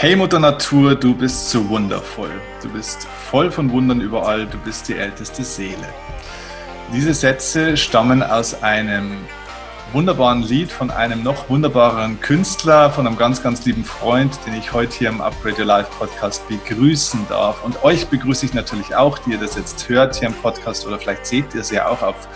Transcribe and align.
Hey 0.00 0.14
Mutter 0.14 0.38
Natur, 0.38 0.94
du 0.94 1.12
bist 1.12 1.50
so 1.50 1.68
wundervoll. 1.68 2.30
Du 2.62 2.68
bist 2.68 3.08
voll 3.28 3.50
von 3.50 3.68
Wundern 3.72 4.00
überall, 4.00 4.46
du 4.46 4.56
bist 4.58 4.86
die 4.86 4.94
älteste 4.94 5.42
Seele. 5.42 5.88
Diese 6.94 7.12
Sätze 7.12 7.76
stammen 7.76 8.22
aus 8.22 8.62
einem 8.62 9.16
wunderbaren 9.92 10.42
Lied 10.42 10.70
von 10.70 10.90
einem 10.90 11.22
noch 11.22 11.48
wunderbareren 11.48 12.20
Künstler, 12.20 12.90
von 12.90 13.06
einem 13.06 13.16
ganz, 13.16 13.42
ganz 13.42 13.64
lieben 13.64 13.84
Freund, 13.84 14.38
den 14.46 14.54
ich 14.54 14.72
heute 14.72 14.96
hier 14.96 15.08
im 15.08 15.20
Upgrade 15.20 15.58
Your 15.58 15.64
Life 15.64 15.90
Podcast 15.98 16.46
begrüßen 16.48 17.26
darf. 17.28 17.64
Und 17.64 17.82
euch 17.84 18.06
begrüße 18.06 18.46
ich 18.46 18.54
natürlich 18.54 18.94
auch, 18.94 19.18
die 19.18 19.32
ihr 19.32 19.38
das 19.38 19.56
jetzt 19.56 19.88
hört 19.88 20.16
hier 20.16 20.28
im 20.28 20.34
Podcast 20.34 20.86
oder 20.86 20.98
vielleicht 20.98 21.26
seht 21.26 21.54
ihr 21.54 21.62
es 21.62 21.70
ja 21.70 21.88
auch 21.88 22.02
auf 22.02 22.28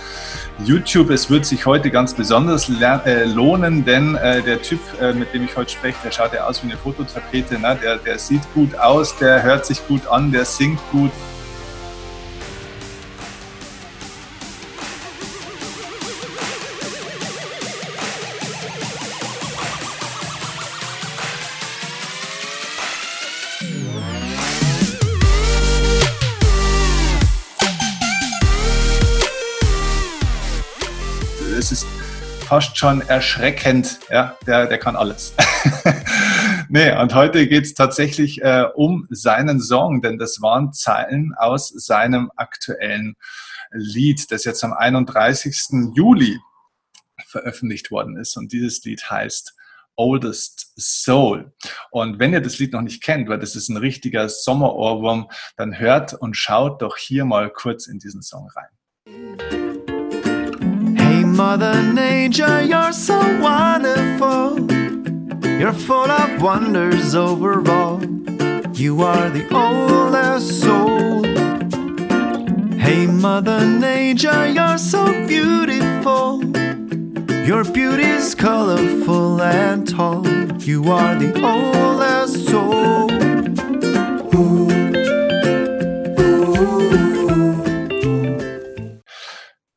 YouTube. 0.64 1.10
Es 1.10 1.28
wird 1.28 1.44
sich 1.44 1.66
heute 1.66 1.90
ganz 1.90 2.14
besonders 2.14 2.68
äh, 2.68 3.24
lohnen, 3.24 3.84
denn 3.84 4.14
äh, 4.16 4.42
der 4.42 4.62
Typ, 4.62 4.80
äh, 5.00 5.12
mit 5.12 5.34
dem 5.34 5.44
ich 5.44 5.56
heute 5.56 5.70
spreche, 5.70 5.98
der 6.04 6.10
schaut 6.10 6.32
ja 6.32 6.46
aus 6.46 6.62
wie 6.62 6.68
eine 6.68 6.78
Fototapete. 6.78 7.58
Ne? 7.58 7.78
Der, 7.82 7.96
der 7.98 8.18
sieht 8.18 8.42
gut 8.54 8.74
aus, 8.78 9.16
der 9.18 9.42
hört 9.42 9.66
sich 9.66 9.86
gut 9.86 10.06
an, 10.06 10.32
der 10.32 10.44
singt 10.44 10.80
gut. 10.90 11.10
Fast 32.52 32.76
schon 32.76 33.00
erschreckend. 33.00 33.98
Ja, 34.10 34.36
der, 34.46 34.66
der 34.66 34.78
kann 34.78 34.94
alles. 34.94 35.34
nee, 36.68 36.94
und 36.94 37.14
heute 37.14 37.46
geht 37.46 37.64
es 37.64 37.74
tatsächlich 37.74 38.42
äh, 38.42 38.66
um 38.74 39.06
seinen 39.10 39.60
Song, 39.60 40.02
denn 40.02 40.18
das 40.18 40.42
waren 40.42 40.72
Zeilen 40.72 41.32
aus 41.36 41.68
seinem 41.68 42.30
aktuellen 42.36 43.14
Lied, 43.70 44.30
das 44.30 44.44
jetzt 44.44 44.64
am 44.64 44.74
31. 44.74 45.94
Juli 45.94 46.38
veröffentlicht 47.26 47.90
worden 47.90 48.16
ist. 48.16 48.36
Und 48.36 48.52
dieses 48.52 48.84
Lied 48.84 49.08
heißt 49.08 49.54
Oldest 49.96 50.72
Soul. 50.78 51.52
Und 51.90 52.18
wenn 52.18 52.32
ihr 52.32 52.40
das 52.40 52.58
Lied 52.58 52.72
noch 52.72 52.82
nicht 52.82 53.02
kennt, 53.02 53.28
weil 53.28 53.38
das 53.38 53.56
ist 53.56 53.68
ein 53.68 53.76
richtiger 53.76 54.28
Sommerohrwurm, 54.28 55.30
dann 55.56 55.78
hört 55.78 56.14
und 56.14 56.36
schaut 56.36 56.82
doch 56.82 56.96
hier 56.96 57.24
mal 57.24 57.50
kurz 57.50 57.86
in 57.86 57.98
diesen 57.98 58.22
Song 58.22 58.48
rein. 58.54 58.68
Mother 61.44 61.82
Nature, 61.82 62.62
you're 62.62 62.92
so 62.92 63.18
wonderful. 63.40 64.60
You're 65.44 65.72
full 65.72 66.08
of 66.08 66.40
wonders 66.40 67.16
overall. 67.16 68.00
You 68.72 69.02
are 69.02 69.28
the 69.28 69.44
oldest 69.52 70.60
soul. 70.60 71.24
Hey, 72.78 73.08
Mother 73.08 73.66
Nature, 73.66 74.46
you're 74.50 74.78
so 74.78 75.02
beautiful. 75.26 76.44
Your 77.44 77.64
beauty's 77.64 78.36
colorful 78.36 79.42
and 79.42 79.88
tall. 79.88 80.24
You 80.60 80.92
are 80.92 81.16
the 81.16 81.32
oldest 81.42 82.48
soul. 82.50 83.31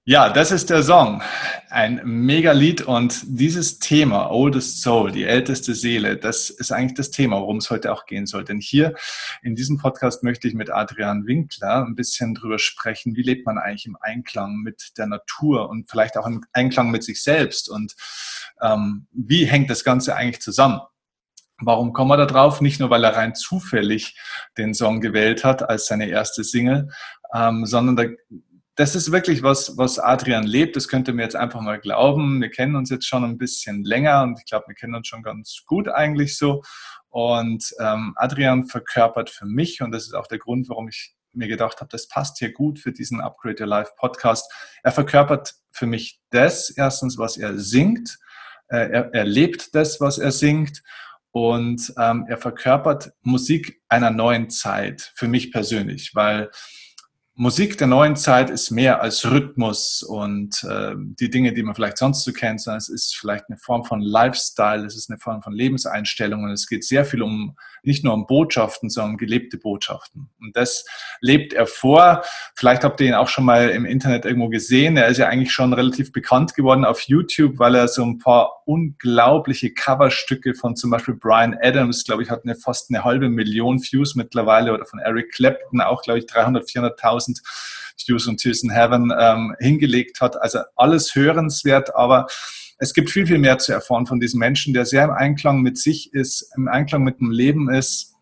Ja, 0.07 0.29
das 0.29 0.51
ist 0.51 0.69
der 0.69 0.83
Song. 0.83 1.23
Ein 1.71 1.99
Megalied 2.03 2.83
und 2.83 3.23
dieses 3.25 3.79
Thema, 3.79 4.29
Oldest 4.29 4.83
Soul, 4.83 5.11
die 5.11 5.23
älteste 5.23 5.73
Seele, 5.73 6.15
das 6.15 6.51
ist 6.51 6.71
eigentlich 6.71 6.93
das 6.93 7.09
Thema, 7.09 7.37
worum 7.41 7.57
es 7.57 7.71
heute 7.71 7.91
auch 7.91 8.05
gehen 8.05 8.27
soll. 8.27 8.43
Denn 8.43 8.59
hier 8.59 8.93
in 9.41 9.55
diesem 9.55 9.79
Podcast 9.79 10.21
möchte 10.21 10.47
ich 10.47 10.53
mit 10.53 10.69
Adrian 10.69 11.25
Winkler 11.25 11.83
ein 11.83 11.95
bisschen 11.95 12.35
drüber 12.35 12.59
sprechen, 12.59 13.15
wie 13.15 13.23
lebt 13.23 13.47
man 13.47 13.57
eigentlich 13.57 13.87
im 13.87 13.97
Einklang 13.99 14.57
mit 14.57 14.91
der 14.99 15.07
Natur 15.07 15.69
und 15.69 15.89
vielleicht 15.89 16.17
auch 16.17 16.27
im 16.27 16.45
Einklang 16.53 16.91
mit 16.91 17.03
sich 17.03 17.23
selbst 17.23 17.67
und 17.67 17.95
ähm, 18.61 19.07
wie 19.11 19.45
hängt 19.45 19.71
das 19.71 19.83
Ganze 19.83 20.15
eigentlich 20.15 20.39
zusammen. 20.39 20.81
Warum 21.57 21.93
kommen 21.93 22.11
wir 22.11 22.17
da 22.17 22.27
drauf? 22.27 22.61
Nicht 22.61 22.79
nur, 22.79 22.91
weil 22.91 23.03
er 23.03 23.15
rein 23.15 23.33
zufällig 23.33 24.15
den 24.55 24.75
Song 24.75 25.01
gewählt 25.01 25.43
hat 25.43 25.67
als 25.67 25.87
seine 25.87 26.09
erste 26.09 26.43
Single, 26.43 26.91
ähm, 27.33 27.65
sondern 27.65 27.95
da 27.95 28.03
das 28.75 28.93
ist 28.95 29.11
wirklich 29.11 29.41
was, 29.41 29.77
was 29.77 29.99
Adrian 29.99 30.45
lebt. 30.45 30.75
Das 30.75 30.89
könnt 30.89 31.07
ihr 31.07 31.13
mir 31.13 31.23
jetzt 31.23 31.35
einfach 31.35 31.61
mal 31.61 31.79
glauben. 31.79 32.41
Wir 32.41 32.49
kennen 32.49 32.75
uns 32.75 32.89
jetzt 32.89 33.07
schon 33.07 33.23
ein 33.23 33.37
bisschen 33.37 33.83
länger 33.83 34.23
und 34.23 34.37
ich 34.37 34.45
glaube, 34.45 34.65
wir 34.67 34.75
kennen 34.75 34.95
uns 34.95 35.07
schon 35.07 35.23
ganz 35.23 35.63
gut 35.65 35.87
eigentlich 35.87 36.37
so. 36.37 36.61
Und 37.09 37.73
ähm, 37.79 38.13
Adrian 38.17 38.65
verkörpert 38.65 39.29
für 39.29 39.45
mich, 39.45 39.81
und 39.81 39.91
das 39.91 40.03
ist 40.03 40.13
auch 40.13 40.27
der 40.27 40.39
Grund, 40.39 40.67
warum 40.67 40.89
ich 40.89 41.15
mir 41.31 41.47
gedacht 41.47 41.79
habe, 41.79 41.89
das 41.89 42.07
passt 42.09 42.37
hier 42.37 42.51
gut 42.51 42.79
für 42.79 42.91
diesen 42.91 43.21
Upgrade 43.21 43.61
Your 43.61 43.67
Life 43.67 43.91
Podcast. 43.97 44.51
Er 44.83 44.91
verkörpert 44.91 45.53
für 45.71 45.85
mich 45.85 46.19
das, 46.31 46.69
erstens, 46.69 47.17
was 47.17 47.37
er 47.37 47.57
singt. 47.57 48.17
Äh, 48.67 48.89
er, 48.89 49.13
er 49.13 49.23
lebt 49.23 49.73
das, 49.73 50.01
was 50.01 50.17
er 50.17 50.31
singt. 50.31 50.83
Und 51.31 51.93
ähm, 51.97 52.25
er 52.27 52.37
verkörpert 52.37 53.11
Musik 53.21 53.81
einer 53.89 54.11
neuen 54.11 54.49
Zeit, 54.49 55.13
für 55.15 55.27
mich 55.27 55.51
persönlich, 55.51 56.11
weil 56.13 56.49
Musik 57.37 57.77
der 57.77 57.87
neuen 57.87 58.15
Zeit 58.15 58.49
ist 58.49 58.71
mehr 58.71 59.01
als 59.01 59.29
Rhythmus 59.29 60.03
und 60.03 60.63
äh, 60.63 60.93
die 60.95 61.29
Dinge, 61.29 61.51
die 61.51 61.63
man 61.63 61.75
vielleicht 61.75 61.97
sonst 61.97 62.23
so 62.23 62.31
kennt, 62.31 62.61
sondern 62.61 62.77
es 62.77 62.87
ist 62.87 63.17
vielleicht 63.17 63.49
eine 63.49 63.57
Form 63.57 63.83
von 63.83 63.99
Lifestyle, 63.99 64.85
es 64.85 64.95
ist 64.95 65.09
eine 65.09 65.19
Form 65.19 65.41
von 65.41 65.51
Lebenseinstellung 65.51 66.45
und 66.45 66.51
es 66.51 66.65
geht 66.65 66.85
sehr 66.85 67.03
viel 67.03 67.21
um 67.21 67.57
nicht 67.85 68.03
nur 68.03 68.13
um 68.13 68.27
Botschaften, 68.27 68.89
sondern 68.89 69.17
gelebte 69.17 69.57
Botschaften. 69.57 70.29
Und 70.39 70.55
das 70.55 70.85
lebt 71.21 71.53
er 71.53 71.67
vor. 71.67 72.23
Vielleicht 72.55 72.83
habt 72.83 73.01
ihr 73.01 73.07
ihn 73.07 73.13
auch 73.13 73.27
schon 73.27 73.45
mal 73.45 73.69
im 73.69 73.85
Internet 73.85 74.25
irgendwo 74.25 74.49
gesehen. 74.49 74.97
Er 74.97 75.07
ist 75.07 75.17
ja 75.17 75.27
eigentlich 75.27 75.51
schon 75.51 75.73
relativ 75.73 76.11
bekannt 76.11 76.55
geworden 76.55 76.85
auf 76.85 77.01
YouTube, 77.01 77.59
weil 77.59 77.75
er 77.75 77.87
so 77.87 78.03
ein 78.03 78.19
paar 78.19 78.63
unglaubliche 78.65 79.73
Coverstücke 79.73 80.53
von 80.53 80.75
zum 80.75 80.89
Beispiel 80.89 81.15
Brian 81.15 81.57
Adams, 81.61 82.03
glaube 82.03 82.23
ich, 82.23 82.29
hat 82.29 82.43
eine 82.43 82.55
fast 82.55 82.89
eine 82.89 83.03
halbe 83.03 83.29
Million 83.29 83.81
Views 83.81 84.15
mittlerweile 84.15 84.73
oder 84.73 84.85
von 84.85 84.99
Eric 84.99 85.31
Clapton 85.31 85.81
auch, 85.81 86.01
glaube 86.01 86.19
ich, 86.19 86.25
300, 86.27 86.67
400.000 86.67 87.25
1000 87.25 87.41
Views 88.05 88.27
und 88.27 88.37
Tears 88.37 88.63
in 88.63 88.71
Heaven 88.71 89.13
ähm, 89.17 89.55
hingelegt 89.59 90.21
hat. 90.21 90.41
Also 90.41 90.59
alles 90.75 91.15
hörenswert, 91.15 91.95
aber 91.95 92.27
es 92.77 92.93
gibt 92.93 93.09
viel, 93.09 93.25
viel 93.25 93.37
mehr 93.37 93.57
zu 93.57 93.71
erfahren 93.71 94.05
von 94.05 94.19
diesem 94.19 94.39
Menschen, 94.39 94.73
der 94.73 94.85
sehr 94.85 95.05
im 95.05 95.11
Einklang 95.11 95.61
mit 95.61 95.77
sich 95.77 96.13
ist, 96.13 96.51
im 96.55 96.67
Einklang 96.67 97.03
mit 97.03 97.19
dem 97.19 97.31
Leben 97.31 97.69
ist 97.73 98.13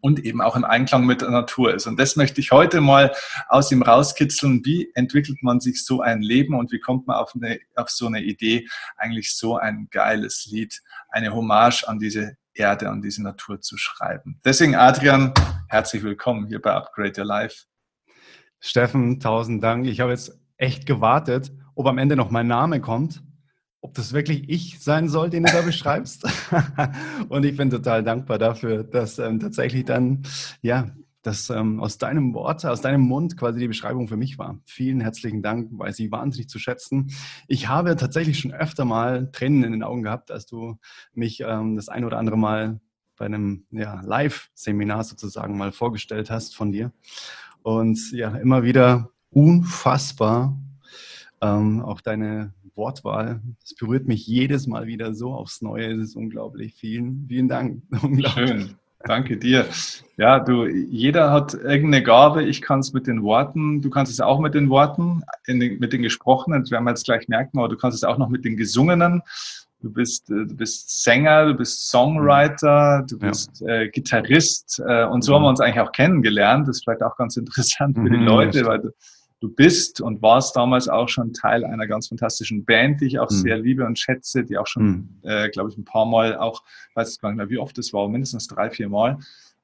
und 0.00 0.24
eben 0.24 0.40
auch 0.40 0.56
im 0.56 0.64
Einklang 0.64 1.04
mit 1.04 1.20
der 1.20 1.30
Natur 1.30 1.74
ist. 1.74 1.86
Und 1.86 1.98
das 1.98 2.16
möchte 2.16 2.40
ich 2.40 2.52
heute 2.52 2.80
mal 2.80 3.12
aus 3.48 3.72
ihm 3.72 3.82
rauskitzeln. 3.82 4.64
Wie 4.64 4.90
entwickelt 4.94 5.42
man 5.42 5.60
sich 5.60 5.84
so 5.84 6.00
ein 6.00 6.22
Leben 6.22 6.54
und 6.54 6.72
wie 6.72 6.80
kommt 6.80 7.06
man 7.06 7.16
auf, 7.16 7.32
eine, 7.34 7.58
auf 7.74 7.90
so 7.90 8.06
eine 8.06 8.22
Idee, 8.22 8.66
eigentlich 8.96 9.34
so 9.34 9.56
ein 9.56 9.88
geiles 9.90 10.46
Lied, 10.46 10.80
eine 11.10 11.34
Hommage 11.34 11.84
an 11.86 11.98
diese 11.98 12.36
Erde, 12.54 12.88
an 12.88 13.02
diese 13.02 13.22
Natur 13.22 13.60
zu 13.60 13.76
schreiben. 13.76 14.40
Deswegen, 14.44 14.74
Adrian, 14.74 15.34
herzlich 15.68 16.02
willkommen 16.02 16.46
hier 16.46 16.62
bei 16.62 16.72
Upgrade 16.72 17.20
Your 17.20 17.26
Life. 17.26 17.64
Steffen, 18.60 19.20
tausend 19.20 19.62
Dank. 19.62 19.86
Ich 19.86 20.00
habe 20.00 20.12
jetzt 20.12 20.38
echt 20.56 20.86
gewartet, 20.86 21.52
ob 21.74 21.86
am 21.86 21.98
Ende 21.98 22.16
noch 22.16 22.30
mein 22.30 22.46
Name 22.46 22.80
kommt, 22.80 23.22
ob 23.80 23.94
das 23.94 24.12
wirklich 24.12 24.48
ich 24.48 24.80
sein 24.80 25.08
soll, 25.08 25.30
den 25.30 25.44
du 25.44 25.52
da 25.52 25.62
beschreibst. 25.62 26.26
und 27.28 27.44
ich 27.44 27.56
bin 27.56 27.70
total 27.70 28.02
dankbar 28.02 28.38
dafür, 28.38 28.84
dass 28.84 29.18
ähm, 29.18 29.40
tatsächlich 29.40 29.84
dann, 29.84 30.22
ja, 30.62 30.90
das 31.26 31.50
ähm, 31.50 31.80
aus 31.80 31.98
deinem 31.98 32.34
Wort, 32.34 32.64
aus 32.64 32.80
deinem 32.80 33.00
Mund 33.00 33.36
quasi 33.36 33.58
die 33.58 33.66
Beschreibung 33.66 34.06
für 34.06 34.16
mich 34.16 34.38
war. 34.38 34.60
Vielen 34.64 35.00
herzlichen 35.00 35.42
Dank, 35.42 35.70
weiß 35.72 35.98
ich 35.98 36.12
wahnsinnig 36.12 36.48
zu 36.48 36.60
schätzen. 36.60 37.10
Ich 37.48 37.68
habe 37.68 37.96
tatsächlich 37.96 38.38
schon 38.38 38.52
öfter 38.52 38.84
mal 38.84 39.30
Tränen 39.32 39.64
in 39.64 39.72
den 39.72 39.82
Augen 39.82 40.04
gehabt, 40.04 40.30
als 40.30 40.46
du 40.46 40.78
mich 41.14 41.40
ähm, 41.40 41.74
das 41.74 41.88
ein 41.88 42.04
oder 42.04 42.18
andere 42.18 42.38
Mal 42.38 42.80
bei 43.16 43.26
einem 43.26 43.64
ja, 43.70 44.00
Live-Seminar 44.02 45.02
sozusagen 45.02 45.56
mal 45.56 45.72
vorgestellt 45.72 46.30
hast 46.30 46.54
von 46.54 46.70
dir. 46.70 46.92
Und 47.62 48.12
ja, 48.12 48.36
immer 48.36 48.62
wieder 48.62 49.10
unfassbar. 49.30 50.56
Ähm, 51.42 51.82
auch 51.82 52.00
deine 52.00 52.52
Wortwahl, 52.74 53.40
das 53.60 53.74
berührt 53.74 54.06
mich 54.06 54.26
jedes 54.26 54.66
Mal 54.66 54.86
wieder 54.86 55.14
so 55.14 55.32
aufs 55.32 55.62
Neue. 55.62 55.92
Es 55.92 56.10
ist 56.10 56.16
unglaublich. 56.16 56.74
Vielen, 56.74 57.26
vielen 57.28 57.48
Dank. 57.48 57.82
Unglaublich. 58.02 58.48
Schön. 58.48 58.76
Danke 59.04 59.36
dir. 59.36 59.66
Ja, 60.16 60.40
du, 60.40 60.66
jeder 60.66 61.30
hat 61.30 61.54
irgendeine 61.54 62.02
Gabe. 62.02 62.44
Ich 62.44 62.60
kann 62.60 62.80
es 62.80 62.92
mit 62.92 63.06
den 63.06 63.22
Worten, 63.22 63.80
du 63.80 63.90
kannst 63.90 64.10
es 64.10 64.20
auch 64.20 64.40
mit 64.40 64.54
den 64.54 64.68
Worten, 64.68 65.22
den, 65.46 65.78
mit 65.78 65.92
den 65.92 66.02
gesprochenen, 66.02 66.62
das 66.62 66.70
werden 66.70 66.84
wir 66.84 66.90
jetzt 66.90 67.04
gleich 67.04 67.28
merken, 67.28 67.58
aber 67.58 67.68
du 67.68 67.76
kannst 67.76 67.96
es 67.96 68.04
auch 68.04 68.18
noch 68.18 68.28
mit 68.28 68.44
den 68.44 68.56
gesungenen. 68.56 69.22
Du 69.82 69.92
bist, 69.92 70.30
äh, 70.30 70.46
du 70.46 70.56
bist 70.56 71.04
Sänger, 71.04 71.46
du 71.46 71.54
bist 71.54 71.88
Songwriter, 71.88 73.04
du 73.08 73.18
bist 73.18 73.60
ja. 73.60 73.74
äh, 73.74 73.88
Gitarrist 73.90 74.82
äh, 74.84 75.04
und 75.04 75.22
so 75.22 75.32
mhm. 75.32 75.36
haben 75.36 75.42
wir 75.42 75.48
uns 75.50 75.60
eigentlich 75.60 75.80
auch 75.80 75.92
kennengelernt. 75.92 76.66
Das 76.66 76.78
ist 76.78 76.84
vielleicht 76.84 77.02
auch 77.02 77.16
ganz 77.16 77.36
interessant 77.36 77.96
für 77.96 78.10
die 78.10 78.16
mhm, 78.16 78.24
Leute, 78.24 78.64
weil 78.64 78.80
du 78.80 78.90
du 79.40 79.48
bist 79.50 80.00
und 80.00 80.22
warst 80.22 80.56
damals 80.56 80.88
auch 80.88 81.08
schon 81.08 81.32
Teil 81.32 81.64
einer 81.64 81.86
ganz 81.86 82.08
fantastischen 82.08 82.64
Band, 82.64 83.00
die 83.00 83.06
ich 83.06 83.18
auch 83.18 83.30
mhm. 83.30 83.34
sehr 83.34 83.58
liebe 83.58 83.84
und 83.84 83.98
schätze, 83.98 84.44
die 84.44 84.56
auch 84.56 84.66
schon, 84.66 84.86
mhm. 84.86 85.08
äh, 85.22 85.48
glaube 85.50 85.70
ich, 85.70 85.76
ein 85.76 85.84
paar 85.84 86.06
Mal 86.06 86.36
auch, 86.36 86.62
ich 86.90 86.96
weiß 86.96 87.18
gar 87.20 87.30
nicht 87.30 87.38
mehr, 87.38 87.50
wie 87.50 87.58
oft 87.58 87.76
es 87.78 87.92
war, 87.92 88.08
mindestens 88.08 88.48
drei, 88.48 88.70
vier 88.70 88.88
Mal, 88.88 89.18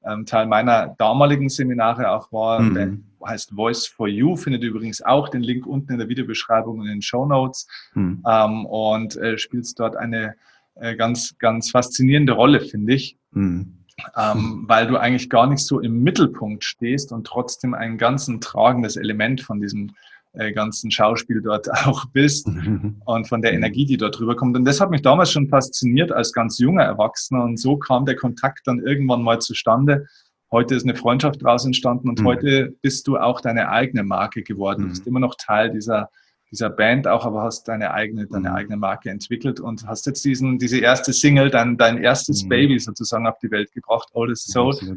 ähm, 0.05 0.25
Teil 0.25 0.47
meiner 0.47 0.95
damaligen 0.97 1.49
Seminare 1.49 2.11
auch 2.11 2.31
war. 2.31 2.59
Mhm. 2.59 2.73
Band 2.73 3.03
heißt 3.25 3.51
Voice 3.51 3.87
for 3.87 4.07
You, 4.07 4.35
findet 4.35 4.63
übrigens 4.63 5.01
auch 5.01 5.29
den 5.29 5.41
Link 5.41 5.65
unten 5.65 5.93
in 5.93 5.99
der 5.99 6.09
Videobeschreibung 6.09 6.79
und 6.79 6.85
in 6.85 6.95
den 6.95 7.01
Show 7.01 7.25
Notes 7.25 7.67
mhm. 7.93 8.21
ähm, 8.27 8.65
und 8.65 9.15
äh, 9.15 9.37
spielst 9.37 9.79
dort 9.79 9.95
eine 9.95 10.35
äh, 10.75 10.95
ganz, 10.95 11.37
ganz 11.39 11.71
faszinierende 11.71 12.33
Rolle, 12.33 12.59
finde 12.59 12.93
ich. 12.93 13.17
Mhm 13.31 13.82
ähm, 14.17 14.65
weil 14.67 14.87
du 14.87 14.97
eigentlich 14.97 15.29
gar 15.29 15.47
nicht 15.47 15.65
so 15.65 15.79
im 15.79 16.03
Mittelpunkt 16.03 16.63
stehst 16.63 17.11
und 17.11 17.25
trotzdem 17.25 17.73
ein 17.73 17.97
ganz 17.97 18.29
tragendes 18.39 18.95
Element 18.95 19.41
von 19.41 19.59
diesem 19.59 19.91
äh, 20.33 20.51
ganzen 20.51 20.89
Schauspiel 20.89 21.41
dort 21.41 21.69
auch 21.85 22.05
bist 22.05 22.47
und 23.05 23.27
von 23.27 23.41
der 23.41 23.53
Energie, 23.53 23.85
die 23.85 23.97
dort 23.97 24.19
drüber 24.19 24.35
kommt. 24.35 24.57
Und 24.57 24.65
das 24.65 24.81
hat 24.81 24.89
mich 24.89 25.01
damals 25.01 25.31
schon 25.31 25.47
fasziniert 25.47 26.11
als 26.11 26.33
ganz 26.33 26.57
junger 26.57 26.83
Erwachsener 26.83 27.43
und 27.43 27.57
so 27.59 27.77
kam 27.77 28.05
der 28.05 28.15
Kontakt 28.15 28.61
dann 28.65 28.79
irgendwann 28.79 29.21
mal 29.21 29.39
zustande. 29.39 30.07
Heute 30.51 30.75
ist 30.75 30.83
eine 30.83 30.95
Freundschaft 30.95 31.41
daraus 31.43 31.65
entstanden 31.65 32.09
und 32.09 32.21
mhm. 32.21 32.25
heute 32.25 32.75
bist 32.81 33.07
du 33.07 33.17
auch 33.17 33.41
deine 33.41 33.69
eigene 33.69 34.03
Marke 34.03 34.43
geworden. 34.43 34.83
Du 34.83 34.89
bist 34.89 35.05
mhm. 35.05 35.09
immer 35.09 35.19
noch 35.19 35.35
Teil 35.35 35.71
dieser 35.71 36.09
dieser 36.53 36.69
Band 36.69 37.07
auch, 37.07 37.25
aber 37.25 37.41
hast 37.41 37.67
deine 37.67 37.91
eigene, 37.91 38.27
deine 38.27 38.49
mhm. 38.51 38.55
eigene 38.55 38.77
Marke 38.77 39.09
entwickelt 39.09 39.59
und 39.59 39.87
hast 39.87 40.05
jetzt 40.05 40.23
diesen, 40.23 40.59
diese 40.59 40.77
erste 40.77 41.11
Single, 41.11 41.49
dein, 41.49 41.77
dein 41.77 41.97
erstes 41.97 42.43
mhm. 42.43 42.49
Baby 42.49 42.79
sozusagen 42.79 43.25
auf 43.25 43.39
die 43.39 43.49
Welt 43.49 43.71
gebracht, 43.71 44.09
Oldest 44.13 44.51
Soul. 44.51 44.77
Ja, 44.79 44.93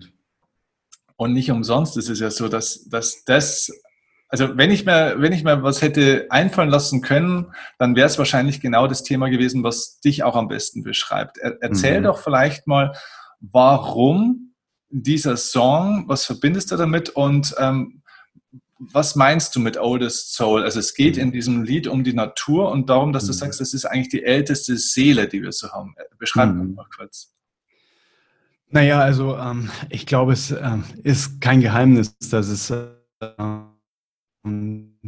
und 1.16 1.32
nicht 1.32 1.50
umsonst 1.50 1.96
ist 1.96 2.10
es 2.10 2.20
ja 2.20 2.30
so, 2.30 2.48
dass, 2.48 2.84
dass 2.90 3.24
das, 3.24 3.72
also 4.28 4.58
wenn 4.58 4.70
ich 4.70 4.84
mir, 4.84 5.14
wenn 5.16 5.32
ich 5.32 5.44
mir 5.44 5.62
was 5.62 5.80
hätte 5.80 6.26
einfallen 6.28 6.68
lassen 6.68 7.00
können, 7.00 7.46
dann 7.78 7.96
wäre 7.96 8.06
es 8.06 8.18
wahrscheinlich 8.18 8.60
genau 8.60 8.86
das 8.86 9.02
Thema 9.02 9.30
gewesen, 9.30 9.64
was 9.64 9.98
dich 10.00 10.24
auch 10.24 10.36
am 10.36 10.48
besten 10.48 10.82
beschreibt. 10.82 11.38
Er, 11.38 11.56
erzähl 11.62 12.00
mhm. 12.00 12.04
doch 12.04 12.18
vielleicht 12.18 12.66
mal, 12.66 12.92
warum 13.40 14.52
dieser 14.90 15.38
Song, 15.38 16.04
was 16.06 16.26
verbindest 16.26 16.70
du 16.70 16.76
damit 16.76 17.08
und 17.08 17.54
ähm, 17.58 17.95
was 18.78 19.16
meinst 19.16 19.56
du 19.56 19.60
mit 19.60 19.78
Oldest 19.78 20.34
Soul? 20.34 20.62
Also 20.62 20.80
es 20.80 20.94
geht 20.94 21.16
in 21.16 21.32
diesem 21.32 21.62
Lied 21.62 21.86
um 21.86 22.04
die 22.04 22.12
Natur 22.12 22.70
und 22.70 22.90
darum, 22.90 23.12
dass 23.12 23.24
du 23.24 23.32
mhm. 23.32 23.36
sagst, 23.36 23.60
das 23.60 23.74
ist 23.74 23.84
eigentlich 23.84 24.10
die 24.10 24.22
älteste 24.22 24.76
Seele, 24.76 25.28
die 25.28 25.42
wir 25.42 25.52
so 25.52 25.70
haben. 25.70 25.94
Beschreib 26.18 26.54
mhm. 26.54 26.74
mal 26.74 26.86
kurz. 26.94 27.34
Naja, 28.68 29.00
also 29.00 29.36
ähm, 29.36 29.70
ich 29.88 30.06
glaube, 30.06 30.32
es 30.32 30.50
ähm, 30.50 30.84
ist 31.02 31.40
kein 31.40 31.60
Geheimnis, 31.60 32.18
dass 32.18 32.48
es 32.48 32.72
ähm, 33.20 34.98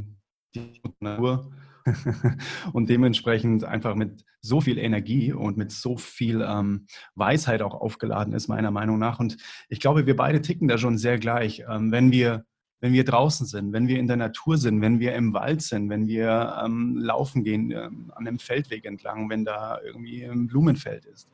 die 0.54 0.80
Natur 1.00 1.50
und 2.72 2.88
dementsprechend 2.88 3.64
einfach 3.64 3.94
mit 3.94 4.24
so 4.40 4.60
viel 4.60 4.78
Energie 4.78 5.32
und 5.32 5.56
mit 5.56 5.72
so 5.72 5.96
viel 5.96 6.40
ähm, 6.46 6.86
Weisheit 7.16 7.60
auch 7.62 7.74
aufgeladen 7.74 8.32
ist, 8.32 8.48
meiner 8.48 8.70
Meinung 8.70 8.98
nach. 8.98 9.18
Und 9.18 9.36
ich 9.68 9.80
glaube, 9.80 10.06
wir 10.06 10.16
beide 10.16 10.40
ticken 10.40 10.68
da 10.68 10.78
schon 10.78 10.96
sehr 10.96 11.18
gleich. 11.18 11.64
Ähm, 11.68 11.90
wenn 11.90 12.12
wir 12.12 12.44
wenn 12.80 12.92
wir 12.92 13.04
draußen 13.04 13.46
sind, 13.46 13.72
wenn 13.72 13.88
wir 13.88 13.98
in 13.98 14.06
der 14.06 14.16
Natur 14.16 14.56
sind, 14.56 14.80
wenn 14.80 15.00
wir 15.00 15.14
im 15.14 15.32
Wald 15.34 15.62
sind, 15.62 15.90
wenn 15.90 16.06
wir 16.06 16.60
ähm, 16.64 16.96
laufen 16.96 17.42
gehen 17.42 17.70
ähm, 17.70 18.12
an 18.14 18.26
einem 18.26 18.38
Feldweg 18.38 18.84
entlang, 18.84 19.28
wenn 19.30 19.44
da 19.44 19.80
irgendwie 19.82 20.25
ein 20.25 20.46
Blumenfeld 20.46 21.04
ist. 21.06 21.28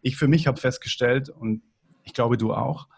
Ich 0.00 0.16
für 0.16 0.28
mich 0.28 0.46
habe 0.46 0.60
festgestellt, 0.60 1.28
und 1.28 1.62
ich 2.02 2.12
glaube 2.12 2.36
du 2.36 2.52
auch, 2.52 2.88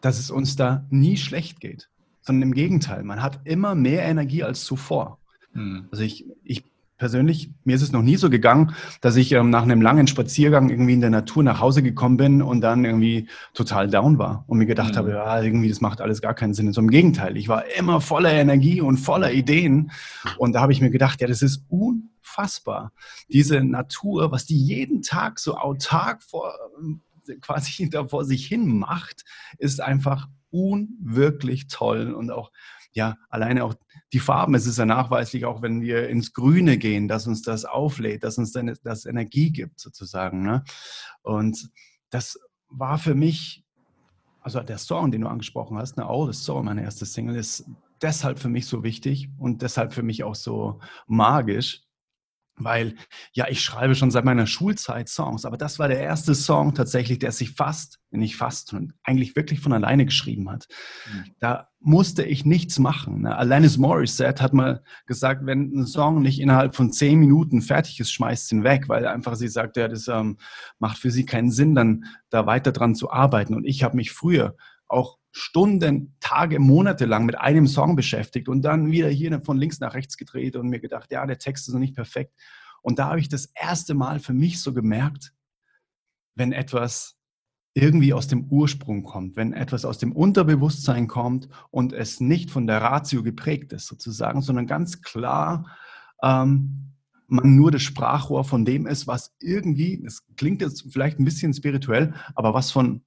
dass 0.00 0.18
es 0.18 0.30
uns 0.30 0.56
da 0.56 0.86
nie 0.90 1.16
schlecht 1.16 1.60
geht, 1.60 1.88
sondern 2.20 2.50
im 2.50 2.54
Gegenteil, 2.54 3.02
man 3.02 3.22
hat 3.22 3.40
immer 3.44 3.74
mehr 3.74 4.02
Energie 4.02 4.42
als 4.42 4.64
zuvor. 4.64 5.18
Hm. 5.52 5.88
Also 5.90 6.04
ich, 6.04 6.26
ich 6.44 6.69
persönlich, 7.00 7.50
mir 7.64 7.74
ist 7.74 7.82
es 7.82 7.90
noch 7.90 8.02
nie 8.02 8.16
so 8.16 8.30
gegangen, 8.30 8.74
dass 9.00 9.16
ich 9.16 9.32
ähm, 9.32 9.50
nach 9.50 9.62
einem 9.62 9.82
langen 9.82 10.06
Spaziergang 10.06 10.68
irgendwie 10.70 10.92
in 10.92 11.00
der 11.00 11.10
Natur 11.10 11.42
nach 11.42 11.60
Hause 11.60 11.82
gekommen 11.82 12.16
bin 12.16 12.42
und 12.42 12.60
dann 12.60 12.84
irgendwie 12.84 13.28
total 13.54 13.88
down 13.88 14.18
war 14.18 14.44
und 14.46 14.58
mir 14.58 14.66
gedacht 14.66 14.92
mhm. 14.92 14.98
habe, 14.98 15.10
ja, 15.10 15.42
irgendwie, 15.42 15.68
das 15.68 15.80
macht 15.80 16.00
alles 16.00 16.20
gar 16.20 16.34
keinen 16.34 16.54
Sinn. 16.54 16.72
So 16.72 16.80
im 16.80 16.90
Gegenteil, 16.90 17.36
ich 17.36 17.48
war 17.48 17.64
immer 17.76 18.00
voller 18.00 18.32
Energie 18.32 18.80
und 18.80 18.98
voller 18.98 19.32
Ideen 19.32 19.90
und 20.36 20.52
da 20.52 20.60
habe 20.60 20.72
ich 20.72 20.80
mir 20.80 20.90
gedacht, 20.90 21.20
ja, 21.20 21.26
das 21.26 21.42
ist 21.42 21.64
unfassbar. 21.68 22.92
Diese 23.28 23.64
Natur, 23.64 24.30
was 24.30 24.44
die 24.44 24.62
jeden 24.62 25.02
Tag 25.02 25.40
so 25.40 25.56
autark 25.56 26.22
vor, 26.22 26.54
quasi 27.40 27.88
da 27.90 28.06
vor 28.06 28.24
sich 28.24 28.46
hin 28.46 28.78
macht, 28.78 29.24
ist 29.58 29.80
einfach 29.80 30.28
unwirklich 30.50 31.68
toll 31.68 32.12
und 32.12 32.30
auch 32.30 32.50
ja, 32.92 33.16
alleine 33.28 33.64
auch 33.64 33.74
die 34.12 34.18
Farben, 34.18 34.54
es 34.54 34.66
ist 34.66 34.78
ja 34.78 34.86
nachweislich, 34.86 35.44
auch 35.44 35.62
wenn 35.62 35.80
wir 35.80 36.08
ins 36.08 36.32
Grüne 36.32 36.76
gehen, 36.76 37.08
dass 37.08 37.26
uns 37.26 37.42
das 37.42 37.64
auflädt, 37.64 38.24
dass 38.24 38.38
uns 38.38 38.52
das 38.82 39.06
Energie 39.06 39.52
gibt, 39.52 39.78
sozusagen. 39.78 40.42
Ne? 40.42 40.64
Und 41.22 41.70
das 42.10 42.38
war 42.68 42.98
für 42.98 43.14
mich, 43.14 43.64
also 44.40 44.60
der 44.60 44.78
Song, 44.78 45.10
den 45.10 45.20
du 45.20 45.28
angesprochen 45.28 45.78
hast, 45.78 45.96
ne, 45.96 46.08
Oh, 46.08 46.30
the 46.30 46.32
Soul, 46.32 46.62
meine 46.62 46.82
erste 46.82 47.06
Single, 47.06 47.36
ist 47.36 47.64
deshalb 48.02 48.38
für 48.38 48.48
mich 48.48 48.66
so 48.66 48.82
wichtig 48.82 49.28
und 49.38 49.62
deshalb 49.62 49.92
für 49.92 50.02
mich 50.02 50.24
auch 50.24 50.34
so 50.34 50.80
magisch, 51.06 51.82
weil 52.64 52.94
ja, 53.32 53.48
ich 53.48 53.62
schreibe 53.62 53.94
schon 53.94 54.10
seit 54.10 54.24
meiner 54.24 54.46
Schulzeit 54.46 55.08
Songs, 55.08 55.44
aber 55.44 55.56
das 55.56 55.78
war 55.78 55.88
der 55.88 56.00
erste 56.00 56.34
Song 56.34 56.74
tatsächlich, 56.74 57.18
der 57.18 57.32
sich 57.32 57.52
fast, 57.52 57.98
nicht 58.10 58.36
fast, 58.36 58.74
eigentlich 59.04 59.36
wirklich 59.36 59.60
von 59.60 59.72
alleine 59.72 60.04
geschrieben 60.04 60.50
hat. 60.50 60.66
Mhm. 61.12 61.24
Da 61.38 61.68
musste 61.80 62.24
ich 62.24 62.44
nichts 62.44 62.78
machen. 62.78 63.22
Ne? 63.22 63.36
Alanis 63.36 63.78
Morissette 63.78 64.42
hat 64.42 64.52
mal 64.52 64.82
gesagt, 65.06 65.46
wenn 65.46 65.72
ein 65.72 65.86
Song 65.86 66.22
nicht 66.22 66.40
innerhalb 66.40 66.74
von 66.74 66.92
zehn 66.92 67.18
Minuten 67.18 67.62
fertig 67.62 68.00
ist, 68.00 68.12
schmeißt 68.12 68.52
ihn 68.52 68.64
weg, 68.64 68.88
weil 68.88 69.06
einfach 69.06 69.34
sie 69.36 69.48
sagt, 69.48 69.76
ja, 69.76 69.88
das 69.88 70.08
ähm, 70.08 70.38
macht 70.78 70.98
für 70.98 71.10
sie 71.10 71.24
keinen 71.24 71.50
Sinn, 71.50 71.74
dann 71.74 72.04
da 72.28 72.46
weiter 72.46 72.72
dran 72.72 72.94
zu 72.94 73.10
arbeiten. 73.10 73.54
Und 73.54 73.64
ich 73.64 73.82
habe 73.82 73.96
mich 73.96 74.12
früher 74.12 74.56
auch 74.88 75.19
Stunden, 75.32 76.16
Tage, 76.20 76.58
Monate 76.58 77.04
lang 77.04 77.24
mit 77.24 77.38
einem 77.38 77.66
Song 77.66 77.96
beschäftigt 77.96 78.48
und 78.48 78.62
dann 78.62 78.90
wieder 78.90 79.08
hier 79.08 79.40
von 79.42 79.58
links 79.58 79.80
nach 79.80 79.94
rechts 79.94 80.16
gedreht 80.16 80.56
und 80.56 80.68
mir 80.68 80.80
gedacht, 80.80 81.10
ja, 81.12 81.24
der 81.26 81.38
Text 81.38 81.68
ist 81.68 81.74
noch 81.74 81.80
nicht 81.80 81.94
perfekt. 81.94 82.34
Und 82.82 82.98
da 82.98 83.06
habe 83.06 83.20
ich 83.20 83.28
das 83.28 83.46
erste 83.54 83.94
Mal 83.94 84.18
für 84.18 84.32
mich 84.32 84.60
so 84.60 84.72
gemerkt, 84.72 85.32
wenn 86.34 86.52
etwas 86.52 87.16
irgendwie 87.74 88.12
aus 88.12 88.26
dem 88.26 88.46
Ursprung 88.46 89.04
kommt, 89.04 89.36
wenn 89.36 89.52
etwas 89.52 89.84
aus 89.84 89.98
dem 89.98 90.12
Unterbewusstsein 90.12 91.06
kommt 91.06 91.48
und 91.70 91.92
es 91.92 92.20
nicht 92.20 92.50
von 92.50 92.66
der 92.66 92.82
Ratio 92.82 93.22
geprägt 93.22 93.72
ist 93.72 93.86
sozusagen, 93.86 94.42
sondern 94.42 94.66
ganz 94.66 95.02
klar 95.02 95.76
ähm, 96.22 96.90
man 97.28 97.54
nur 97.54 97.70
das 97.70 97.82
Sprachrohr 97.82 98.44
von 98.44 98.64
dem 98.64 98.86
ist, 98.86 99.06
was 99.06 99.34
irgendwie, 99.40 100.02
es 100.04 100.26
klingt 100.36 100.62
jetzt 100.62 100.84
vielleicht 100.92 101.20
ein 101.20 101.24
bisschen 101.24 101.54
spirituell, 101.54 102.12
aber 102.34 102.54
was 102.54 102.72
von 102.72 103.04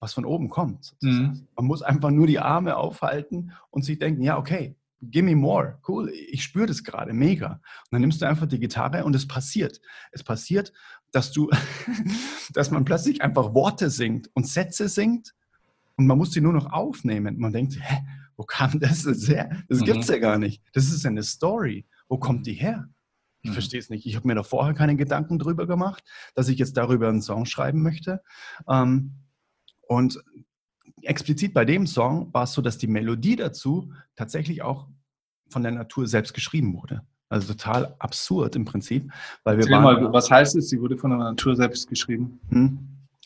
was 0.00 0.14
von 0.14 0.24
oben 0.24 0.48
kommt. 0.48 0.96
Mhm. 1.02 1.46
Man 1.54 1.66
muss 1.66 1.82
einfach 1.82 2.10
nur 2.10 2.26
die 2.26 2.38
Arme 2.38 2.76
aufhalten 2.76 3.52
und 3.70 3.84
sich 3.84 3.98
denken, 3.98 4.22
ja, 4.22 4.38
okay, 4.38 4.76
give 5.02 5.24
me 5.24 5.36
more, 5.36 5.78
cool, 5.88 6.10
ich 6.10 6.42
spüre 6.42 6.66
das 6.66 6.82
gerade, 6.82 7.12
mega. 7.12 7.52
Und 7.52 7.92
dann 7.92 8.00
nimmst 8.00 8.20
du 8.20 8.26
einfach 8.26 8.46
die 8.46 8.58
Gitarre 8.58 9.04
und 9.04 9.14
es 9.14 9.28
passiert. 9.28 9.80
Es 10.12 10.24
passiert, 10.24 10.72
dass 11.12 11.32
du, 11.32 11.50
dass 12.52 12.70
man 12.70 12.84
plötzlich 12.84 13.22
einfach 13.22 13.54
Worte 13.54 13.90
singt 13.90 14.30
und 14.34 14.46
Sätze 14.46 14.88
singt 14.88 15.34
und 15.96 16.06
man 16.06 16.18
muss 16.18 16.32
sie 16.32 16.40
nur 16.40 16.52
noch 16.52 16.72
aufnehmen. 16.72 17.38
Man 17.38 17.52
denkt, 17.52 17.78
hä, 17.78 17.98
wo 18.36 18.44
kam 18.44 18.80
das 18.80 19.04
jetzt 19.04 19.28
her? 19.28 19.50
Das 19.68 19.80
mhm. 19.80 19.84
gibt's 19.84 20.08
ja 20.08 20.18
gar 20.18 20.38
nicht. 20.38 20.62
Das 20.72 20.84
ist 20.86 21.04
eine 21.04 21.22
Story. 21.22 21.86
Wo 22.08 22.18
kommt 22.18 22.46
die 22.46 22.54
her? 22.54 22.88
Ich 23.42 23.50
mhm. 23.50 23.54
verstehe 23.54 23.80
es 23.80 23.90
nicht. 23.90 24.06
Ich 24.06 24.16
habe 24.16 24.26
mir 24.26 24.34
da 24.34 24.42
vorher 24.42 24.74
keine 24.74 24.96
Gedanken 24.96 25.38
drüber 25.38 25.66
gemacht, 25.66 26.02
dass 26.34 26.48
ich 26.48 26.58
jetzt 26.58 26.76
darüber 26.76 27.08
einen 27.08 27.22
Song 27.22 27.46
schreiben 27.46 27.82
möchte. 27.82 28.22
Ähm, 28.68 29.14
und 29.90 30.22
explizit 31.02 31.52
bei 31.52 31.64
dem 31.64 31.84
Song 31.84 32.32
war 32.32 32.44
es 32.44 32.52
so, 32.52 32.62
dass 32.62 32.78
die 32.78 32.86
Melodie 32.86 33.34
dazu 33.34 33.92
tatsächlich 34.14 34.62
auch 34.62 34.86
von 35.48 35.64
der 35.64 35.72
Natur 35.72 36.06
selbst 36.06 36.32
geschrieben 36.32 36.74
wurde. 36.74 37.02
Also 37.28 37.52
total 37.52 37.96
absurd 37.98 38.54
im 38.54 38.64
Prinzip. 38.64 39.10
Weil 39.42 39.58
wir 39.58 39.68
waren, 39.68 39.82
mal, 39.82 40.12
was 40.12 40.30
heißt 40.30 40.54
es, 40.54 40.68
sie 40.68 40.80
wurde 40.80 40.96
von 40.96 41.10
der 41.10 41.18
Natur 41.18 41.56
selbst 41.56 41.88
geschrieben? 41.88 42.38
Hm. 42.50 42.78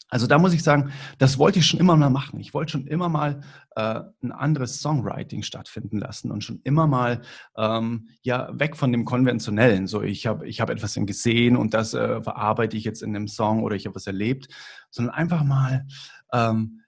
Also 0.09 0.27
da 0.27 0.39
muss 0.39 0.55
ich 0.55 0.63
sagen, 0.63 0.91
das 1.19 1.39
wollte 1.39 1.59
ich 1.59 1.67
schon 1.67 1.81
immer 1.81 1.97
mal 1.97 2.09
machen. 2.09 2.39
Ich 2.39 2.55
wollte 2.55 2.73
schon 2.73 2.87
immer 2.87 3.09
mal 3.09 3.41
äh, 3.75 4.01
ein 4.23 4.33
anderes 4.33 4.81
Songwriting 4.81 5.43
stattfinden 5.43 5.99
lassen 5.99 6.31
und 6.31 6.45
schon 6.45 6.61
immer 6.63 6.87
mal 6.87 7.23
ähm, 7.57 8.09
ja 8.23 8.49
weg 8.53 8.77
von 8.77 8.93
dem 8.93 9.05
konventionellen. 9.05 9.87
So 9.87 10.03
ich 10.03 10.27
habe 10.27 10.47
ich 10.47 10.61
hab 10.61 10.71
etwas 10.71 10.95
gesehen 10.95 11.57
und 11.57 11.75
das 11.75 11.95
äh, 11.95 12.23
verarbeite 12.23 12.77
ich 12.77 12.85
jetzt 12.85 13.03
in 13.03 13.17
einem 13.17 13.29
Song 13.29 13.65
oder 13.65 13.75
ich 13.77 13.87
habe 13.87 13.97
was 13.97 14.07
erlebt, 14.07 14.49
sondern 14.91 15.15
einfach 15.15 15.43
mal 15.43 15.87
ähm, 16.35 16.81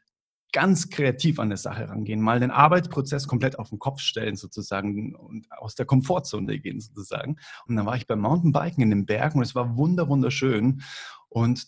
ganz 0.53 0.89
kreativ 0.89 1.39
an 1.39 1.49
eine 1.49 1.57
Sache 1.57 1.89
rangehen, 1.89 2.21
mal 2.21 2.41
den 2.41 2.51
Arbeitsprozess 2.51 3.29
komplett 3.29 3.59
auf 3.59 3.71
den 3.71 3.79
Kopf 3.79 4.01
stellen 4.01 4.37
sozusagen 4.37 5.15
und 5.15 5.47
aus 5.53 5.75
der 5.75 5.87
Komfortzone 5.87 6.59
gehen 6.59 6.81
sozusagen. 6.81 7.37
Und 7.67 7.77
dann 7.77 7.87
war 7.87 7.97
ich 7.97 8.07
beim 8.07 8.21
Mountainbiken 8.21 8.83
in 8.83 8.91
den 8.91 9.07
Bergen 9.07 9.39
und 9.39 9.45
es 9.45 9.55
war 9.55 9.77
wunder 9.77 10.09
wunderschön. 10.09 10.83
Und 11.29 11.67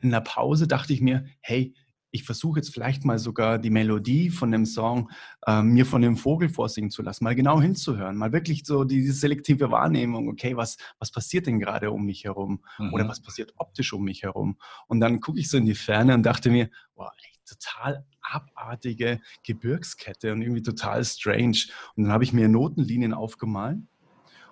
in 0.00 0.10
der 0.10 0.20
Pause 0.20 0.66
dachte 0.68 0.92
ich 0.92 1.00
mir, 1.00 1.24
hey, 1.40 1.74
ich 2.10 2.24
versuche 2.24 2.60
jetzt 2.60 2.72
vielleicht 2.72 3.04
mal 3.04 3.18
sogar 3.18 3.58
die 3.58 3.70
Melodie 3.70 4.30
von 4.30 4.50
dem 4.50 4.66
Song 4.66 5.10
äh, 5.46 5.62
mir 5.62 5.84
von 5.84 6.02
dem 6.02 6.16
Vogel 6.16 6.48
vorsingen 6.48 6.90
zu 6.90 7.02
lassen, 7.02 7.24
mal 7.24 7.34
genau 7.34 7.60
hinzuhören, 7.60 8.16
mal 8.16 8.32
wirklich 8.32 8.64
so 8.64 8.84
diese 8.84 9.12
selektive 9.12 9.70
Wahrnehmung, 9.70 10.28
okay, 10.28 10.56
was, 10.56 10.76
was 10.98 11.10
passiert 11.10 11.46
denn 11.46 11.58
gerade 11.58 11.90
um 11.90 12.04
mich 12.04 12.24
herum 12.24 12.62
mhm. 12.78 12.92
oder 12.92 13.08
was 13.08 13.20
passiert 13.20 13.52
optisch 13.56 13.92
um 13.92 14.04
mich 14.04 14.22
herum? 14.22 14.58
Und 14.86 15.00
dann 15.00 15.20
gucke 15.20 15.38
ich 15.38 15.50
so 15.50 15.58
in 15.58 15.66
die 15.66 15.74
Ferne 15.74 16.14
und 16.14 16.22
dachte 16.22 16.50
mir, 16.50 16.70
wow, 16.94 17.10
echt 17.18 17.36
total 17.46 18.04
abartige 18.20 19.20
Gebirgskette 19.44 20.32
und 20.32 20.42
irgendwie 20.42 20.62
total 20.62 21.04
strange. 21.04 21.66
Und 21.94 22.04
dann 22.04 22.12
habe 22.12 22.24
ich 22.24 22.32
mir 22.32 22.48
Notenlinien 22.48 23.14
aufgemalt 23.14 23.78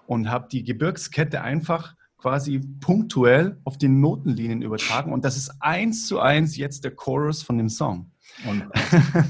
und 0.07 0.31
habe 0.31 0.49
die 0.51 0.65
Gebirgskette 0.65 1.43
einfach 1.43 1.95
quasi 2.25 2.59
punktuell 2.81 3.59
auf 3.65 3.77
die 3.77 3.89
Notenlinien 3.89 4.63
übertragen. 4.63 5.13
Und 5.13 5.27
das 5.27 5.37
ist 5.37 5.53
eins 5.61 6.07
zu 6.07 6.21
eins 6.21 6.57
jetzt 6.57 6.83
der 6.83 6.93
Chorus 6.93 7.43
von 7.43 7.59
dem 7.59 7.69
Song. 7.69 8.11
Und, 8.49 8.65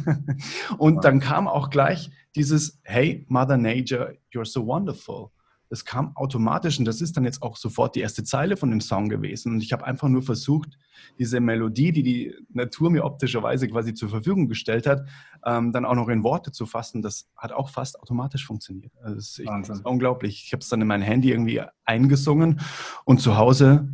und 0.78 1.04
dann 1.04 1.18
kam 1.18 1.48
auch 1.48 1.70
gleich 1.70 2.12
dieses 2.36 2.78
Hey, 2.84 3.26
Mother 3.28 3.56
Nature, 3.56 4.16
you're 4.32 4.44
so 4.44 4.64
wonderful 4.64 5.32
das 5.70 5.84
kam 5.84 6.16
automatisch 6.16 6.78
und 6.78 6.84
das 6.84 7.00
ist 7.00 7.16
dann 7.16 7.24
jetzt 7.24 7.42
auch 7.42 7.56
sofort 7.56 7.96
die 7.96 8.00
erste 8.00 8.22
Zeile 8.24 8.56
von 8.56 8.70
dem 8.70 8.80
Song 8.80 9.08
gewesen. 9.08 9.52
Und 9.52 9.62
ich 9.62 9.72
habe 9.72 9.84
einfach 9.84 10.08
nur 10.08 10.22
versucht, 10.22 10.78
diese 11.18 11.40
Melodie, 11.40 11.92
die 11.92 12.02
die 12.02 12.34
Natur 12.50 12.90
mir 12.90 13.04
optischerweise 13.04 13.68
quasi 13.68 13.94
zur 13.94 14.08
Verfügung 14.08 14.48
gestellt 14.48 14.86
hat, 14.86 15.06
ähm, 15.44 15.72
dann 15.72 15.84
auch 15.84 15.94
noch 15.94 16.08
in 16.08 16.22
Worte 16.22 16.52
zu 16.52 16.66
fassen. 16.66 17.02
Das 17.02 17.28
hat 17.36 17.52
auch 17.52 17.70
fast 17.70 18.00
automatisch 18.00 18.46
funktioniert. 18.46 18.92
Also 19.02 19.16
das, 19.16 19.38
ist, 19.38 19.48
das 19.68 19.78
ist 19.78 19.86
unglaublich. 19.86 20.44
Ich 20.46 20.52
habe 20.52 20.60
es 20.60 20.68
dann 20.68 20.80
in 20.80 20.86
mein 20.86 21.02
Handy 21.02 21.30
irgendwie 21.30 21.62
eingesungen 21.84 22.60
und 23.04 23.20
zu 23.20 23.36
Hause 23.36 23.88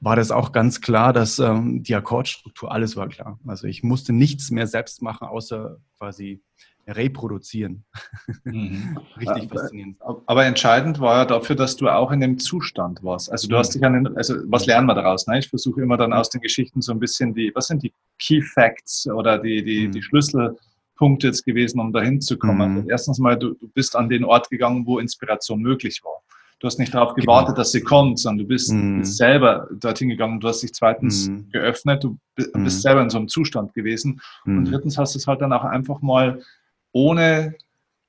war 0.00 0.16
das 0.16 0.30
auch 0.30 0.52
ganz 0.52 0.82
klar, 0.82 1.14
dass 1.14 1.38
ähm, 1.38 1.82
die 1.82 1.94
Akkordstruktur, 1.94 2.70
alles 2.70 2.94
war 2.94 3.08
klar. 3.08 3.38
Also 3.46 3.66
ich 3.66 3.82
musste 3.82 4.12
nichts 4.12 4.50
mehr 4.50 4.66
selbst 4.66 5.00
machen, 5.00 5.26
außer 5.26 5.78
quasi 5.96 6.42
reproduzieren. 6.86 7.84
Mhm. 8.44 8.98
Richtig 9.16 9.50
aber, 9.50 9.60
faszinierend. 9.60 9.96
Aber 10.26 10.44
entscheidend 10.44 11.00
war 11.00 11.18
ja 11.18 11.24
dafür, 11.24 11.56
dass 11.56 11.76
du 11.76 11.88
auch 11.88 12.10
in 12.12 12.20
dem 12.20 12.38
Zustand 12.38 13.02
warst. 13.02 13.30
Also 13.30 13.48
du 13.48 13.54
mhm. 13.54 13.58
hast 13.58 13.74
dich 13.74 13.84
an 13.84 13.92
den, 13.92 14.16
also 14.16 14.34
was 14.46 14.66
lernen 14.66 14.86
wir 14.86 14.94
daraus? 14.94 15.26
Ne? 15.26 15.38
Ich 15.38 15.48
versuche 15.48 15.82
immer 15.82 15.96
dann 15.96 16.12
aus 16.12 16.30
den 16.30 16.40
Geschichten 16.40 16.82
so 16.82 16.92
ein 16.92 17.00
bisschen 17.00 17.34
die, 17.34 17.52
was 17.54 17.66
sind 17.66 17.82
die 17.82 17.92
Key 18.18 18.42
Facts 18.42 19.06
oder 19.06 19.38
die, 19.38 19.64
die, 19.64 19.88
mhm. 19.88 19.92
die 19.92 20.02
Schlüsselpunkte 20.02 21.28
jetzt 21.28 21.44
gewesen, 21.44 21.80
um 21.80 21.92
dahin 21.92 22.20
zu 22.20 22.36
kommen. 22.36 22.82
Mhm. 22.82 22.90
Erstens 22.90 23.18
mal, 23.18 23.36
du, 23.36 23.54
du 23.54 23.68
bist 23.68 23.96
an 23.96 24.08
den 24.08 24.24
Ort 24.24 24.50
gegangen, 24.50 24.86
wo 24.86 24.98
Inspiration 24.98 25.60
möglich 25.60 26.00
war. 26.04 26.24
Du 26.64 26.68
hast 26.68 26.78
nicht 26.78 26.94
darauf 26.94 27.12
gewartet, 27.14 27.48
genau. 27.48 27.56
dass 27.58 27.72
sie 27.72 27.82
kommt, 27.82 28.18
sondern 28.18 28.46
du 28.46 28.48
bist, 28.48 28.72
mm. 28.72 29.00
bist 29.00 29.18
selber 29.18 29.68
dorthin 29.70 30.08
gegangen. 30.08 30.40
Du 30.40 30.48
hast 30.48 30.62
dich 30.62 30.72
zweitens 30.72 31.28
mm. 31.28 31.50
geöffnet, 31.52 32.02
du 32.02 32.16
bist 32.36 32.54
mm. 32.54 32.68
selber 32.68 33.02
in 33.02 33.10
so 33.10 33.18
einem 33.18 33.28
Zustand 33.28 33.74
gewesen. 33.74 34.20
Und 34.46 34.60
mhm. 34.60 34.64
drittens 34.64 34.96
hast 34.96 35.14
du 35.14 35.18
es 35.18 35.26
halt 35.26 35.42
dann 35.42 35.52
auch 35.52 35.64
einfach 35.64 36.00
mal 36.00 36.40
ohne, 36.94 37.56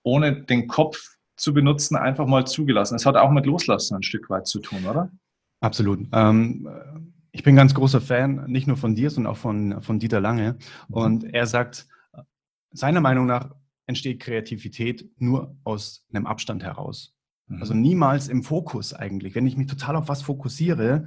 ohne 0.03 0.43
den 0.43 0.67
Kopf 0.67 1.17
zu 1.35 1.53
benutzen, 1.53 1.97
einfach 1.97 2.27
mal 2.27 2.45
zugelassen. 2.45 2.95
Es 2.95 3.05
hat 3.05 3.17
auch 3.17 3.31
mit 3.31 3.45
Loslassen 3.45 3.95
ein 3.95 4.03
Stück 4.03 4.29
weit 4.29 4.47
zu 4.47 4.59
tun, 4.59 4.85
oder? 4.85 5.11
Absolut. 5.59 6.07
Ähm, 6.13 7.11
ich 7.31 7.43
bin 7.43 7.55
ganz 7.55 7.73
großer 7.73 7.99
Fan, 7.99 8.45
nicht 8.47 8.67
nur 8.67 8.77
von 8.77 8.95
dir, 8.95 9.09
sondern 9.09 9.33
auch 9.33 9.37
von, 9.37 9.81
von 9.81 9.99
Dieter 9.99 10.21
Lange. 10.21 10.57
Mhm. 10.87 10.95
Und 10.95 11.23
er 11.33 11.47
sagt, 11.47 11.87
seiner 12.71 13.01
Meinung 13.01 13.25
nach 13.25 13.53
entsteht 13.87 14.21
Kreativität 14.21 15.09
nur 15.17 15.55
aus 15.63 16.05
einem 16.13 16.27
Abstand 16.27 16.63
heraus. 16.63 17.13
Mhm. 17.47 17.61
Also 17.61 17.73
niemals 17.73 18.27
im 18.27 18.43
Fokus 18.43 18.93
eigentlich. 18.93 19.35
Wenn 19.35 19.47
ich 19.47 19.57
mich 19.57 19.67
total 19.67 19.95
auf 19.95 20.07
was 20.07 20.21
fokussiere, 20.21 21.05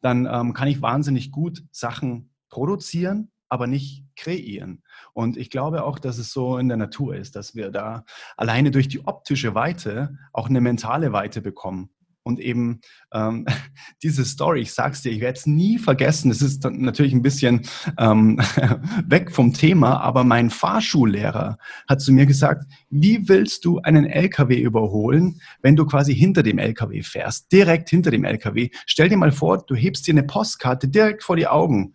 dann 0.00 0.28
ähm, 0.30 0.52
kann 0.52 0.68
ich 0.68 0.82
wahnsinnig 0.82 1.30
gut 1.30 1.62
Sachen 1.70 2.34
produzieren, 2.48 3.30
aber 3.48 3.66
nicht 3.66 4.04
kreieren. 4.20 4.82
Und 5.12 5.36
ich 5.36 5.50
glaube 5.50 5.84
auch, 5.84 5.98
dass 5.98 6.18
es 6.18 6.32
so 6.32 6.58
in 6.58 6.68
der 6.68 6.76
Natur 6.76 7.16
ist, 7.16 7.36
dass 7.36 7.54
wir 7.54 7.70
da 7.70 8.04
alleine 8.36 8.70
durch 8.70 8.88
die 8.88 9.06
optische 9.06 9.54
Weite 9.54 10.16
auch 10.32 10.48
eine 10.48 10.60
mentale 10.60 11.12
Weite 11.12 11.40
bekommen. 11.40 11.90
Und 12.22 12.38
eben 12.38 12.80
ähm, 13.14 13.46
diese 14.02 14.24
Story, 14.26 14.60
ich 14.60 14.72
sag's 14.74 15.00
dir, 15.02 15.10
ich 15.10 15.20
werde 15.20 15.38
es 15.38 15.46
nie 15.46 15.78
vergessen. 15.78 16.30
Es 16.30 16.42
ist 16.42 16.64
natürlich 16.64 17.14
ein 17.14 17.22
bisschen 17.22 17.62
ähm, 17.98 18.38
weg 19.06 19.32
vom 19.32 19.54
Thema, 19.54 20.00
aber 20.00 20.22
mein 20.22 20.50
Fahrschullehrer 20.50 21.56
hat 21.88 22.00
zu 22.02 22.12
mir 22.12 22.26
gesagt, 22.26 22.66
wie 22.90 23.28
willst 23.28 23.64
du 23.64 23.78
einen 23.80 24.04
LKW 24.04 24.60
überholen, 24.60 25.40
wenn 25.62 25.76
du 25.76 25.86
quasi 25.86 26.14
hinter 26.14 26.42
dem 26.42 26.58
LKW 26.58 27.02
fährst, 27.02 27.50
direkt 27.52 27.88
hinter 27.88 28.10
dem 28.10 28.24
LKW? 28.24 28.68
Stell 28.84 29.08
dir 29.08 29.16
mal 29.16 29.32
vor, 29.32 29.64
du 29.66 29.74
hebst 29.74 30.06
dir 30.06 30.12
eine 30.12 30.22
Postkarte 30.22 30.88
direkt 30.88 31.22
vor 31.22 31.36
die 31.36 31.48
Augen 31.48 31.94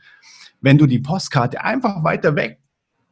wenn 0.66 0.80
du 0.80 0.88
die 0.88 0.98
Postkarte 0.98 1.64
einfach 1.64 2.04
weiter 2.04 2.36
weg 2.36 2.60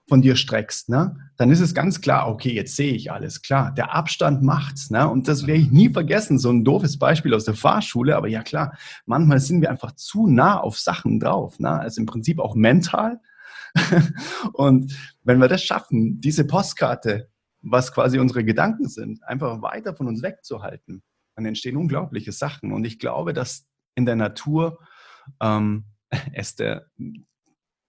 von 0.10 0.24
dir 0.24 0.36
streckst, 0.36 0.90
ne, 0.90 1.16
dann 1.38 1.52
ist 1.52 1.60
es 1.60 1.76
ganz 1.76 2.02
klar, 2.02 2.28
okay, 2.28 2.52
jetzt 2.52 2.76
sehe 2.76 2.96
ich 2.96 3.12
alles 3.12 3.44
klar. 3.44 3.72
Der 3.72 3.94
Abstand 3.94 4.42
macht's, 4.42 4.90
ne? 4.90 5.08
Und 5.08 5.28
das 5.28 5.46
werde 5.46 5.62
ich 5.62 5.70
nie 5.70 5.90
vergessen. 5.90 6.40
So 6.40 6.50
ein 6.50 6.66
doofes 6.66 6.98
Beispiel 6.98 7.32
aus 7.32 7.46
der 7.46 7.54
Fahrschule, 7.54 8.18
aber 8.18 8.28
ja 8.28 8.42
klar, 8.42 8.76
manchmal 9.06 9.40
sind 9.40 9.62
wir 9.62 9.70
einfach 9.70 9.92
zu 9.92 10.26
nah 10.26 10.60
auf 10.60 10.80
Sachen 10.80 11.20
drauf, 11.20 11.60
ne? 11.60 11.70
Also 11.70 12.02
im 12.02 12.08
Prinzip 12.08 12.40
auch 12.40 12.56
mental. 12.56 13.22
Und 14.54 14.98
wenn 15.22 15.38
wir 15.38 15.48
das 15.48 15.64
schaffen, 15.64 16.20
diese 16.22 16.48
Postkarte, 16.48 17.30
was 17.62 17.94
quasi 17.94 18.18
unsere 18.18 18.44
Gedanken 18.44 18.90
sind, 18.90 19.24
einfach 19.26 19.62
weiter 19.62 19.96
von 19.96 20.08
uns 20.08 20.24
wegzuhalten, 20.24 21.04
dann 21.36 21.46
entstehen 21.46 21.78
unglaubliche 21.78 22.32
Sachen. 22.32 22.74
Und 22.74 22.84
ich 22.84 22.98
glaube, 22.98 23.32
dass 23.32 23.68
in 23.94 24.08
der 24.08 24.16
Natur 24.16 24.80
ähm, 25.40 25.86
es 26.34 26.56
der 26.56 26.88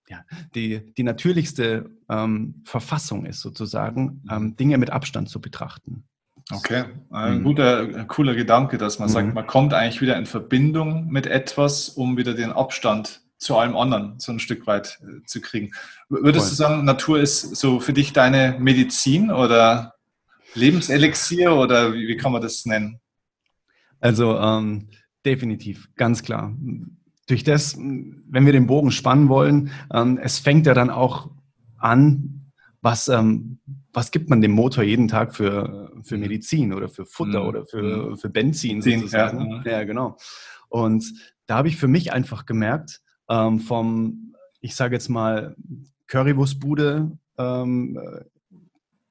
ja, 0.08 0.24
die, 0.54 0.92
die 0.94 1.02
natürlichste 1.02 1.90
ähm, 2.08 2.62
Verfassung 2.64 3.26
ist, 3.26 3.40
sozusagen, 3.40 4.22
ähm, 4.30 4.56
Dinge 4.56 4.78
mit 4.78 4.90
Abstand 4.90 5.28
zu 5.28 5.40
betrachten. 5.40 6.04
Okay, 6.50 6.84
ein 7.10 7.38
mhm. 7.38 7.44
guter, 7.44 8.04
cooler 8.04 8.34
Gedanke, 8.34 8.76
dass 8.76 8.98
man 8.98 9.08
mhm. 9.08 9.12
sagt, 9.12 9.34
man 9.34 9.46
kommt 9.46 9.72
eigentlich 9.72 10.02
wieder 10.02 10.16
in 10.16 10.26
Verbindung 10.26 11.06
mit 11.06 11.26
etwas, 11.26 11.88
um 11.88 12.18
wieder 12.18 12.34
den 12.34 12.52
Abstand 12.52 13.22
zu 13.38 13.56
allem 13.56 13.76
anderen 13.76 14.18
so 14.18 14.32
ein 14.32 14.38
Stück 14.38 14.66
weit 14.66 15.00
äh, 15.02 15.24
zu 15.26 15.40
kriegen. 15.40 15.72
Würdest 16.08 16.46
Voll. 16.46 16.50
du 16.50 16.54
sagen, 16.54 16.84
Natur 16.84 17.18
ist 17.18 17.56
so 17.56 17.80
für 17.80 17.92
dich 17.92 18.12
deine 18.12 18.56
Medizin 18.58 19.30
oder 19.30 19.94
Lebenselixier 20.54 21.54
oder 21.54 21.94
wie, 21.94 22.08
wie 22.08 22.16
kann 22.16 22.32
man 22.32 22.42
das 22.42 22.64
nennen? 22.66 23.00
Also 24.00 24.38
ähm, 24.38 24.88
definitiv, 25.24 25.88
ganz 25.96 26.22
klar 26.22 26.54
durch 27.26 27.44
das, 27.44 27.76
wenn 27.76 28.46
wir 28.46 28.52
den 28.52 28.66
Bogen 28.66 28.90
spannen 28.90 29.28
wollen, 29.28 29.70
ähm, 29.92 30.18
es 30.22 30.38
fängt 30.38 30.66
ja 30.66 30.74
dann 30.74 30.90
auch 30.90 31.30
an, 31.78 32.50
was, 32.80 33.08
ähm, 33.08 33.58
was 33.92 34.10
gibt 34.10 34.28
man 34.28 34.42
dem 34.42 34.52
Motor 34.52 34.84
jeden 34.84 35.08
Tag 35.08 35.34
für, 35.34 35.90
für 36.02 36.18
Medizin 36.18 36.74
oder 36.74 36.88
für 36.88 37.06
Futter 37.06 37.42
mhm. 37.42 37.48
oder 37.48 37.66
für, 37.66 38.10
mhm. 38.10 38.16
für 38.16 38.28
Benzin 38.28 38.82
sozusagen. 38.82 39.62
Ja, 39.64 39.72
ja, 39.72 39.84
genau. 39.84 40.16
Und 40.68 41.04
da 41.46 41.56
habe 41.56 41.68
ich 41.68 41.76
für 41.76 41.88
mich 41.88 42.12
einfach 42.12 42.44
gemerkt, 42.46 43.00
ähm, 43.28 43.60
vom, 43.60 44.34
ich 44.60 44.74
sage 44.74 44.94
jetzt 44.94 45.08
mal, 45.08 45.56
Currywurstbude 46.08 47.12
ähm, 47.38 47.98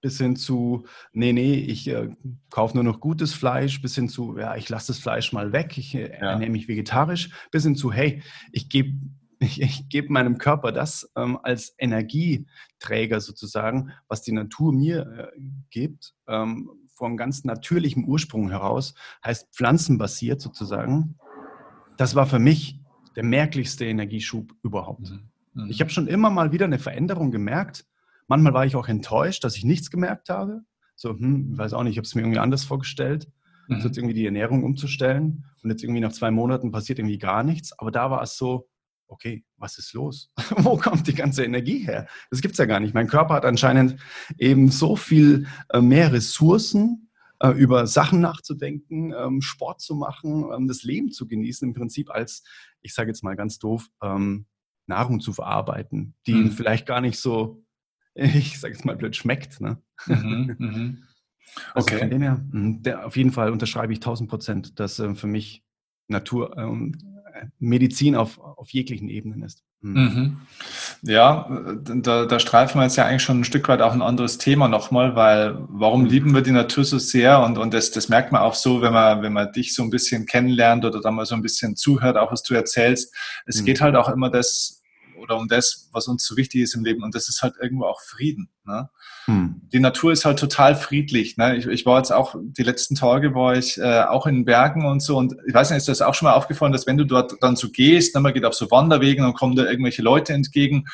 bis 0.04 0.18
hin 0.18 0.36
zu, 0.36 0.86
nee, 1.14 1.32
nee, 1.32 1.56
ich 1.56 1.88
äh, 1.88 2.10
kaufe 2.50 2.76
nur 2.76 2.84
noch 2.84 3.00
gutes 3.00 3.34
Fleisch, 3.34 3.82
bis 3.82 3.96
hin 3.96 4.10
zu, 4.10 4.38
ja, 4.38 4.58
ich 4.58 4.68
lasse 4.68 4.88
das 4.88 5.00
Fleisch 5.00 5.32
mal 5.32 5.54
weg, 5.54 5.78
ich 5.78 5.96
äh, 5.96 6.10
ja. 6.10 6.32
ernähre 6.32 6.52
mich 6.52 6.68
vegetarisch, 6.68 7.30
bis 7.52 7.64
hin 7.64 7.78
zu, 7.78 7.92
hey, 7.92 8.22
ich 8.52 8.68
gebe 8.68 8.94
ich, 9.40 9.62
ich 9.62 9.90
gebe 9.90 10.12
meinem 10.12 10.38
Körper 10.38 10.74
das 10.74 11.10
ähm, 11.16 11.40
als 11.42 11.74
Energieträger 11.78 13.22
sozusagen, 13.22 13.92
was 14.10 14.22
die 14.22 14.34
Natur 14.34 14.74
mir 14.74 15.32
äh, 15.34 15.40
gibt, 15.70 16.14
ähm, 16.28 16.70
von 16.90 17.16
ganz 17.16 17.46
natürlichem 17.46 18.04
Ursprung 18.04 18.50
heraus, 18.50 18.94
heißt 19.26 19.56
pflanzenbasiert 19.56 20.42
sozusagen. 20.42 21.16
Das 21.96 22.14
war 22.14 22.28
für 22.28 22.40
mich 22.40 22.80
der 23.16 23.24
merklichste 23.24 23.86
Energieschub 23.86 24.54
überhaupt. 24.64 25.12
Mhm. 25.12 25.30
Mhm. 25.54 25.70
Ich 25.70 25.80
habe 25.80 25.92
schon 25.92 26.08
immer 26.08 26.30
mal 26.30 26.52
wieder 26.52 26.66
eine 26.66 26.80
Veränderung 26.80 27.32
gemerkt, 27.32 27.86
Manchmal 28.28 28.54
war 28.54 28.66
ich 28.66 28.76
auch 28.76 28.88
enttäuscht, 28.88 29.44
dass 29.44 29.58
ich 29.58 29.66
nichts 29.66 29.90
gemerkt 29.90 30.30
habe. 30.30 30.62
So, 30.96 31.12
hm, 31.12 31.58
weiß 31.58 31.74
auch 31.74 31.84
nicht, 31.84 31.94
ich 31.94 31.98
habe 31.98 32.06
es 32.06 32.16
mir 32.16 32.22
irgendwie 32.22 32.40
anders 32.40 32.64
vorgestellt, 32.64 33.28
mhm. 33.68 33.80
jetzt 33.80 33.98
irgendwie 33.98 34.14
die 34.14 34.26
Ernährung 34.26 34.64
umzustellen. 34.64 35.46
Und 35.64 35.70
jetzt 35.70 35.84
irgendwie 35.84 36.02
nach 36.02 36.14
zwei 36.14 36.32
Monaten 36.32 36.72
passiert 36.72 37.00
irgendwie 37.00 37.18
gar 37.18 37.44
nichts. 37.44 37.78
Aber 37.78 37.92
da 37.92 38.12
war 38.12 38.22
es 38.22 38.38
so, 38.38 38.68
okay, 39.08 39.46
was 39.58 39.78
ist 39.78 39.94
los? 39.94 40.32
Wo 40.58 40.78
kommt 40.78 41.08
die 41.08 41.16
ganze 41.16 41.44
Energie 41.44 41.80
her? 41.80 42.08
Das 42.30 42.42
gibt 42.42 42.54
es 42.54 42.58
ja 42.58 42.66
gar 42.66 42.80
nicht. 42.80 42.94
Mein 42.94 43.08
Körper 43.08 43.36
hat 43.36 43.46
anscheinend 43.46 43.98
eben 44.38 44.70
so 44.70 44.96
viel 44.96 45.48
äh, 45.70 45.82
mehr 45.82 46.12
Ressourcen, 46.12 47.10
äh, 47.40 47.50
über 47.50 47.88
Sachen 47.88 48.22
nachzudenken, 48.22 49.14
ähm, 49.14 49.42
Sport 49.42 49.82
zu 49.82 49.96
machen, 49.96 50.46
ähm, 50.56 50.68
das 50.68 50.84
Leben 50.84 51.12
zu 51.12 51.28
genießen 51.28 51.68
im 51.68 51.74
Prinzip 51.74 52.10
als, 52.10 52.44
ich 52.82 52.94
sage 52.94 53.10
jetzt 53.10 53.24
mal 53.24 53.36
ganz 53.36 53.60
doof, 53.60 53.90
ähm, 54.02 54.46
Nahrung 54.86 55.22
zu 55.22 55.34
verarbeiten, 55.34 56.16
die 56.28 56.36
mhm. 56.36 56.52
vielleicht 56.52 56.86
gar 56.86 57.02
nicht 57.02 57.20
so 57.20 57.63
ich 58.16 58.60
sage 58.60 58.74
jetzt 58.74 58.86
mal 58.86 58.96
blöd, 58.96 59.16
schmeckt. 59.16 59.62
Ne? 59.62 59.78
Mhm, 60.08 60.56
mhm. 60.58 61.04
Also 61.76 61.86
okay. 61.86 62.00
von 62.00 62.10
dem 62.10 62.22
her, 62.24 62.44
hm, 62.52 62.82
der, 62.82 63.06
auf 63.06 63.16
jeden 63.16 63.32
Fall 63.32 63.52
unterschreibe 63.52 63.94
ich 63.94 63.98
1000 63.98 64.28
Prozent, 64.28 64.80
dass 64.80 64.98
äh, 64.98 65.14
für 65.14 65.28
mich 65.28 65.64
Natur 66.08 66.58
äh, 66.58 67.48
Medizin 67.60 68.16
auf, 68.16 68.40
auf 68.40 68.72
jeglichen 68.72 69.10
Ebenen 69.10 69.44
ist. 69.44 69.64
Hm. 69.82 69.94
Mhm. 69.94 70.38
Ja, 71.02 71.50
da, 71.84 72.26
da 72.26 72.40
streifen 72.40 72.80
wir 72.80 72.86
jetzt 72.86 72.96
ja 72.96 73.06
eigentlich 73.06 73.24
schon 73.24 73.42
ein 73.42 73.44
Stück 73.44 73.68
weit 73.68 73.82
auch 73.82 73.94
ein 73.94 74.02
anderes 74.02 74.38
Thema 74.38 74.68
nochmal, 74.68 75.16
weil 75.16 75.58
warum 75.68 76.06
lieben 76.06 76.34
wir 76.34 76.42
die 76.42 76.52
Natur 76.52 76.86
so 76.86 76.98
sehr? 77.00 77.42
Und, 77.42 77.58
und 77.58 77.74
das, 77.74 77.92
das 77.92 78.08
merkt 78.08 78.32
man 78.32 78.42
auch 78.42 78.56
so, 78.56 78.82
wenn 78.82 78.94
man, 78.94 79.22
wenn 79.22 79.34
man 79.34 79.52
dich 79.52 79.76
so 79.76 79.84
ein 79.84 79.90
bisschen 79.90 80.26
kennenlernt 80.26 80.86
oder 80.86 81.02
da 81.02 81.12
mal 81.12 81.26
so 81.26 81.36
ein 81.36 81.42
bisschen 81.42 81.76
zuhört, 81.76 82.18
auch 82.18 82.32
was 82.32 82.44
du 82.44 82.54
erzählst. 82.54 83.14
Es 83.46 83.62
mhm. 83.62 83.66
geht 83.66 83.82
halt 83.82 83.96
auch 83.96 84.08
immer 84.10 84.30
das, 84.30 84.83
oder 85.24 85.38
um 85.38 85.48
das, 85.48 85.90
was 85.92 86.08
uns 86.08 86.26
so 86.26 86.38
wichtig 86.38 86.62
ist 86.62 86.76
im 86.76 86.84
Leben. 86.84 87.02
Und 87.02 87.16
das 87.16 87.30
ist 87.30 87.42
halt 87.42 87.56
irgendwo 87.60 87.86
auch 87.86 88.02
Frieden. 88.02 88.50
Ne? 88.66 88.90
Hm. 89.26 89.62
Die 89.72 89.80
Natur 89.80 90.12
ist 90.12 90.26
halt 90.26 90.38
total 90.38 90.76
friedlich. 90.76 91.38
Ne? 91.38 91.56
Ich, 91.56 91.66
ich, 91.66 91.86
war 91.86 91.98
jetzt 91.98 92.12
auch, 92.12 92.36
die 92.38 92.64
letzten 92.64 92.96
Tage 92.96 93.34
war 93.34 93.56
ich 93.56 93.78
äh, 93.78 94.04
auch 94.04 94.28
in 94.28 94.46
Bergen 94.46 94.86
und 94.86 95.02
so. 95.02 95.18
Und 95.18 95.36
ich 95.48 95.54
weiß 95.54 95.70
nicht, 95.70 95.78
ist 95.78 95.88
das 95.88 96.02
auch 96.02 96.14
schon 96.14 96.28
mal 96.28 96.34
aufgefallen, 96.34 96.74
dass 96.74 96.86
wenn 96.86 96.98
du 96.98 97.06
dort 97.06 97.34
dann 97.42 97.56
so 97.56 97.70
gehst, 97.70 98.14
ne, 98.14 98.22
man 98.22 98.34
geht 98.34 98.46
auf 98.46 98.54
so 98.54 98.70
Wanderwegen 98.70 99.26
und 99.26 99.34
kommen 99.34 99.56
da 99.56 99.64
irgendwelche 99.64 100.02
Leute 100.02 100.34
entgegen 100.34 100.86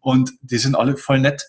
und 0.00 0.32
die 0.42 0.58
sind 0.58 0.74
alle 0.74 0.96
voll 0.96 1.20
nett. 1.20 1.42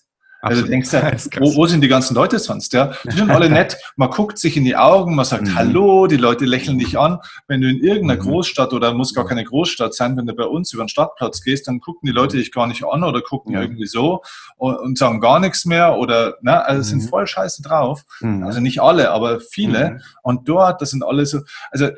Also 0.45 0.61
du 0.61 0.67
denkst 0.71 0.93
ja, 0.93 1.11
wo, 1.39 1.55
wo, 1.55 1.65
sind 1.65 1.81
die 1.81 1.87
ganzen 1.87 2.13
Leute 2.13 2.37
sonst? 2.37 2.71
Ja? 2.73 2.93
Die 3.03 3.17
sind 3.17 3.31
alle 3.31 3.49
nett. 3.49 3.77
Man 3.95 4.09
guckt 4.09 4.37
sich 4.37 4.55
in 4.55 4.63
die 4.63 4.75
Augen, 4.75 5.15
man 5.15 5.25
sagt 5.25 5.47
mhm. 5.47 5.55
Hallo, 5.55 6.07
die 6.07 6.17
Leute 6.17 6.45
lächeln 6.45 6.77
dich 6.77 6.99
an. 6.99 7.19
Wenn 7.47 7.61
du 7.61 7.69
in 7.69 7.83
irgendeiner 7.83 8.21
mhm. 8.21 8.27
Großstadt 8.27 8.71
oder 8.73 8.93
muss 8.93 9.13
gar 9.13 9.25
keine 9.25 9.43
Großstadt 9.43 9.95
sein, 9.95 10.15
wenn 10.17 10.27
du 10.27 10.33
bei 10.33 10.45
uns 10.45 10.71
über 10.71 10.83
den 10.83 10.89
Stadtplatz 10.89 11.41
gehst, 11.41 11.67
dann 11.67 11.79
gucken 11.79 12.05
die 12.05 12.11
Leute 12.11 12.37
dich 12.37 12.51
gar 12.51 12.67
nicht 12.67 12.83
an 12.85 13.03
oder 13.03 13.21
gucken 13.21 13.53
ja. 13.53 13.61
irgendwie 13.61 13.87
so 13.87 14.21
und, 14.57 14.75
und, 14.77 14.97
sagen 14.97 15.19
gar 15.19 15.39
nichts 15.39 15.65
mehr 15.65 15.97
oder, 15.97 16.35
ne, 16.41 16.63
also 16.65 16.83
sind 16.83 17.03
mhm. 17.03 17.07
voll 17.07 17.27
scheiße 17.27 17.63
drauf. 17.63 18.03
Mhm. 18.19 18.43
Also 18.43 18.59
nicht 18.59 18.81
alle, 18.81 19.11
aber 19.11 19.39
viele. 19.39 19.91
Mhm. 19.91 20.01
Und 20.21 20.47
dort, 20.47 20.81
das 20.81 20.91
sind 20.91 21.03
alle 21.03 21.25
so, 21.25 21.39
also 21.71 21.89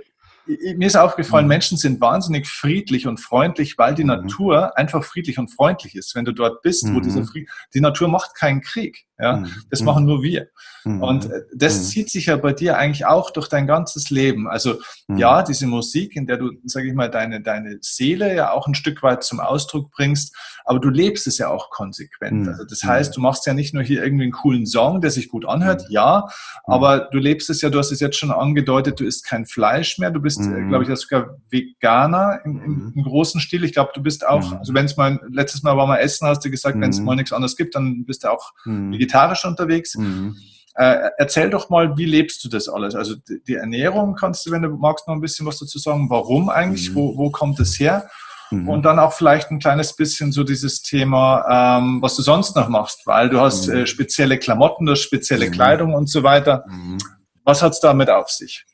mir 0.48 0.88
ist 0.88 0.96
aufgefallen, 0.96 1.46
mhm. 1.46 1.50
Menschen 1.50 1.77
sind 1.77 2.01
wahnsinnig 2.01 2.48
friedlich 2.48 3.08
und 3.08 3.20
freundlich, 3.20 3.77
weil 3.77 3.96
die 3.96 4.04
mhm. 4.04 4.10
Natur 4.10 4.77
einfach 4.77 5.04
friedlich 5.04 5.38
und 5.39 5.50
freundlich 5.50 5.96
ist. 5.96 6.16
Wenn 6.16 6.25
du 6.25 6.32
dort 6.32 6.62
bist, 6.62 6.86
mhm. 6.86 6.96
wo 6.96 7.00
dieser 7.00 7.24
Fried 7.24 7.50
die 7.74 7.82
Natur 7.82 8.08
macht 8.08 8.36
keinen 8.36 8.62
Krieg. 8.62 9.06
Ja, 9.20 9.38
mhm. 9.38 9.51
das 9.72 9.82
machen 9.82 10.06
nur 10.06 10.22
wir. 10.22 10.50
Mhm. 10.86 11.01
Und 11.01 11.25
äh, 11.32 11.42
das 11.56 11.80
mhm. 11.80 11.84
zieht 11.84 12.10
sich 12.12 12.27
ja 12.27 12.38
bei 12.38 12.54
dir 12.54 12.77
eigentlich 12.77 13.08
auch 13.08 13.32
durch 13.32 13.48
dein 13.48 13.66
ganzes 13.66 14.12
Leben. 14.12 14.48
Also 14.48 14.75
ja, 15.08 15.42
diese 15.42 15.66
Musik, 15.66 16.16
in 16.16 16.27
der 16.27 16.38
du, 16.38 16.51
sage 16.66 16.88
ich 16.88 16.94
mal, 16.94 17.10
deine, 17.10 17.42
deine 17.42 17.77
Seele 17.82 18.36
ja 18.36 18.51
auch 18.51 18.68
ein 18.68 18.75
Stück 18.75 19.01
weit 19.01 19.24
zum 19.24 19.39
Ausdruck 19.39 19.89
bringst, 19.89 20.36
aber 20.66 20.80
du 20.80 20.89
lebst 20.89 21.25
es 21.25 21.39
ja 21.39 21.50
auch 21.50 21.72
konsequent. 21.72 22.48
Also 22.48 22.66
das 22.66 22.84
heißt, 22.84 23.16
du 23.16 23.22
machst 23.22 23.46
ja 23.48 23.54
nicht 23.54 23.74
nur 23.74 23.84
hier 23.84 24.04
irgendwie 24.04 24.25
einen 24.25 24.34
coolen 24.34 24.66
Song, 24.66 25.01
der 25.01 25.10
sich 25.10 25.30
gut 25.30 25.46
anhört, 25.46 25.84
ja, 25.89 26.27
aber 26.66 27.08
du 27.12 27.18
lebst 27.18 27.50
es 27.50 27.62
ja, 27.62 27.70
du 27.70 27.80
hast 27.80 27.92
es 27.92 28.00
jetzt 28.00 28.18
schon 28.18 28.32
angedeutet, 28.32 29.00
du 29.00 29.06
isst 29.06 29.25
kein 29.25 29.46
Fleisch 29.46 29.98
mehr, 29.98 30.12
du 30.12 30.20
bist, 30.20 30.37
äh, 30.39 30.67
glaube 30.67 30.84
ich, 30.84 31.00
sogar 31.00 31.38
Veganer 31.50 32.39
im, 32.46 32.62
im, 32.62 32.94
im, 32.96 33.03
großen 33.03 33.41
Stil. 33.41 33.63
Ich 33.63 33.74
glaube, 33.74 33.91
du 33.94 34.01
bist 34.01 34.25
auch, 34.25 34.53
also 34.53 34.74
wenn 34.74 34.86
es 34.86 34.96
mal, 34.96 35.20
letztes 35.29 35.63
Mal 35.63 35.75
war 35.75 35.88
mal 35.88 35.98
Essen, 35.98 36.27
hast 36.27 36.46
du 36.46 36.51
gesagt, 36.51 36.79
wenn 36.79 36.89
es 36.89 37.00
mal 37.00 37.15
nichts 37.15 37.34
anderes 37.34 37.56
gibt, 37.58 37.75
dann 37.75 38.06
bist 38.06 38.24
du 38.24 38.32
auch 38.32 38.51
Vegetarier 38.65 39.08
vegetarisch 39.08 39.46
unterwegs. 39.46 39.96
Mhm. 39.96 40.36
Äh, 40.75 41.10
erzähl 41.17 41.50
doch 41.50 41.70
mal, 41.70 41.98
wie 41.98 42.06
lebst 42.06 42.44
du 42.44 42.50
das 42.50 42.70
alles? 42.70 42.94
Also 42.94 43.15
die, 43.15 43.41
die, 43.48 43.56
Ernährung 43.56 44.15
kannst 44.15 44.46
du, 44.46 44.51
wenn 44.51 44.62
du 44.62 44.70
magst, 44.70 45.08
noch 45.08 45.15
ein 45.15 45.22
bisschen 45.22 45.48
was 45.48 45.58
dazu 45.58 45.79
sagen. 45.79 46.10
Warum 46.10 46.50
eigentlich? 46.50 46.91
Mhm. 46.91 46.96
Wo, 46.96 47.17
wo 47.17 47.32
kommt 47.32 47.60
es 47.60 47.79
her? 47.79 48.08
Mhm. 48.51 48.70
Und 48.70 48.84
dann 48.84 49.00
auch 49.00 49.13
vielleicht 49.13 49.50
ein 49.50 49.60
kleines 49.60 49.96
bisschen 49.96 50.32
so 50.32 50.44
dieses 50.44 50.84
Thema, 50.84 51.79
ähm, 51.79 52.01
was 52.01 52.15
du 52.15 52.22
sonst 52.22 52.56
noch 52.56 52.70
machst, 52.70 53.08
weil 53.08 53.29
du 53.29 53.39
hast 53.39 53.67
mhm. 53.67 53.75
äh, 53.75 53.88
spezielle 53.88 54.38
Klamotten, 54.38 54.86
du 54.86 54.91
hast 54.91 55.01
spezielle 55.01 55.48
mhm. 55.48 55.51
Kleidung 55.51 55.94
und 55.96 56.10
so 56.10 56.22
weiter. 56.22 56.63
Mhm. 56.70 57.00
Was 57.44 57.63
hat 57.63 57.74
es 57.74 57.79
damit 57.79 58.10
auf 58.10 58.29
sich? 58.29 58.65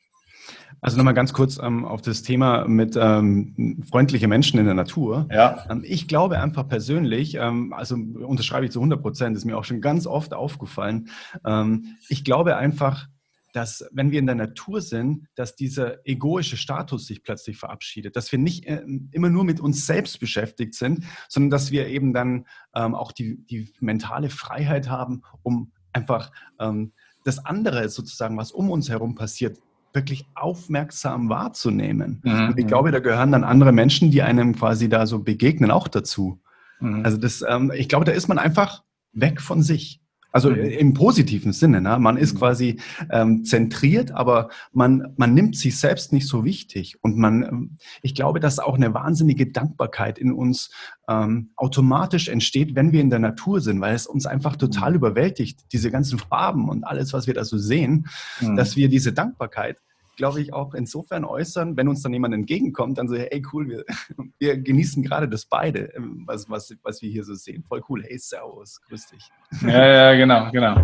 Also 0.84 0.98
nochmal 0.98 1.14
ganz 1.14 1.32
kurz 1.32 1.58
ähm, 1.64 1.86
auf 1.86 2.02
das 2.02 2.24
Thema 2.24 2.68
mit 2.68 2.98
ähm, 3.00 3.82
freundliche 3.90 4.28
Menschen 4.28 4.60
in 4.60 4.66
der 4.66 4.74
Natur. 4.74 5.28
Ja. 5.32 5.66
Ähm, 5.70 5.82
ich 5.88 6.10
glaube 6.10 6.40
einfach 6.40 6.68
persönlich, 6.68 7.36
ähm, 7.36 7.72
also 7.72 7.96
unterschreibe 7.96 8.66
ich 8.66 8.72
zu 8.74 8.80
100 8.80 9.02
Prozent, 9.02 9.38
ist 9.38 9.46
mir 9.46 9.58
auch 9.58 9.64
schon 9.64 9.80
ganz 9.80 10.06
oft 10.06 10.34
aufgefallen. 10.34 11.08
Ähm, 11.46 11.96
ich 12.10 12.26
glaube 12.26 12.58
einfach, 12.58 13.08
dass 13.54 13.88
wenn 13.94 14.12
wir 14.12 14.20
in 14.20 14.26
der 14.26 14.36
Natur 14.36 14.82
sind, 14.82 15.26
dass 15.36 15.56
dieser 15.56 16.06
egoische 16.06 16.58
Status 16.58 17.08
sich 17.08 17.24
plötzlich 17.24 17.56
verabschiedet, 17.56 18.18
dass 18.18 18.30
wir 18.34 18.40
nicht 18.40 18.66
äh, 18.66 18.84
immer 19.12 19.30
nur 19.30 19.46
mit 19.46 19.62
uns 19.62 19.86
selbst 19.86 20.20
beschäftigt 20.20 20.74
sind, 20.74 21.06
sondern 21.30 21.50
dass 21.50 21.72
wir 21.72 21.88
eben 21.88 22.12
dann 22.12 22.46
ähm, 22.76 22.94
auch 22.94 23.14
die, 23.14 23.38
die 23.46 23.72
mentale 23.80 24.30
Freiheit 24.30 24.90
haben, 24.90 25.22
um 25.44 25.72
einfach 25.94 26.32
das 27.24 27.46
andere 27.46 27.88
sozusagen, 27.88 28.36
was 28.36 28.52
um 28.52 28.72
uns 28.72 28.90
herum 28.90 29.14
passiert, 29.14 29.60
wirklich 29.94 30.26
aufmerksam 30.36 31.30
wahrzunehmen. 31.30 32.22
Mhm. 32.24 32.50
Und 32.50 32.60
ich 32.60 32.68
glaube, 32.68 32.92
da 32.92 33.00
gehören 33.00 33.32
dann 33.32 33.44
andere 33.44 33.72
Menschen, 33.72 34.12
die 34.12 34.22
einem 34.22 34.56
quasi 34.56 34.90
da 34.90 35.06
so 35.06 35.20
begegnen, 35.20 35.72
auch 35.72 35.88
dazu. 35.88 36.42
Mhm. 36.80 37.06
Also 37.06 37.18
das, 37.18 37.44
ähm, 37.48 37.72
ich 37.76 37.90
glaube, 37.90 38.06
da 38.06 38.12
ist 38.12 38.28
man 38.28 38.40
einfach 38.40 38.84
weg 39.14 39.42
von 39.42 39.62
sich. 39.62 40.02
Also 40.34 40.50
mhm. 40.50 40.66
im 40.66 40.94
positiven 40.96 41.54
Sinne. 41.54 41.80
Ne? 41.80 42.00
Man 42.00 42.18
ist 42.18 42.34
mhm. 42.34 42.38
quasi 42.40 42.80
ähm, 43.12 43.46
zentriert, 43.46 44.12
aber 44.12 44.50
man, 44.72 45.14
man 45.16 45.36
nimmt 45.36 45.56
sich 45.56 45.78
selbst 45.80 46.12
nicht 46.12 46.28
so 46.28 46.44
wichtig. 46.44 46.98
Und 47.02 47.18
man, 47.18 47.44
ähm, 47.44 47.78
ich 48.02 48.16
glaube, 48.16 48.40
dass 48.40 48.58
auch 48.58 48.74
eine 48.74 48.96
wahnsinnige 48.96 49.52
Dankbarkeit 49.52 50.18
in 50.18 50.34
uns 50.34 50.72
ähm, 51.08 51.52
automatisch 51.56 52.30
entsteht, 52.30 52.76
wenn 52.76 52.92
wir 52.92 53.02
in 53.02 53.12
der 53.12 53.20
Natur 53.20 53.62
sind, 53.62 53.80
weil 53.80 53.94
es 53.94 54.08
uns 54.08 54.26
einfach 54.26 54.56
total 54.56 54.90
mhm. 54.90 54.96
überwältigt, 54.98 55.72
diese 55.72 55.92
ganzen 55.92 56.18
Farben 56.18 56.68
und 56.68 56.84
alles, 56.84 57.14
was 57.14 57.28
wir 57.28 57.36
da 57.36 57.46
so 57.46 57.60
sehen, 57.60 58.08
mhm. 58.42 58.56
dass 58.56 58.76
wir 58.76 58.90
diese 58.90 59.14
Dankbarkeit 59.14 59.78
glaube 60.16 60.42
ich, 60.42 60.54
auch 60.54 60.74
insofern 60.74 61.26
äußern, 61.26 61.76
wenn 61.78 61.88
uns 61.88 62.02
dann 62.02 62.14
jemand 62.14 62.34
entgegenkommt, 62.34 62.98
dann 62.98 63.08
so, 63.08 63.16
hey, 63.16 63.44
cool, 63.52 63.68
wir, 63.68 63.86
wir 64.40 64.58
genießen 64.58 65.04
gerade 65.04 65.28
das 65.28 65.46
beide, 65.46 65.94
ähm, 65.96 66.24
was, 66.26 66.50
was, 66.50 66.76
was 66.84 67.02
wir 67.02 67.10
hier 67.10 67.24
so 67.24 67.34
sehen. 67.34 67.64
Voll 67.64 67.82
cool, 67.90 68.04
hey, 68.04 68.18
servus, 68.18 68.82
grüß 68.88 69.08
dich. 69.08 69.30
Ja, 69.62 69.86
ja, 69.86 70.14
genau, 70.16 70.52
genau. 70.52 70.82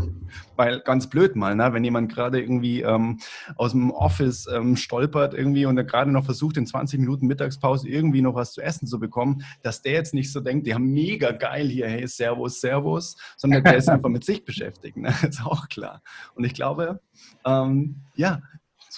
Weil 0.56 0.82
ganz 0.82 1.08
blöd 1.08 1.36
mal, 1.36 1.56
ne, 1.56 1.74
wenn 1.74 1.84
jemand 1.84 2.14
gerade 2.14 2.40
irgendwie 2.40 2.82
ähm, 2.82 3.20
aus 3.56 3.72
dem 3.72 3.92
Office 3.92 4.48
ähm, 4.48 4.76
stolpert 4.76 5.34
irgendwie 5.34 5.66
und 5.66 5.78
er 5.78 5.84
gerade 5.84 6.12
noch 6.12 6.26
versucht, 6.26 6.58
in 6.58 6.66
20 6.66 7.00
Minuten 7.00 7.28
Mittagspause 7.28 7.88
irgendwie 7.88 8.22
noch 8.22 8.36
was 8.36 8.54
zu 8.54 8.62
essen 8.62 8.88
zu 8.88 9.00
bekommen, 9.00 9.44
dass 9.64 9.82
der 9.82 9.94
jetzt 9.94 10.14
nicht 10.14 10.32
so 10.32 10.40
denkt, 10.40 10.68
die 10.68 10.74
haben 10.74 10.92
mega 10.92 11.32
geil 11.32 11.68
hier, 11.68 11.88
hey, 11.88 12.08
servus, 12.08 12.62
servus, 12.62 13.16
sondern 13.38 13.64
der 13.64 13.78
ist 13.78 13.90
einfach 13.90 14.10
mit 14.10 14.24
sich 14.24 14.46
beschäftigt, 14.46 14.98
ne? 14.98 15.14
ist 15.28 15.46
auch 15.46 15.68
klar. 15.70 16.02
Und 16.36 16.44
ich 16.44 16.54
glaube, 16.54 17.00
ähm, 17.46 17.96
ja, 18.16 18.42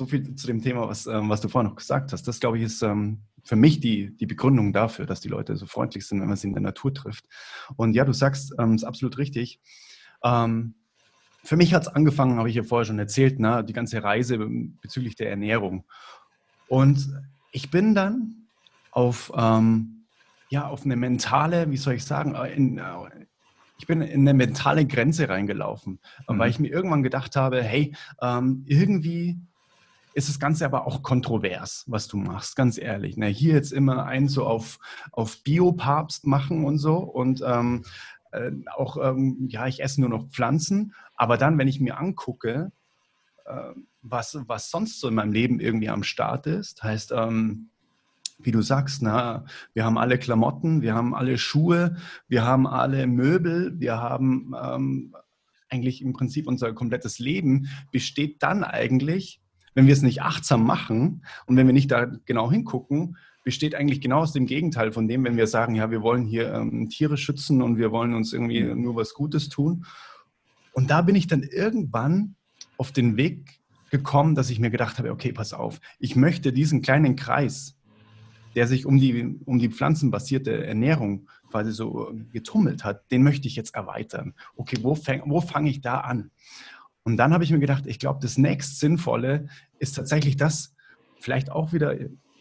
so 0.02 0.08
viel 0.08 0.36
zu 0.36 0.48
dem 0.48 0.64
Thema, 0.64 0.88
was, 0.88 1.06
ähm, 1.06 1.30
was 1.30 1.42
du 1.42 1.48
vorhin 1.48 1.70
noch 1.70 1.78
gesagt 1.78 2.12
hast. 2.12 2.28
Das, 2.28 2.40
glaube 2.40 2.58
ich, 2.58 2.64
ist 2.64 2.82
ähm, 2.82 3.22
für 3.44 3.56
mich 3.56 3.80
die, 3.80 4.18
die 4.18 4.26
Begründung 4.26 4.74
dafür, 4.74 5.06
dass 5.06 5.22
die 5.22 5.28
Leute 5.28 5.56
so 5.56 5.68
freundlich 5.68 6.08
sind, 6.08 6.20
wenn 6.22 6.28
man 6.28 6.38
sie 6.38 6.48
in 6.48 6.54
der 6.54 6.64
Natur 6.64 6.92
trifft. 6.92 7.26
Und 7.76 7.94
ja, 7.94 8.04
du 8.04 8.12
sagst, 8.12 8.56
ähm, 8.58 8.74
ist 8.74 8.84
absolut 8.84 9.20
richtig. 9.20 9.60
Ähm, 10.24 10.74
für 11.44 11.56
mich 11.56 11.76
hat 11.76 11.84
es 11.84 11.88
angefangen, 11.88 12.40
habe 12.40 12.50
ich 12.50 12.56
ja 12.56 12.64
vorher 12.64 12.86
schon 12.86 12.98
erzählt, 12.98 13.40
ne, 13.40 13.64
die 13.64 13.74
ganze 13.74 14.04
Reise 14.04 14.40
bezüglich 14.40 15.16
der 15.16 15.30
Ernährung. 15.30 15.86
Und 16.68 17.08
ich 17.52 17.70
bin 17.70 17.94
dann 17.94 18.48
auf, 18.90 19.32
ähm, 19.36 20.06
ja, 20.50 20.68
auf 20.68 20.84
eine 20.84 20.96
mentale, 20.96 21.70
wie 21.70 21.78
soll 21.78 21.94
ich 21.94 22.06
sagen, 22.06 22.34
äh, 22.34 22.54
in, 22.54 22.80
äh, 22.80 22.84
ich 23.78 23.86
bin 23.86 24.02
in 24.02 24.22
eine 24.22 24.34
mentale 24.34 24.86
Grenze 24.88 25.30
reingelaufen, 25.30 26.00
mhm. 26.28 26.40
weil 26.40 26.50
ich 26.50 26.58
mir 26.58 26.70
irgendwann 26.70 27.04
gedacht 27.04 27.36
habe, 27.36 27.62
hey, 27.62 27.96
ähm, 28.20 28.64
irgendwie 28.66 29.38
ist 30.14 30.30
das 30.30 30.40
Ganze 30.40 30.66
aber 30.66 30.88
auch 30.88 31.04
kontrovers, 31.04 31.86
was 31.88 32.08
du 32.08 32.18
machst, 32.18 32.56
ganz 32.56 32.78
ehrlich. 32.78 33.18
Ne? 33.18 33.28
Hier 33.28 33.54
jetzt 33.54 33.72
immer 33.72 34.06
ein 34.06 34.28
so 34.28 34.46
auf, 34.46 34.80
auf 35.12 35.44
Biopapst 35.44 36.26
machen 36.26 36.66
und 36.66 36.78
so 36.78 36.98
und 36.98 37.42
ähm, 37.46 37.84
äh, 38.32 38.52
auch, 38.76 38.98
ähm, 39.02 39.48
ja, 39.50 39.68
ich 39.68 39.82
esse 39.82 40.02
nur 40.02 40.10
noch 40.10 40.30
Pflanzen, 40.30 40.94
aber 41.16 41.38
dann, 41.38 41.58
wenn 41.58 41.68
ich 41.68 41.80
mir 41.80 41.98
angucke, 41.98 42.72
äh, 43.46 43.74
was, 44.02 44.38
was 44.48 44.72
sonst 44.72 45.00
so 45.00 45.08
in 45.08 45.16
meinem 45.16 45.34
Leben 45.34 45.60
irgendwie 45.60 45.90
am 45.90 46.04
Start 46.04 46.48
ist, 46.48 46.84
heißt, 46.84 47.12
ähm, 47.12 47.70
wie 48.40 48.52
du 48.52 48.62
sagst, 48.62 49.04
na, 49.04 49.46
wir 49.74 49.86
haben 49.86 49.98
alle 49.98 50.18
Klamotten, 50.18 50.82
wir 50.82 50.96
haben 50.96 51.14
alle 51.14 51.38
Schuhe, 51.38 51.98
wir 52.28 52.44
haben 52.44 52.66
alle 52.66 53.06
Möbel, 53.06 53.80
wir 53.80 53.98
haben 53.98 54.56
ähm, 54.60 55.16
eigentlich 55.70 56.02
im 56.02 56.14
Prinzip 56.14 56.48
unser 56.48 56.74
komplettes 56.74 57.20
Leben 57.20 57.70
besteht 57.92 58.42
dann 58.42 58.64
eigentlich 58.64 59.41
wenn 59.74 59.88
wir 59.88 59.94
es 59.94 60.02
nicht 60.02 60.22
achtsam 60.22 60.66
machen 60.66 61.24
und 61.46 61.56
wenn 61.56 61.68
wir 61.68 61.74
nicht 61.74 61.92
da 61.92 62.06
genau 62.26 62.52
hingucken, 62.52 63.18
besteht 63.44 63.74
eigentlich 63.74 64.02
genau 64.02 64.20
aus 64.20 64.34
dem 64.34 64.46
Gegenteil 64.46 64.92
von 64.92 65.08
dem, 65.08 65.24
wenn 65.24 65.38
wir 65.38 65.48
sagen, 65.48 65.76
ja, 65.76 65.90
wir 65.90 66.02
wollen 66.02 66.26
hier 66.26 66.54
ähm, 66.54 66.90
Tiere 66.90 67.18
schützen 67.18 67.62
und 67.62 67.78
wir 67.78 67.92
wollen 67.92 68.14
uns 68.14 68.34
irgendwie 68.34 68.64
nur 68.64 68.96
was 68.96 69.14
Gutes 69.14 69.50
tun. 69.50 69.86
Und 70.74 70.92
da 70.92 71.02
bin 71.02 71.16
ich 71.16 71.28
dann 71.28 71.44
irgendwann 71.44 72.36
auf 72.78 72.92
den 72.92 73.18
Weg 73.18 73.60
gekommen, 73.90 74.36
dass 74.36 74.50
ich 74.50 74.60
mir 74.60 74.70
gedacht 74.70 75.00
habe, 75.00 75.12
okay, 75.12 75.34
pass 75.34 75.54
auf, 75.54 75.82
ich 76.00 76.16
möchte 76.16 76.54
diesen 76.54 76.82
kleinen 76.82 77.16
Kreis, 77.16 77.76
der 78.56 78.68
sich 78.68 78.86
um 78.86 78.98
die, 78.98 79.40
um 79.46 79.60
die 79.60 79.70
pflanzenbasierte 79.70 80.66
Ernährung 80.66 81.28
quasi 81.50 81.72
so 81.72 82.14
getummelt 82.32 82.84
hat, 82.84 83.12
den 83.12 83.24
möchte 83.24 83.48
ich 83.48 83.56
jetzt 83.56 83.76
erweitern. 83.76 84.34
Okay, 84.56 84.78
wo, 84.82 84.98
wo 85.26 85.42
fange 85.42 85.70
ich 85.70 85.82
da 85.82 86.00
an? 86.00 86.32
Und 87.04 87.18
dann 87.18 87.34
habe 87.34 87.44
ich 87.44 87.52
mir 87.52 87.60
gedacht, 87.60 87.88
ich 87.88 88.00
glaube, 88.00 88.20
das 88.22 88.38
nächst 88.38 88.80
Sinnvolle 88.80 89.48
ist 89.80 89.96
tatsächlich 89.96 90.38
das, 90.38 90.76
vielleicht 91.20 91.52
auch 91.52 91.74
wieder 91.74 91.96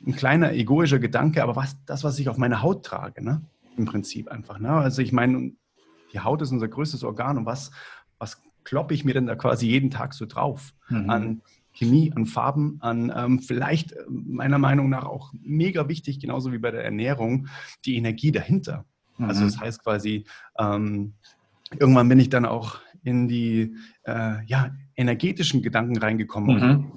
ein 0.06 0.16
kleiner 0.16 0.52
egoischer 0.52 0.98
Gedanke, 0.98 1.42
aber 1.42 1.56
was, 1.56 1.76
das, 1.84 2.04
was 2.04 2.18
ich 2.18 2.28
auf 2.28 2.38
meine 2.38 2.62
Haut 2.62 2.84
trage, 2.84 3.22
ne? 3.22 3.42
im 3.76 3.84
Prinzip 3.84 4.28
einfach. 4.28 4.58
Ne? 4.58 4.70
Also 4.70 5.02
ich 5.02 5.12
meine, 5.12 5.52
die 6.12 6.20
Haut 6.20 6.42
ist 6.42 6.52
unser 6.52 6.68
größtes 6.68 7.04
Organ 7.04 7.38
und 7.38 7.46
was, 7.46 7.70
was 8.18 8.42
kloppe 8.64 8.94
ich 8.94 9.04
mir 9.04 9.14
denn 9.14 9.26
da 9.26 9.36
quasi 9.36 9.66
jeden 9.66 9.90
Tag 9.90 10.14
so 10.14 10.26
drauf? 10.26 10.74
Mhm. 10.88 11.10
An 11.10 11.42
Chemie, 11.72 12.12
an 12.14 12.26
Farben, 12.26 12.78
an 12.80 13.12
ähm, 13.14 13.38
vielleicht 13.40 13.92
äh, 13.92 14.04
meiner 14.08 14.58
Meinung 14.58 14.88
nach 14.88 15.04
auch 15.04 15.32
mega 15.40 15.88
wichtig, 15.88 16.20
genauso 16.20 16.52
wie 16.52 16.58
bei 16.58 16.70
der 16.70 16.84
Ernährung, 16.84 17.48
die 17.84 17.96
Energie 17.96 18.32
dahinter. 18.32 18.84
Also 19.18 19.22
mhm. 19.22 19.28
Also 19.28 19.44
das 19.44 19.60
heißt 19.60 19.84
quasi, 19.84 20.24
ähm, 20.58 21.14
irgendwann 21.78 22.08
bin 22.08 22.18
ich 22.18 22.28
dann 22.28 22.44
auch 22.44 22.80
in 23.02 23.28
die 23.28 23.76
äh, 24.04 24.44
ja, 24.46 24.74
energetischen 24.96 25.62
Gedanken 25.62 25.98
reingekommen. 25.98 26.56
Mhm. 26.56 26.92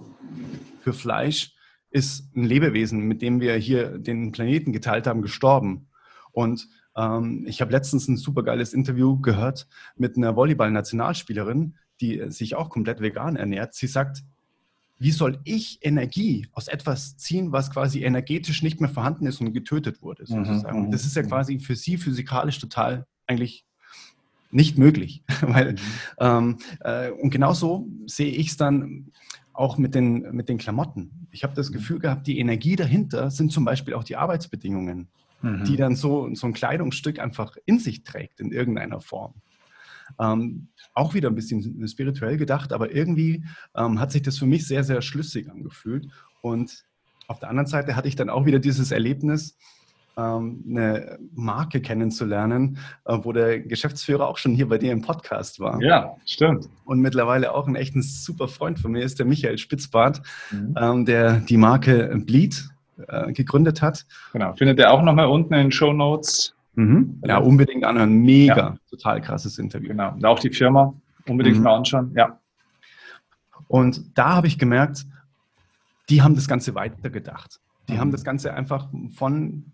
Für 0.82 0.94
Fleisch 0.94 1.54
ist 1.89 2.36
ein 2.36 2.44
Lebewesen, 2.44 3.02
mit 3.02 3.22
dem 3.22 3.39
wir 3.39 3.56
hier 3.56 3.98
den 3.98 4.32
Planeten 4.32 4.74
geteilt 4.74 5.08
haben, 5.08 5.22
gestorben. 5.22 5.88
Und 6.32 6.68
ähm, 6.96 7.46
ich 7.48 7.62
habe 7.62 7.72
letztens 7.72 8.08
ein 8.08 8.18
super 8.18 8.44
geiles 8.44 8.74
Interview 8.74 9.20
gehört 9.20 9.68
mit 9.96 10.18
einer 10.18 10.36
Volleyball-Nationalspielerin, 10.36 11.76
die 12.02 12.30
sich 12.30 12.56
auch 12.56 12.70
komplett 12.70 13.00
vegan 13.02 13.36
ernährt. 13.36 13.76
Sie 13.76 13.88
sagt, 13.88 14.24
wie 14.98 15.12
soll 15.12 15.39
ich 15.44 15.80
Energie 15.82 16.48
aus 16.54 16.68
etwas 16.68 17.18
ziehen, 17.18 17.52
was 17.52 17.72
quasi 17.72 18.04
energetisch 18.04 18.63
nicht 18.63 18.80
mehr 18.80 18.89
vorhanden 18.89 19.26
ist 19.26 19.42
und 19.42 19.54
getötet 19.54 20.02
wurde, 20.02 20.24
mhm, 20.24 20.46
sozusagen. 20.46 20.86
Mhm, 20.88 20.92
das 20.92 21.06
ist 21.06 21.16
ja 21.16 21.24
mhm. 21.24 21.28
quasi 21.28 21.60
für 21.60 21.76
sie 21.76 21.98
physikalisch 21.98 22.60
total 22.60 23.06
eigentlich 23.28 23.66
nicht 24.54 24.78
möglich. 24.78 25.24
Weil, 25.42 25.74
mhm. 25.74 25.78
ähm, 26.20 26.58
äh, 26.82 27.12
und 27.12 27.30
genauso 27.30 27.88
sehe 28.06 28.32
ich 28.32 28.50
es 28.50 28.58
dann 28.58 29.12
auch 29.54 29.78
mit 29.78 29.96
den, 29.96 30.36
mit 30.36 30.50
den 30.50 30.58
Klamotten. 30.58 31.28
Ich 31.32 31.44
habe 31.44 31.54
das 31.54 31.70
mhm. 31.70 31.74
Gefühl 31.74 32.00
gehabt, 32.00 32.28
die 32.28 32.39
Energie 32.39 32.76
dahinter 32.76 33.32
sind 33.32 33.52
zum 33.52 33.66
Beispiel 33.66 33.94
auch 33.94 34.04
die 34.04 34.16
Arbeitsbedingungen, 34.16 35.08
mhm. 35.42 35.63
die 35.66 35.78
dann 35.78 35.96
so, 35.96 36.34
so 36.34 36.48
ein 36.48 36.54
Kleidungsstück 36.54 37.20
einfach 37.20 37.56
in 37.66 37.80
sich 37.80 38.04
trägt 38.04 38.39
in 38.39 38.52
irgendeiner 38.52 39.02
Form. 39.02 39.34
Ähm, 40.20 40.68
auch 40.94 41.13
wieder 41.13 41.30
ein 41.30 41.36
bisschen 41.36 41.88
spirituell 41.88 42.38
gedacht, 42.38 42.74
aber 42.74 42.94
irgendwie 42.94 43.46
ähm, 43.76 44.00
hat 44.00 44.12
sich 44.12 44.22
das 44.22 44.38
für 44.38 44.46
mich 44.46 44.68
sehr, 44.68 44.84
sehr 44.84 45.02
schlüssig 45.02 45.50
angefühlt. 45.50 46.08
Und 46.42 46.84
auf 47.28 47.39
der 47.39 47.50
anderen 47.50 47.68
Seite 47.68 47.96
hatte 47.96 48.08
ich 48.08 48.16
dann 48.16 48.30
auch 48.30 48.46
wieder 48.46 48.60
dieses 48.60 48.92
Erlebnis, 48.92 49.58
eine 50.15 51.17
Marke 51.34 51.82
kennenzulernen, 51.82 52.78
äh, 53.06 53.17
wo 53.21 53.32
der 53.32 53.60
Geschäftsführer 53.60 54.28
auch 54.28 54.38
schon 54.38 54.54
hier 54.54 54.69
bei 54.69 54.78
dir 54.78 54.91
im 54.91 55.02
Podcast 55.02 55.60
war. 55.60 55.82
Ja, 55.82 56.15
stimmt. 56.26 56.69
Und 56.86 56.99
mittlerweile 56.99 57.54
auch 57.54 57.67
ein 57.67 57.76
echt 57.76 57.95
ein 57.95 58.04
super 58.04 58.47
Freund 58.47 58.80
von 58.80 58.91
mir 58.91 59.04
ist 59.04 59.19
der 59.19 59.26
Michael 59.26 59.58
Spitzbart, 59.58 60.21
mhm. 60.52 60.76
Ähm, 60.80 61.06
der 61.06 61.39
die 61.39 61.58
Marke 61.58 62.15
Bleed 62.26 62.69
äh, 63.08 63.34
gegründet 63.34 63.82
hat. 63.82 64.06
Genau, 64.34 64.54
findet 64.54 64.80
ihr 64.80 64.91
auch 64.91 65.02
nochmal 65.02 65.28
unten 65.28 65.54
in 65.54 65.62
den 65.62 65.71
Show 65.71 65.93
Notes. 65.93 66.56
Mhm. 66.76 67.21
Ja, 67.26 67.38
unbedingt 67.38 67.84
anhören. 67.84 68.13
Mega, 68.13 68.56
ja. 68.56 68.76
total 68.89 69.21
krasses 69.21 69.58
Interview. 69.60 69.89
Genau, 69.89 70.13
und 70.13 70.26
auch 70.26 70.39
die 70.39 70.49
Firma 70.49 70.93
unbedingt 71.28 71.58
mhm. 71.58 71.63
mal 71.63 71.76
anschauen. 71.76 72.12
Ja. 72.15 72.39
Und 73.67 74.17
da 74.17 74.36
habe 74.36 74.47
ich 74.47 74.60
gemerkt, 74.60 75.06
die 76.10 76.21
haben 76.21 76.36
das 76.36 76.47
Ganze 76.47 76.76
weitergedacht. 76.76 77.60
Die 77.88 77.93
mhm. 77.93 77.99
haben 77.99 78.12
das 78.12 78.23
Ganze 78.23 78.54
einfach 78.54 78.89
von 79.15 79.65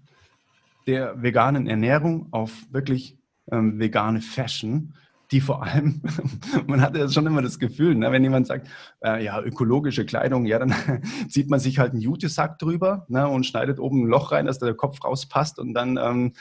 der 0.89 1.21
veganen 1.21 1.67
Ernährung 1.67 2.29
auf 2.31 2.51
wirklich 2.71 3.15
ähm, 3.51 3.79
vegane 3.79 4.21
Fashion, 4.21 4.95
die 5.31 5.39
vor 5.39 5.61
allem, 5.61 6.01
man 6.67 6.81
hat 6.81 6.97
ja 6.97 7.07
schon 7.07 7.27
immer 7.27 7.43
das 7.43 7.59
Gefühl, 7.59 7.93
ne, 7.93 8.11
wenn 8.11 8.23
jemand 8.23 8.47
sagt, 8.47 8.67
äh, 9.03 9.23
ja, 9.23 9.39
ökologische 9.39 10.03
Kleidung, 10.03 10.47
ja, 10.47 10.57
dann 10.57 10.73
zieht 11.29 11.47
man 11.47 11.59
sich 11.59 11.77
halt 11.77 11.91
einen 11.91 12.01
Jutesack 12.01 12.57
drüber 12.57 13.05
ne, 13.07 13.27
und 13.27 13.45
schneidet 13.45 13.79
oben 13.79 14.05
ein 14.05 14.07
Loch 14.07 14.31
rein, 14.31 14.47
dass 14.47 14.57
der 14.57 14.73
Kopf 14.73 15.03
rauspasst 15.03 15.59
und 15.59 15.75
dann 15.75 15.97
ähm, 15.97 16.33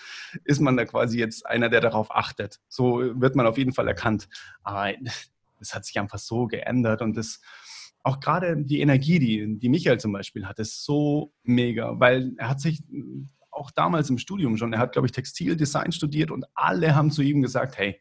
ist 0.45 0.63
man 0.63 0.79
da 0.79 0.87
quasi 0.87 1.19
jetzt 1.19 1.45
einer, 1.45 1.69
der 1.69 1.83
darauf 1.83 2.11
achtet. 2.11 2.61
So 2.69 3.03
wird 3.21 3.37
man 3.37 3.47
auf 3.47 3.59
jeden 3.59 3.75
Fall 3.75 3.87
erkannt. 3.87 4.31
Aber 4.63 4.95
das 5.59 5.75
hat 5.75 5.85
sich 5.85 6.01
einfach 6.01 6.19
so 6.19 6.47
geändert 6.47 7.03
und 7.03 7.19
das 7.19 7.43
auch 8.03 8.21
gerade 8.21 8.57
die 8.57 8.81
Energie, 8.81 9.19
die, 9.19 9.59
die 9.59 9.69
Michael 9.69 10.01
zum 10.01 10.13
Beispiel 10.13 10.47
hat, 10.47 10.59
ist 10.59 10.83
so 10.85 11.35
mega, 11.43 12.01
weil 12.01 12.33
er 12.39 12.49
hat 12.49 12.61
sich 12.61 12.83
auch 13.59 13.71
damals 13.71 14.11
im 14.11 14.19
Studium 14.19 14.57
schon. 14.57 14.73
Er 14.73 14.79
hat, 14.79 14.93
glaube 14.93 15.07
ich, 15.07 15.13
Textildesign 15.13 15.93
studiert 15.93 16.31
und 16.31 16.45
alle 16.55 16.95
haben 16.95 17.11
zu 17.11 17.23
ihm 17.23 17.43
gesagt, 17.43 17.77
hey, 17.79 18.01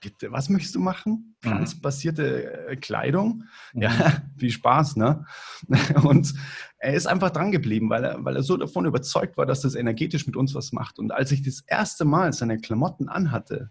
bitte, 0.00 0.32
was 0.32 0.48
möchtest 0.48 0.74
du 0.74 0.80
machen? 0.80 1.36
Mhm. 1.42 1.48
Pflanzenbasierte 1.48 2.68
äh, 2.68 2.76
Kleidung? 2.76 3.44
Mhm. 3.72 3.82
Ja, 3.82 4.22
viel 4.36 4.50
Spaß, 4.50 4.96
ne? 4.96 5.24
Und 6.02 6.34
er 6.78 6.94
ist 6.94 7.06
einfach 7.06 7.30
dran 7.30 7.52
geblieben, 7.52 7.88
weil 7.88 8.04
er, 8.04 8.24
weil 8.24 8.36
er 8.36 8.42
so 8.42 8.56
davon 8.56 8.84
überzeugt 8.84 9.36
war, 9.36 9.46
dass 9.46 9.62
das 9.62 9.74
energetisch 9.74 10.26
mit 10.26 10.36
uns 10.36 10.54
was 10.54 10.72
macht. 10.72 10.98
Und 10.98 11.12
als 11.12 11.32
ich 11.32 11.42
das 11.42 11.62
erste 11.66 12.04
Mal 12.04 12.32
seine 12.32 12.58
Klamotten 12.58 13.08
anhatte, 13.08 13.70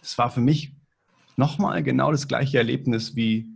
das 0.00 0.18
war 0.18 0.30
für 0.30 0.40
mich 0.40 0.74
nochmal 1.36 1.82
genau 1.82 2.10
das 2.10 2.28
gleiche 2.28 2.58
Erlebnis 2.58 3.16
wie 3.16 3.51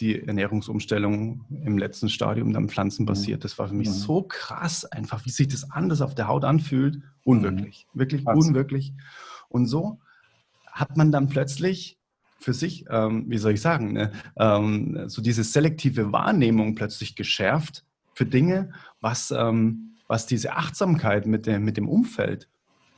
die 0.00 0.22
Ernährungsumstellung 0.22 1.44
im 1.64 1.78
letzten 1.78 2.08
Stadium 2.08 2.52
dann 2.52 2.68
pflanzenbasiert. 2.68 3.40
Mhm. 3.40 3.42
Das 3.42 3.58
war 3.58 3.68
für 3.68 3.74
mich 3.74 3.88
mhm. 3.88 3.92
so 3.92 4.22
krass, 4.22 4.84
einfach 4.84 5.24
wie 5.24 5.30
sich 5.30 5.48
das 5.48 5.70
anders 5.70 6.00
auf 6.00 6.14
der 6.14 6.28
Haut 6.28 6.44
anfühlt. 6.44 7.02
Unwirklich, 7.24 7.86
mhm. 7.92 7.98
wirklich 7.98 8.24
Krass. 8.24 8.36
unwirklich. 8.36 8.92
Und 9.48 9.66
so 9.66 10.00
hat 10.66 10.96
man 10.96 11.12
dann 11.12 11.28
plötzlich 11.28 11.98
für 12.38 12.52
sich, 12.52 12.84
ähm, 12.90 13.24
wie 13.28 13.38
soll 13.38 13.52
ich 13.52 13.60
sagen, 13.60 13.92
ne, 13.92 14.12
ähm, 14.36 15.08
so 15.08 15.22
diese 15.22 15.42
selektive 15.42 16.12
Wahrnehmung 16.12 16.74
plötzlich 16.74 17.16
geschärft 17.16 17.84
für 18.12 18.26
Dinge, 18.26 18.72
was, 19.00 19.30
ähm, 19.30 19.96
was 20.06 20.26
diese 20.26 20.52
Achtsamkeit 20.52 21.26
mit 21.26 21.46
dem, 21.46 21.64
mit 21.64 21.76
dem 21.76 21.88
Umfeld 21.88 22.48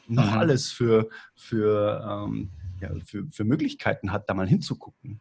noch 0.09 0.33
mhm. 0.33 0.39
alles 0.39 0.73
für, 0.73 1.09
für, 1.37 2.27
ähm, 2.27 2.51
ja, 2.81 2.91
für, 3.05 3.27
für 3.31 3.45
Möglichkeiten 3.45 4.11
hat, 4.11 4.29
da 4.29 4.35
mal 4.35 4.49
hinzugucken 4.49 5.21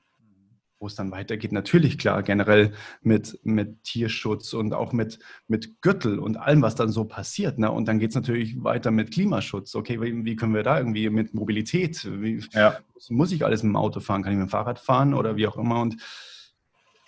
wo 0.80 0.88
es 0.88 0.96
dann 0.96 1.12
weitergeht. 1.12 1.52
Natürlich, 1.52 1.98
klar, 1.98 2.22
generell 2.24 2.74
mit, 3.02 3.40
mit 3.44 3.84
Tierschutz 3.84 4.54
und 4.54 4.74
auch 4.74 4.94
mit, 4.94 5.20
mit 5.48 5.82
Gürtel 5.82 6.20
und 6.20 6.38
allem, 6.38 6.62
was 6.62 6.76
dann 6.76 6.90
so 6.90 7.06
passiert. 7.06 7.58
Ne? 7.58 7.72
Und 7.72 7.88
dann 7.88 8.00
geht 8.00 8.12
es 8.12 8.16
natürlich 8.16 8.63
weiter 8.63 8.92
mit 8.92 9.12
Klimaschutz. 9.12 9.76
Okay, 9.76 10.00
wie, 10.02 10.26
wie, 10.26 10.36
können 10.36 10.54
wir 10.54 10.63
da 10.63 10.78
irgendwie 10.78 11.10
mit 11.10 11.34
Mobilität, 11.34 12.08
wie, 12.22 12.44
ja. 12.54 12.78
muss 13.10 13.32
ich 13.32 13.44
alles 13.44 13.63
mit 13.63 13.72
dem 13.72 13.76
Auto 13.76 14.00
fahren? 14.00 14.24
Kann 14.24 14.34
ich 14.34 14.40
mit 14.40 14.48
dem 14.48 14.52
Fahrrad 14.52 14.80
fahren 14.80 15.13
oder 15.13 15.36
wie 15.36 15.48
auch 15.48 15.58
immer? 15.58 15.82
Und 15.82 15.98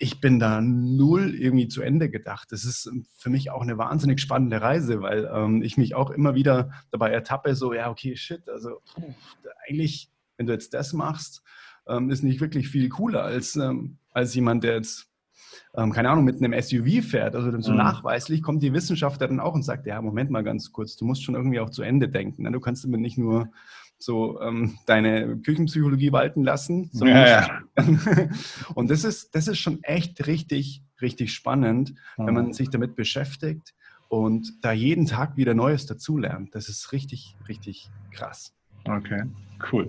ich 0.02 0.18
bin 0.18 0.38
da 0.38 0.62
null 0.62 1.34
irgendwie 1.34 1.68
zu 1.68 1.82
Ende 1.82 2.08
gedacht. 2.08 2.52
Das 2.52 2.64
ist 2.64 2.90
für 3.18 3.28
mich 3.28 3.50
auch 3.50 3.60
eine 3.60 3.76
wahnsinnig 3.76 4.18
spannende 4.20 4.62
Reise, 4.62 5.02
weil 5.02 5.30
ähm, 5.32 5.62
ich 5.62 5.76
mich 5.76 5.94
auch 5.94 6.10
immer 6.10 6.34
wieder 6.34 6.70
dabei 6.90 7.10
ertappe, 7.10 7.54
so, 7.54 7.74
ja, 7.74 7.90
okay, 7.90 8.16
shit, 8.16 8.48
also 8.48 8.80
pff, 8.86 9.02
eigentlich, 9.68 10.10
wenn 10.38 10.46
du 10.46 10.54
jetzt 10.54 10.72
das 10.72 10.94
machst, 10.94 11.42
ähm, 11.90 12.10
ist 12.10 12.22
nicht 12.22 12.40
wirklich 12.40 12.68
viel 12.68 12.88
cooler 12.88 13.22
als, 13.22 13.56
ähm, 13.56 13.98
als 14.12 14.34
jemand, 14.34 14.64
der 14.64 14.74
jetzt, 14.74 15.08
ähm, 15.74 15.92
keine 15.92 16.10
Ahnung, 16.10 16.24
mit 16.24 16.42
einem 16.42 16.60
SUV 16.60 17.04
fährt. 17.04 17.34
Also 17.34 17.50
so 17.60 17.72
mhm. 17.72 17.78
nachweislich 17.78 18.42
kommt 18.42 18.62
die 18.62 18.72
Wissenschaft 18.72 19.20
dann 19.20 19.40
auch 19.40 19.54
und 19.54 19.62
sagt, 19.62 19.86
ja, 19.86 20.00
Moment 20.00 20.30
mal 20.30 20.44
ganz 20.44 20.72
kurz, 20.72 20.96
du 20.96 21.04
musst 21.04 21.22
schon 21.22 21.34
irgendwie 21.34 21.60
auch 21.60 21.70
zu 21.70 21.82
Ende 21.82 22.08
denken. 22.08 22.42
Ne? 22.42 22.52
Du 22.52 22.60
kannst 22.60 22.84
damit 22.84 23.00
nicht 23.00 23.18
nur 23.18 23.50
so 23.98 24.40
ähm, 24.40 24.78
deine 24.86 25.36
Küchenpsychologie 25.38 26.12
walten 26.12 26.42
lassen. 26.42 26.90
Ja, 26.94 27.28
ja. 27.28 27.62
und 28.74 28.90
das 28.90 29.04
ist, 29.04 29.34
das 29.34 29.46
ist 29.46 29.58
schon 29.58 29.82
echt 29.82 30.26
richtig, 30.26 30.82
richtig 31.02 31.32
spannend, 31.34 31.94
mhm. 32.16 32.26
wenn 32.26 32.34
man 32.34 32.52
sich 32.52 32.70
damit 32.70 32.96
beschäftigt 32.96 33.74
und 34.08 34.52
da 34.62 34.72
jeden 34.72 35.06
Tag 35.06 35.36
wieder 35.36 35.54
Neues 35.54 35.86
dazulernt. 35.86 36.54
Das 36.54 36.68
ist 36.68 36.92
richtig, 36.92 37.36
richtig 37.48 37.90
krass. 38.10 38.54
Okay, 38.84 39.22
cool. 39.70 39.88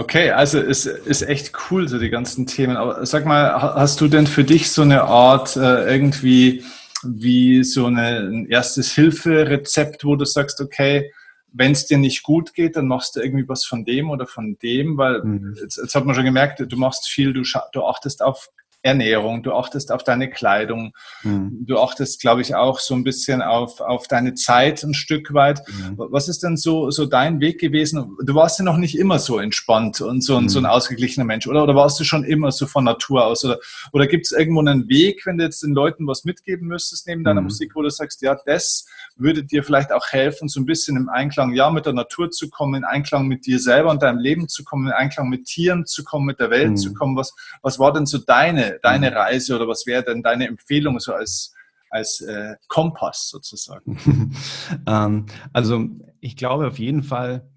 Okay, 0.00 0.30
also 0.30 0.58
es 0.58 0.86
ist 0.86 1.20
echt 1.20 1.52
cool, 1.70 1.86
so 1.86 1.98
die 1.98 2.08
ganzen 2.08 2.46
Themen. 2.46 2.78
Aber 2.78 3.04
sag 3.04 3.26
mal, 3.26 3.60
hast 3.60 4.00
du 4.00 4.08
denn 4.08 4.26
für 4.26 4.44
dich 4.44 4.70
so 4.70 4.80
eine 4.80 5.02
Art 5.02 5.56
äh, 5.56 5.92
irgendwie 5.92 6.64
wie 7.02 7.62
so 7.64 7.84
eine, 7.84 8.20
ein 8.20 8.46
erstes 8.48 8.94
Hilferezept, 8.94 10.02
wo 10.06 10.16
du 10.16 10.24
sagst, 10.24 10.62
okay, 10.62 11.12
wenn 11.52 11.72
es 11.72 11.84
dir 11.84 11.98
nicht 11.98 12.22
gut 12.22 12.54
geht, 12.54 12.76
dann 12.76 12.88
machst 12.88 13.14
du 13.14 13.20
irgendwie 13.20 13.46
was 13.46 13.66
von 13.66 13.84
dem 13.84 14.08
oder 14.08 14.26
von 14.26 14.56
dem, 14.62 14.96
weil 14.96 15.22
mhm. 15.22 15.56
jetzt, 15.60 15.76
jetzt, 15.76 15.94
hat 15.94 16.06
man 16.06 16.14
schon 16.14 16.24
gemerkt, 16.24 16.64
du 16.66 16.76
machst 16.78 17.06
viel, 17.06 17.34
du, 17.34 17.42
du 17.72 17.84
achtest 17.84 18.22
auf 18.22 18.48
Ernährung, 18.82 19.42
du 19.42 19.52
achtest 19.52 19.92
auf 19.92 20.04
deine 20.04 20.30
Kleidung, 20.30 20.94
mhm. 21.22 21.66
du 21.66 21.78
achtest, 21.78 22.20
glaube 22.20 22.40
ich, 22.40 22.54
auch 22.54 22.78
so 22.78 22.94
ein 22.94 23.04
bisschen 23.04 23.42
auf, 23.42 23.80
auf 23.80 24.08
deine 24.08 24.34
Zeit 24.34 24.82
ein 24.82 24.94
Stück 24.94 25.34
weit. 25.34 25.60
Mhm. 25.68 25.94
Was 25.98 26.28
ist 26.28 26.42
denn 26.42 26.56
so, 26.56 26.90
so 26.90 27.04
dein 27.04 27.40
Weg 27.40 27.60
gewesen? 27.60 28.16
Du 28.24 28.34
warst 28.34 28.58
ja 28.58 28.64
noch 28.64 28.78
nicht 28.78 28.98
immer 28.98 29.18
so 29.18 29.38
entspannt 29.38 30.00
und 30.00 30.24
so, 30.24 30.36
ein, 30.36 30.44
mhm. 30.44 30.48
so 30.48 30.58
ein 30.60 30.64
mhm. 30.64 30.70
ausgeglichener 30.70 31.26
Mensch, 31.26 31.46
oder? 31.46 31.62
Oder 31.62 31.74
warst 31.74 32.00
du 32.00 32.04
schon 32.04 32.24
immer 32.24 32.52
so 32.52 32.66
von 32.66 32.84
Natur 32.84 33.26
aus? 33.26 33.44
Oder, 33.44 33.58
oder 33.92 34.06
gibt 34.06 34.26
es 34.26 34.32
irgendwo 34.32 34.60
einen 34.60 34.88
Weg, 34.88 35.26
wenn 35.26 35.36
du 35.36 35.44
jetzt 35.44 35.62
den 35.62 35.74
Leuten 35.74 36.06
was 36.06 36.24
mitgeben 36.24 36.68
müsstest 36.68 37.06
neben 37.06 37.22
deiner 37.22 37.42
mhm. 37.42 37.48
Musik, 37.48 37.72
wo 37.74 37.82
du 37.82 37.90
sagst, 37.90 38.22
ja, 38.22 38.36
das 38.46 38.86
würde 39.16 39.44
dir 39.44 39.62
vielleicht 39.62 39.92
auch 39.92 40.06
helfen, 40.08 40.48
so 40.48 40.58
ein 40.58 40.66
bisschen 40.66 40.96
im 40.96 41.10
Einklang, 41.10 41.52
ja, 41.52 41.70
mit 41.70 41.84
der 41.84 41.92
Natur 41.92 42.30
zu 42.30 42.48
kommen, 42.48 42.76
in 42.76 42.84
Einklang 42.84 43.26
mit 43.28 43.44
dir 43.44 43.58
selber 43.58 43.90
und 43.90 44.02
deinem 44.02 44.18
Leben 44.18 44.48
zu 44.48 44.64
kommen, 44.64 44.86
in 44.86 44.92
Einklang 44.92 45.28
mit 45.28 45.44
Tieren 45.44 45.84
zu 45.84 46.02
kommen, 46.02 46.24
mit 46.24 46.40
der 46.40 46.48
Welt 46.48 46.70
mhm. 46.70 46.76
zu 46.76 46.94
kommen. 46.94 47.16
Was, 47.16 47.34
was 47.60 47.78
war 47.78 47.92
denn 47.92 48.06
so 48.06 48.16
deine 48.16 48.69
deine, 48.82 49.14
Reise 49.14 49.56
oder 49.56 49.68
was 49.68 49.86
wäre 49.86 50.04
denn 50.04 50.22
deine 50.22 50.46
Empfehlung 50.46 50.98
so 51.00 51.14
als, 51.14 51.54
als 51.90 52.20
äh, 52.20 52.54
Kompass 52.68 53.28
sozusagen? 53.28 54.34
ähm, 54.86 55.26
also 55.52 55.86
ich 56.20 56.36
glaube 56.36 56.66
auf 56.66 56.78
jeden 56.78 57.02
Fall, 57.02 57.48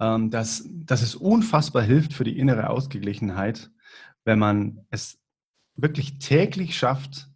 ähm, 0.00 0.30
dass, 0.30 0.64
dass 0.68 1.02
es 1.02 1.14
unfassbar 1.14 1.82
hilft 1.82 2.12
für 2.12 2.24
die 2.24 2.38
innere 2.38 2.70
Ausgeglichenheit, 2.70 3.70
wenn 4.24 4.38
man 4.38 4.86
es 4.90 5.18
wirklich 5.76 6.18
täglich 6.18 6.76
schafft, 6.76 7.30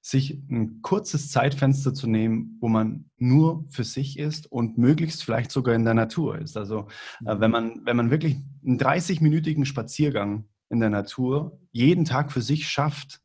sich 0.00 0.42
ein 0.48 0.80
kurzes 0.80 1.30
Zeitfenster 1.30 1.92
zu 1.92 2.06
nehmen, 2.06 2.56
wo 2.60 2.68
man 2.68 3.10
nur 3.18 3.64
für 3.68 3.84
sich 3.84 4.18
ist 4.18 4.50
und 4.50 4.78
möglichst 4.78 5.22
vielleicht 5.22 5.50
sogar 5.50 5.74
in 5.74 5.84
der 5.84 5.94
Natur 5.94 6.38
ist. 6.38 6.56
Also 6.56 6.88
äh, 7.26 7.34
mhm. 7.34 7.40
wenn, 7.40 7.50
man, 7.50 7.80
wenn 7.84 7.96
man 7.96 8.10
wirklich 8.10 8.36
einen 8.64 8.78
30-minütigen 8.78 9.64
Spaziergang 9.64 10.48
in 10.70 10.80
der 10.80 10.90
Natur 10.90 11.58
jeden 11.72 12.04
Tag 12.04 12.32
für 12.32 12.42
sich 12.42 12.68
schafft, 12.68 13.20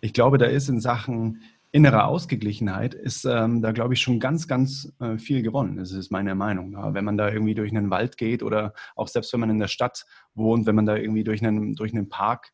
ich 0.00 0.12
glaube, 0.12 0.38
da 0.38 0.46
ist 0.46 0.68
in 0.68 0.80
Sachen 0.80 1.42
innerer 1.72 2.06
Ausgeglichenheit, 2.06 2.94
ist 2.94 3.24
ähm, 3.24 3.62
da, 3.62 3.70
glaube 3.72 3.94
ich, 3.94 4.00
schon 4.00 4.18
ganz, 4.18 4.48
ganz 4.48 4.92
äh, 4.98 5.18
viel 5.18 5.42
gewonnen. 5.42 5.76
Das 5.76 5.92
ist 5.92 6.10
meine 6.10 6.34
Meinung. 6.34 6.72
Ja. 6.72 6.94
Wenn 6.94 7.04
man 7.04 7.16
da 7.16 7.28
irgendwie 7.28 7.54
durch 7.54 7.70
einen 7.70 7.90
Wald 7.90 8.16
geht 8.16 8.42
oder 8.42 8.74
auch 8.96 9.08
selbst 9.08 9.32
wenn 9.32 9.40
man 9.40 9.50
in 9.50 9.60
der 9.60 9.68
Stadt 9.68 10.04
wohnt, 10.34 10.66
wenn 10.66 10.74
man 10.74 10.86
da 10.86 10.96
irgendwie 10.96 11.22
durch 11.22 11.44
einen, 11.44 11.76
durch 11.76 11.92
einen 11.92 12.08
Park 12.08 12.48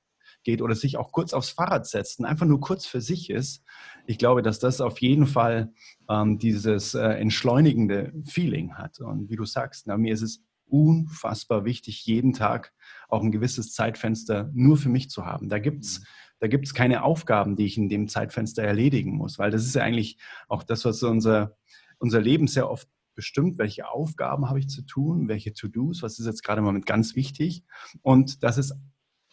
geht 0.45 0.61
oder 0.61 0.75
sich 0.75 0.99
auch 0.99 1.13
kurz 1.13 1.33
aufs 1.33 1.51
Fahrrad 1.51 1.87
setzt 1.87 2.21
und 2.21 2.27
einfach 2.27 2.47
nur 2.47 2.61
kurz 2.61 2.85
für 2.85 3.01
sich 3.01 3.31
ist, 3.31 3.65
ich 4.07 4.19
glaube, 4.19 4.43
dass 4.43 4.59
das 4.59 4.81
auf 4.81 5.01
jeden 5.01 5.27
Fall 5.27 5.73
ähm, 6.11 6.39
dieses 6.39 6.95
äh, 6.95 7.01
entschleunigende 7.01 8.13
Feeling 8.27 8.75
hat. 8.75 9.01
Und 9.01 9.31
wie 9.31 9.37
du 9.37 9.45
sagst, 9.47 9.87
na, 9.87 9.97
mir 9.97 10.13
ist 10.13 10.23
es 10.23 10.45
unfassbar 10.67 11.65
wichtig, 11.65 12.05
jeden 12.07 12.33
Tag 12.33 12.73
auch 13.09 13.23
ein 13.23 13.33
gewisses 13.33 13.73
Zeitfenster 13.73 14.51
nur 14.55 14.77
für 14.77 14.89
mich 14.89 15.11
zu 15.11 15.25
haben. 15.25 15.49
Da 15.49 15.59
gibt 15.59 15.85
es 15.85 16.01
mhm. 16.01 16.05
da 16.41 16.49
gibt's 16.49 16.75
keine 16.75 17.03
Aufgaben, 17.03 17.57
die 17.57 17.67
ich 17.67 17.77
in 17.77 17.89
dem 17.89 18.09
Zeitfenster 18.09 18.63
erledigen 18.63 19.17
muss, 19.17 19.39
weil 19.39 19.51
das 19.51 19.65
ist 19.65 19.75
ja 19.75 19.83
eigentlich 19.83 20.19
auch 20.49 20.63
das, 20.63 20.85
was 20.85 21.03
unser, 21.03 21.57
unser 21.99 22.21
Leben 22.21 22.47
sehr 22.47 22.71
oft 22.71 22.89
bestimmt, 23.15 23.59
welche 23.59 23.89
Aufgaben 23.89 24.49
habe 24.49 24.59
ich 24.61 24.69
zu 24.69 24.83
tun, 24.83 25.29
welche 25.29 25.55
To-Dos, 25.55 26.03
was 26.03 26.19
ist 26.19 26.27
jetzt 26.27 26.45
gerade 26.45 26.59
im 26.59 26.65
Moment 26.65 26.87
ganz 26.87 27.17
wichtig. 27.17 27.65
Und 28.03 28.43
dass 28.43 28.59
es 28.59 28.73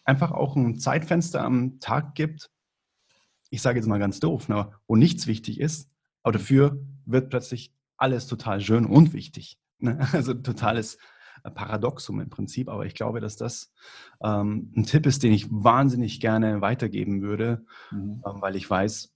einfach 0.06 0.32
auch 0.32 0.56
ein 0.56 0.80
Zeitfenster 0.80 1.44
am 1.44 1.80
Tag 1.80 2.16
gibt, 2.16 2.50
ich 3.50 3.62
sage 3.62 3.78
jetzt 3.78 3.88
mal 3.88 4.00
ganz 4.00 4.20
doof, 4.20 4.50
ne, 4.50 4.72
wo 4.88 4.96
nichts 4.96 5.28
wichtig 5.28 5.60
ist, 5.60 5.92
aber 6.24 6.34
dafür 6.34 6.82
wird 7.06 7.30
plötzlich 7.30 7.74
alles 7.98 8.26
total 8.26 8.62
schön 8.62 8.86
und 8.86 9.14
wichtig. 9.14 9.60
Ne? 9.78 10.00
Also 10.14 10.34
totales 10.34 10.98
Paradoxum 11.52 12.20
im 12.20 12.30
Prinzip, 12.30 12.70
aber 12.70 12.86
ich 12.86 12.96
glaube, 12.96 13.20
dass 13.20 13.36
das 13.36 13.72
ähm, 14.24 14.72
ein 14.76 14.86
Tipp 14.86 15.06
ist, 15.06 15.24
den 15.24 15.34
ich 15.34 15.48
wahnsinnig 15.52 16.20
gerne 16.20 16.62
weitergeben 16.62 17.22
würde, 17.22 17.66
mhm. 17.92 18.24
ähm, 18.26 18.42
weil 18.42 18.56
ich 18.56 18.70
weiß, 18.70 19.14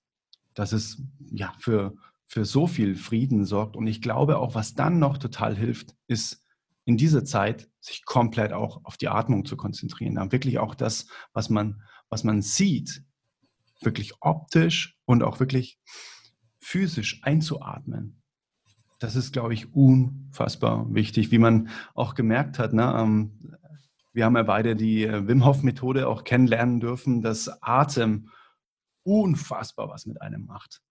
dass 0.53 0.73
es 0.73 1.01
ja 1.31 1.53
für, 1.59 1.95
für 2.27 2.45
so 2.45 2.67
viel 2.67 2.95
Frieden 2.95 3.45
sorgt. 3.45 3.75
Und 3.75 3.87
ich 3.87 4.01
glaube 4.01 4.37
auch, 4.37 4.55
was 4.55 4.75
dann 4.75 4.99
noch 4.99 5.17
total 5.17 5.55
hilft, 5.55 5.95
ist 6.07 6.43
in 6.85 6.97
dieser 6.97 7.25
Zeit 7.25 7.69
sich 7.79 8.05
komplett 8.05 8.53
auch 8.53 8.83
auf 8.83 8.97
die 8.97 9.09
Atmung 9.09 9.45
zu 9.45 9.57
konzentrieren. 9.57 10.15
Dann 10.15 10.31
wirklich 10.31 10.57
auch 10.57 10.73
das, 10.73 11.07
was 11.33 11.49
man, 11.49 11.81
was 12.09 12.23
man 12.23 12.41
sieht, 12.41 13.03
wirklich 13.81 14.13
optisch 14.21 14.97
und 15.05 15.21
auch 15.21 15.39
wirklich 15.39 15.79
physisch 16.59 17.21
einzuatmen. 17.23 18.21
Das 18.99 19.15
ist, 19.15 19.31
glaube 19.31 19.53
ich, 19.53 19.73
unfassbar 19.75 20.93
wichtig, 20.93 21.31
wie 21.31 21.37
man 21.37 21.69
auch 21.93 22.15
gemerkt 22.15 22.57
hat. 22.57 22.73
Ne? 22.73 22.93
Ähm, 22.97 23.57
wir 24.13 24.25
haben 24.25 24.35
ja 24.35 24.43
beide 24.43 24.75
die 24.75 25.03
äh, 25.03 25.27
Wim 25.27 25.45
Hof-Methode 25.45 26.07
auch 26.07 26.23
kennenlernen 26.23 26.79
dürfen, 26.79 27.21
dass 27.21 27.61
Atem 27.61 28.29
unfassbar 29.03 29.89
was 29.89 30.05
mit 30.05 30.21
einem 30.21 30.45
macht. 30.45 30.81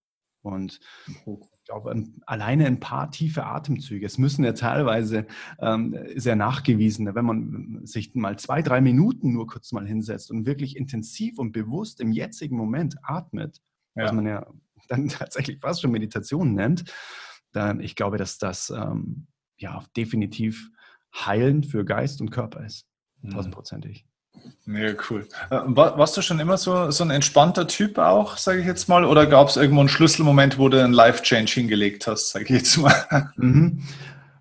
Und 0.47 0.79
ich 1.27 1.65
glaube, 1.65 2.05
alleine 2.25 2.67
ein 2.67 2.79
paar 2.79 3.11
tiefe 3.11 3.45
Atemzüge, 3.45 4.07
es 4.07 4.17
müssen 4.17 4.45
ja 4.45 4.53
teilweise, 4.53 5.27
ähm, 5.59 5.99
sehr 6.15 6.37
nachgewiesen, 6.37 7.13
wenn 7.17 7.25
man 7.25 7.81
sich 7.85 8.15
mal 8.15 8.39
zwei, 8.39 8.63
drei 8.63 8.81
Minuten 8.81 9.33
nur 9.33 9.49
kurz 9.49 9.73
mal 9.73 9.87
hinsetzt 9.87 10.31
und 10.31 10.47
wirklich 10.47 10.77
intensiv 10.77 11.41
und 11.41 11.51
bewusst 11.51 12.01
im 12.01 12.13
jetzigen 12.13 12.57
Moment 12.57 12.95
atmet, 13.03 13.61
ja. 13.97 14.05
was 14.05 14.13
man 14.13 14.27
ja 14.27 14.47
dann 14.89 15.09
tatsächlich 15.09 15.59
fast 15.61 15.83
schon 15.83 15.91
Meditation 15.91 16.55
nennt, 16.55 16.85
dann 17.57 17.81
ich 17.81 17.97
glaube, 17.97 18.19
dass 18.19 18.39
das 18.39 18.71
ähm, 18.71 19.27
ja 19.57 19.83
definitiv 19.97 20.71
heilend 21.15 21.67
für 21.67 21.85
Geist 21.85 22.21
und 22.21 22.31
Körper 22.31 22.65
ist. 22.65 22.87
Mhm. 23.23 23.31
Tausendprozentig. 23.31 24.07
Mega 24.65 24.95
cool. 25.11 25.27
Äh, 25.51 25.61
warst 25.67 26.17
du 26.17 26.23
schon 26.23 26.41
immer 26.41 26.57
so, 26.57 26.91
so 26.91 27.05
ein 27.05 27.11
entspannter 27.11 27.67
Typ 27.67 27.99
auch, 27.99 28.37
sage 28.37 28.61
ich 28.61 28.67
jetzt 28.67 28.89
mal? 28.89 29.05
Oder 29.05 29.27
gab 29.27 29.49
es 29.49 29.57
irgendwo 29.57 29.81
einen 29.81 29.89
Schlüsselmoment, 29.89 30.59
wo 30.59 30.69
du 30.69 30.83
einen 30.83 30.93
Life-Change 30.93 31.51
hingelegt 31.53 32.07
hast, 32.07 32.31
sage 32.31 32.45
ich 32.45 32.51
jetzt 32.51 32.77
mal? 32.77 32.95
Mhm. 33.37 33.83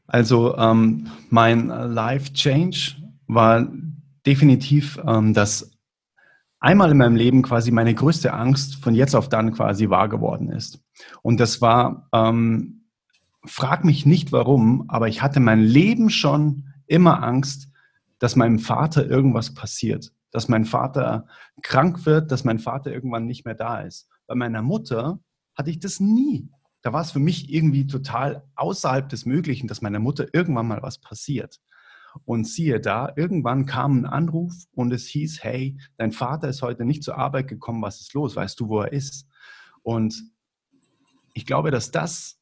Also 0.08 0.56
ähm, 0.58 1.08
mein 1.30 1.68
Life-Change 1.68 2.98
war 3.28 3.68
definitiv, 4.26 5.00
ähm, 5.06 5.34
dass 5.34 5.72
einmal 6.60 6.92
in 6.92 6.98
meinem 6.98 7.16
Leben 7.16 7.42
quasi 7.42 7.72
meine 7.72 7.94
größte 7.94 8.34
Angst 8.34 8.84
von 8.84 8.96
jetzt 8.96 9.16
auf 9.16 9.30
dann 9.30 9.54
quasi 9.54 9.90
wahr 9.90 10.10
geworden 10.10 10.50
ist. 10.52 10.80
Und 11.22 11.40
das 11.40 11.62
war, 11.62 12.08
ähm, 12.14 12.85
frag 13.48 13.86
mich 13.86 14.06
nicht 14.06 14.32
warum, 14.32 14.86
aber 14.90 15.08
ich 15.08 15.22
hatte 15.22 15.40
mein 15.40 15.62
Leben 15.62 16.10
schon 16.10 16.74
immer 16.88 17.24
Angst, 17.24 17.70
dass 18.20 18.36
meinem 18.36 18.60
Vater 18.60 19.08
irgendwas 19.08 19.54
passiert, 19.54 20.14
dass 20.32 20.48
mein 20.48 20.66
Vater 20.66 21.28
krank 21.62 22.06
wird, 22.06 22.32
dass 22.32 22.44
mein 22.44 22.60
Vater 22.60 22.92
irgendwann 22.92 23.26
nicht 23.26 23.46
mehr 23.46 23.56
da 23.56 23.82
ist. 23.82 24.10
Bei 24.28 24.36
meiner 24.36 24.62
Mutter 24.62 25.20
hatte 25.56 25.70
ich 25.70 25.80
das 25.80 26.00
nie. 26.00 26.50
Da 26.82 26.94
war 26.94 27.02
es 27.02 27.12
für 27.12 27.20
mich 27.20 27.52
irgendwie 27.52 27.88
total 27.88 28.44
außerhalb 28.56 29.10
des 29.10 29.26
Möglichen, 29.26 29.68
dass 29.68 29.82
meiner 29.82 30.00
Mutter 30.00 30.28
irgendwann 30.34 30.68
mal 30.68 30.82
was 30.82 31.00
passiert. 31.00 31.60
Und 32.24 32.48
siehe 32.48 32.80
da, 32.80 33.12
irgendwann 33.16 33.66
kam 33.66 34.00
ein 34.00 34.06
Anruf 34.06 34.54
und 34.74 34.94
es 34.94 35.06
hieß, 35.08 35.44
hey, 35.44 35.78
dein 35.98 36.12
Vater 36.12 36.48
ist 36.48 36.62
heute 36.62 36.86
nicht 36.86 37.04
zur 37.04 37.18
Arbeit 37.18 37.48
gekommen, 37.48 37.82
was 37.82 38.00
ist 38.00 38.14
los? 38.14 38.36
Weißt 38.36 38.60
du, 38.60 38.70
wo 38.70 38.82
er 38.82 38.94
ist? 38.94 39.28
Und 39.84 40.32
ich 41.34 41.46
glaube, 41.46 41.72
dass 41.72 41.92
das 41.92 42.40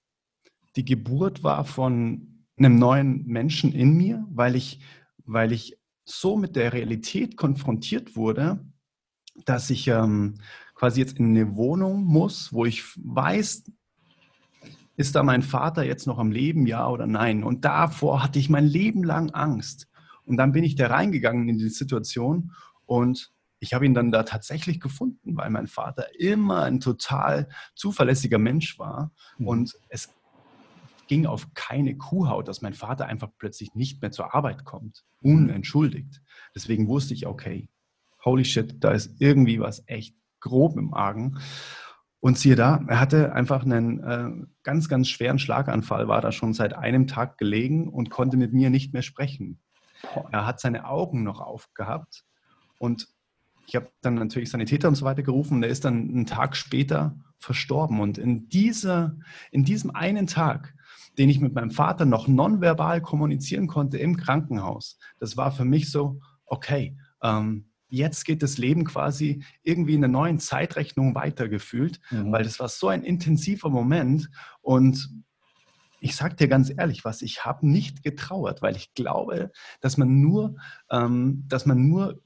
die 0.75 0.86
Geburt 0.86 1.43
war 1.43 1.65
von 1.65 2.45
einem 2.57 2.77
neuen 2.77 3.25
Menschen 3.25 3.71
in 3.71 3.95
mir, 3.95 4.25
weil 4.29 4.55
ich 4.55 4.79
weil 5.25 5.51
ich 5.51 5.77
so 6.05 6.36
mit 6.36 6.55
der 6.55 6.73
Realität 6.73 7.38
konfrontiert 7.38 8.15
wurde, 8.15 8.65
dass 9.45 9.69
ich 9.69 9.88
ähm, 9.88 10.36
quasi 10.75 10.99
jetzt 10.99 11.17
in 11.17 11.29
eine 11.29 11.55
Wohnung 11.55 12.03
muss, 12.03 12.51
wo 12.51 12.65
ich 12.65 12.83
weiß, 12.97 13.63
ist 14.95 15.15
da 15.15 15.23
mein 15.23 15.41
Vater 15.41 15.83
jetzt 15.83 16.05
noch 16.05 16.19
am 16.19 16.31
Leben, 16.31 16.67
ja 16.67 16.88
oder 16.88 17.07
nein? 17.07 17.43
Und 17.43 17.65
davor 17.65 18.21
hatte 18.21 18.38
ich 18.38 18.49
mein 18.49 18.65
Leben 18.65 19.03
lang 19.03 19.31
Angst. 19.31 19.88
Und 20.25 20.38
dann 20.38 20.51
bin 20.51 20.63
ich 20.63 20.75
da 20.75 20.88
reingegangen 20.88 21.49
in 21.49 21.57
die 21.57 21.69
Situation 21.69 22.51
und 22.86 23.31
ich 23.59 23.73
habe 23.73 23.86
ihn 23.86 23.93
dann 23.93 24.12
da 24.12 24.23
tatsächlich 24.23 24.81
gefunden, 24.81 25.38
weil 25.38 25.49
mein 25.49 25.67
Vater 25.67 26.19
immer 26.19 26.63
ein 26.63 26.81
total 26.81 27.47
zuverlässiger 27.75 28.38
Mensch 28.38 28.77
war. 28.77 29.12
Mhm. 29.38 29.47
Und 29.47 29.77
es 29.88 30.09
ging 31.07 31.25
auf 31.25 31.53
keine 31.53 31.97
Kuhhaut, 31.97 32.47
dass 32.47 32.61
mein 32.61 32.73
Vater 32.73 33.05
einfach 33.05 33.29
plötzlich 33.37 33.75
nicht 33.75 34.01
mehr 34.01 34.11
zur 34.11 34.33
Arbeit 34.33 34.65
kommt, 34.65 35.03
unentschuldigt. 35.21 36.21
Deswegen 36.55 36.87
wusste 36.87 37.13
ich, 37.13 37.27
okay, 37.27 37.69
holy 38.23 38.45
shit, 38.45 38.83
da 38.83 38.91
ist 38.91 39.15
irgendwie 39.19 39.59
was 39.59 39.83
echt 39.87 40.15
grob 40.39 40.77
im 40.77 40.93
Argen. 40.93 41.39
Und 42.19 42.37
siehe 42.37 42.55
da, 42.55 42.81
er 42.87 43.01
hatte 43.01 43.33
einfach 43.33 43.65
einen 43.65 43.99
äh, 44.01 44.47
ganz, 44.63 44.87
ganz 44.87 45.09
schweren 45.09 45.39
Schlaganfall, 45.39 46.07
war 46.07 46.21
da 46.21 46.31
schon 46.31 46.53
seit 46.53 46.73
einem 46.73 47.05
Tag 47.05 47.37
gelegen 47.37 47.89
und 47.89 48.09
konnte 48.09 48.37
mit 48.37 48.53
mir 48.53 48.69
nicht 48.69 48.93
mehr 48.93 49.01
sprechen. 49.01 49.59
Er 50.31 50.45
hat 50.45 50.59
seine 50.59 50.85
Augen 50.85 51.23
noch 51.23 51.41
aufgehabt 51.41 52.23
und 52.77 53.07
ich 53.67 53.75
habe 53.75 53.89
dann 54.01 54.15
natürlich 54.15 54.49
Sanitäter 54.51 54.87
und 54.87 54.95
so 54.95 55.05
weiter 55.05 55.23
gerufen 55.23 55.55
und 55.55 55.63
er 55.63 55.69
ist 55.69 55.85
dann 55.85 56.09
einen 56.09 56.25
Tag 56.25 56.55
später 56.55 57.17
verstorben. 57.43 57.99
Und 57.99 58.17
in, 58.17 58.49
dieser, 58.49 59.17
in 59.51 59.63
diesem 59.63 59.91
einen 59.91 60.27
Tag 60.27 60.73
den 61.17 61.29
ich 61.29 61.39
mit 61.39 61.53
meinem 61.53 61.71
Vater 61.71 62.06
noch 62.06 62.27
nonverbal 62.27 63.01
kommunizieren 63.01 63.67
konnte 63.67 63.97
im 63.97 64.17
Krankenhaus. 64.17 64.97
Das 65.19 65.38
war 65.38 65.51
für 65.51 65.65
mich 65.65 65.91
so, 65.91 66.19
okay, 66.45 66.97
ähm, 67.21 67.69
jetzt 67.88 68.25
geht 68.25 68.41
das 68.41 68.58
Leben 68.58 68.86
quasi 68.86 69.43
irgendwie 69.62 69.93
in 69.93 70.03
einer 70.03 70.12
neuen 70.12 70.39
Zeitrechnung 70.39 71.13
weitergefühlt, 71.13 71.99
mhm. 72.10 72.32
weil 72.32 72.43
das 72.43 72.60
war 72.60 72.67
so 72.67 72.88
ein 72.88 73.03
intensiver 73.03 73.69
Moment 73.69 74.29
und 74.62 75.10
ich 75.99 76.15
sage 76.15 76.36
dir 76.36 76.47
ganz 76.49 76.73
ehrlich 76.75 77.06
was, 77.06 77.21
ich 77.21 77.45
habe 77.45 77.67
nicht 77.67 78.03
getrauert, 78.03 78.62
weil 78.62 78.75
ich 78.75 78.93
glaube, 78.93 79.51
dass 79.79 79.97
man 79.97 80.19
nur, 80.19 80.56
ähm, 80.89 81.45
dass 81.47 81.65
man 81.65 81.88
nur 81.88 82.19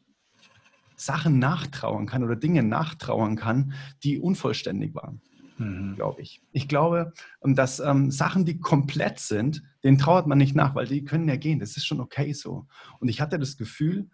Sachen 0.98 1.40
nachtrauern 1.40 2.06
kann 2.06 2.24
oder 2.24 2.36
Dinge 2.36 2.64
nachtrauern 2.64 3.38
kann, 3.38 3.74
die 4.04 4.20
unvollständig 4.20 4.94
waren 4.96 5.22
mhm. 5.58 5.96
glaube 5.96 6.22
ich. 6.22 6.42
Ich 6.52 6.68
glaube, 6.68 7.14
ähm, 7.44 7.56
dass 7.56 7.80
ähm, 7.80 8.12
Sachen, 8.12 8.46
die 8.46 8.60
komplett 8.60 9.20
sind, 9.20 9.64
denen 9.84 9.98
trauert 9.98 10.28
man 10.28 10.38
nicht 10.38 10.56
nach, 10.56 10.76
weil 10.76 10.88
die 10.88 11.04
können 11.04 11.28
ja 11.28 11.36
gehen. 11.36 11.60
Das 11.60 11.78
ist 11.78 11.86
schon 11.86 12.00
okay 12.00 12.34
so. 12.34 12.68
Und 13.00 13.10
ich 13.10 13.22
hatte 13.22 13.40
das 13.40 13.58
Gefühl, 13.58 14.10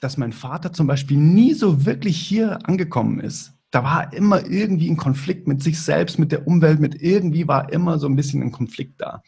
dass 0.00 0.16
mein 0.16 0.32
Vater 0.32 0.72
zum 0.72 0.86
Beispiel 0.86 1.16
nie 1.16 1.54
so 1.54 1.84
wirklich 1.84 2.16
hier 2.18 2.66
angekommen 2.68 3.20
ist. 3.20 3.52
da 3.70 3.84
war 3.84 4.12
immer 4.12 4.44
irgendwie 4.44 4.90
ein 4.90 4.98
Konflikt 4.98 5.48
mit 5.48 5.62
sich 5.62 5.80
selbst, 5.80 6.18
mit 6.18 6.30
der 6.30 6.46
Umwelt, 6.46 6.78
mit 6.78 7.00
irgendwie 7.00 7.48
war 7.48 7.72
immer 7.72 7.98
so 7.98 8.06
ein 8.06 8.16
bisschen 8.16 8.42
ein 8.42 8.52
Konflikt 8.52 9.00
da. 9.00 9.22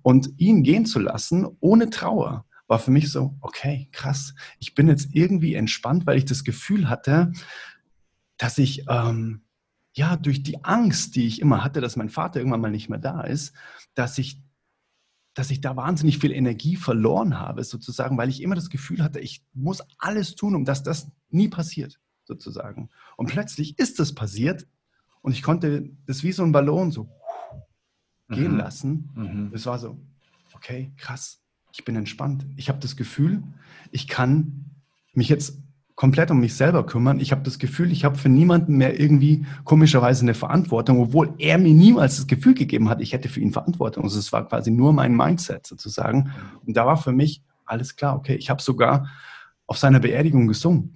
Und 0.00 0.30
ihn 0.38 0.62
gehen 0.62 0.86
zu 0.86 0.98
lassen, 0.98 1.46
ohne 1.60 1.90
Trauer, 1.90 2.46
war 2.66 2.78
für 2.78 2.90
mich 2.90 3.10
so, 3.10 3.36
okay, 3.40 3.88
krass, 3.92 4.34
ich 4.58 4.74
bin 4.74 4.88
jetzt 4.88 5.10
irgendwie 5.12 5.54
entspannt, 5.54 6.06
weil 6.06 6.18
ich 6.18 6.24
das 6.24 6.44
Gefühl 6.44 6.88
hatte, 6.88 7.32
dass 8.38 8.58
ich 8.58 8.84
ähm, 8.88 9.42
ja 9.92 10.16
durch 10.16 10.42
die 10.42 10.64
Angst, 10.64 11.16
die 11.16 11.26
ich 11.26 11.40
immer 11.40 11.64
hatte, 11.64 11.80
dass 11.80 11.96
mein 11.96 12.08
Vater 12.08 12.40
irgendwann 12.40 12.60
mal 12.60 12.70
nicht 12.70 12.88
mehr 12.88 12.98
da 12.98 13.22
ist, 13.22 13.54
dass 13.94 14.18
ich 14.18 14.40
dass 15.34 15.50
ich 15.50 15.62
da 15.62 15.76
wahnsinnig 15.76 16.18
viel 16.18 16.32
Energie 16.32 16.76
verloren 16.76 17.38
habe, 17.38 17.64
sozusagen, 17.64 18.18
weil 18.18 18.28
ich 18.28 18.42
immer 18.42 18.54
das 18.54 18.68
Gefühl 18.68 19.02
hatte, 19.02 19.18
ich 19.18 19.42
muss 19.54 19.82
alles 19.98 20.34
tun, 20.34 20.54
um 20.54 20.66
dass 20.66 20.82
das 20.82 21.10
nie 21.30 21.48
passiert 21.48 21.98
sozusagen. 22.24 22.90
Und 23.16 23.30
plötzlich 23.30 23.78
ist 23.78 23.98
es 23.98 24.14
passiert 24.14 24.66
und 25.22 25.32
ich 25.32 25.42
konnte 25.42 25.90
das 26.06 26.22
wie 26.22 26.32
so 26.32 26.42
ein 26.42 26.52
Ballon 26.52 26.90
so 26.90 27.08
gehen 28.28 28.52
mhm. 28.52 28.58
lassen. 28.58 29.10
Mhm. 29.14 29.50
Es 29.54 29.66
war 29.66 29.78
so, 29.78 29.98
okay, 30.54 30.92
krass, 30.96 31.41
ich 31.72 31.84
bin 31.84 31.96
entspannt. 31.96 32.46
Ich 32.56 32.68
habe 32.68 32.78
das 32.78 32.96
Gefühl, 32.96 33.42
ich 33.90 34.06
kann 34.06 34.70
mich 35.14 35.28
jetzt 35.28 35.58
komplett 35.94 36.30
um 36.30 36.40
mich 36.40 36.54
selber 36.54 36.84
kümmern. 36.86 37.20
Ich 37.20 37.32
habe 37.32 37.42
das 37.42 37.58
Gefühl, 37.58 37.92
ich 37.92 38.04
habe 38.04 38.16
für 38.16 38.28
niemanden 38.28 38.76
mehr 38.76 38.98
irgendwie 38.98 39.46
komischerweise 39.64 40.22
eine 40.22 40.34
Verantwortung, 40.34 41.00
obwohl 41.00 41.34
er 41.38 41.58
mir 41.58 41.74
niemals 41.74 42.16
das 42.16 42.26
Gefühl 42.26 42.54
gegeben 42.54 42.88
hat, 42.88 43.00
ich 43.00 43.12
hätte 43.12 43.28
für 43.28 43.40
ihn 43.40 43.52
Verantwortung. 43.52 44.04
Also 44.04 44.18
es 44.18 44.32
war 44.32 44.48
quasi 44.48 44.70
nur 44.70 44.92
mein 44.92 45.14
Mindset 45.16 45.66
sozusagen. 45.66 46.32
Und 46.66 46.76
da 46.76 46.86
war 46.86 46.96
für 46.96 47.12
mich 47.12 47.42
alles 47.64 47.96
klar, 47.96 48.16
okay, 48.16 48.34
ich 48.34 48.50
habe 48.50 48.62
sogar 48.62 49.08
auf 49.66 49.78
seiner 49.78 50.00
Beerdigung 50.00 50.46
gesungen. 50.46 50.94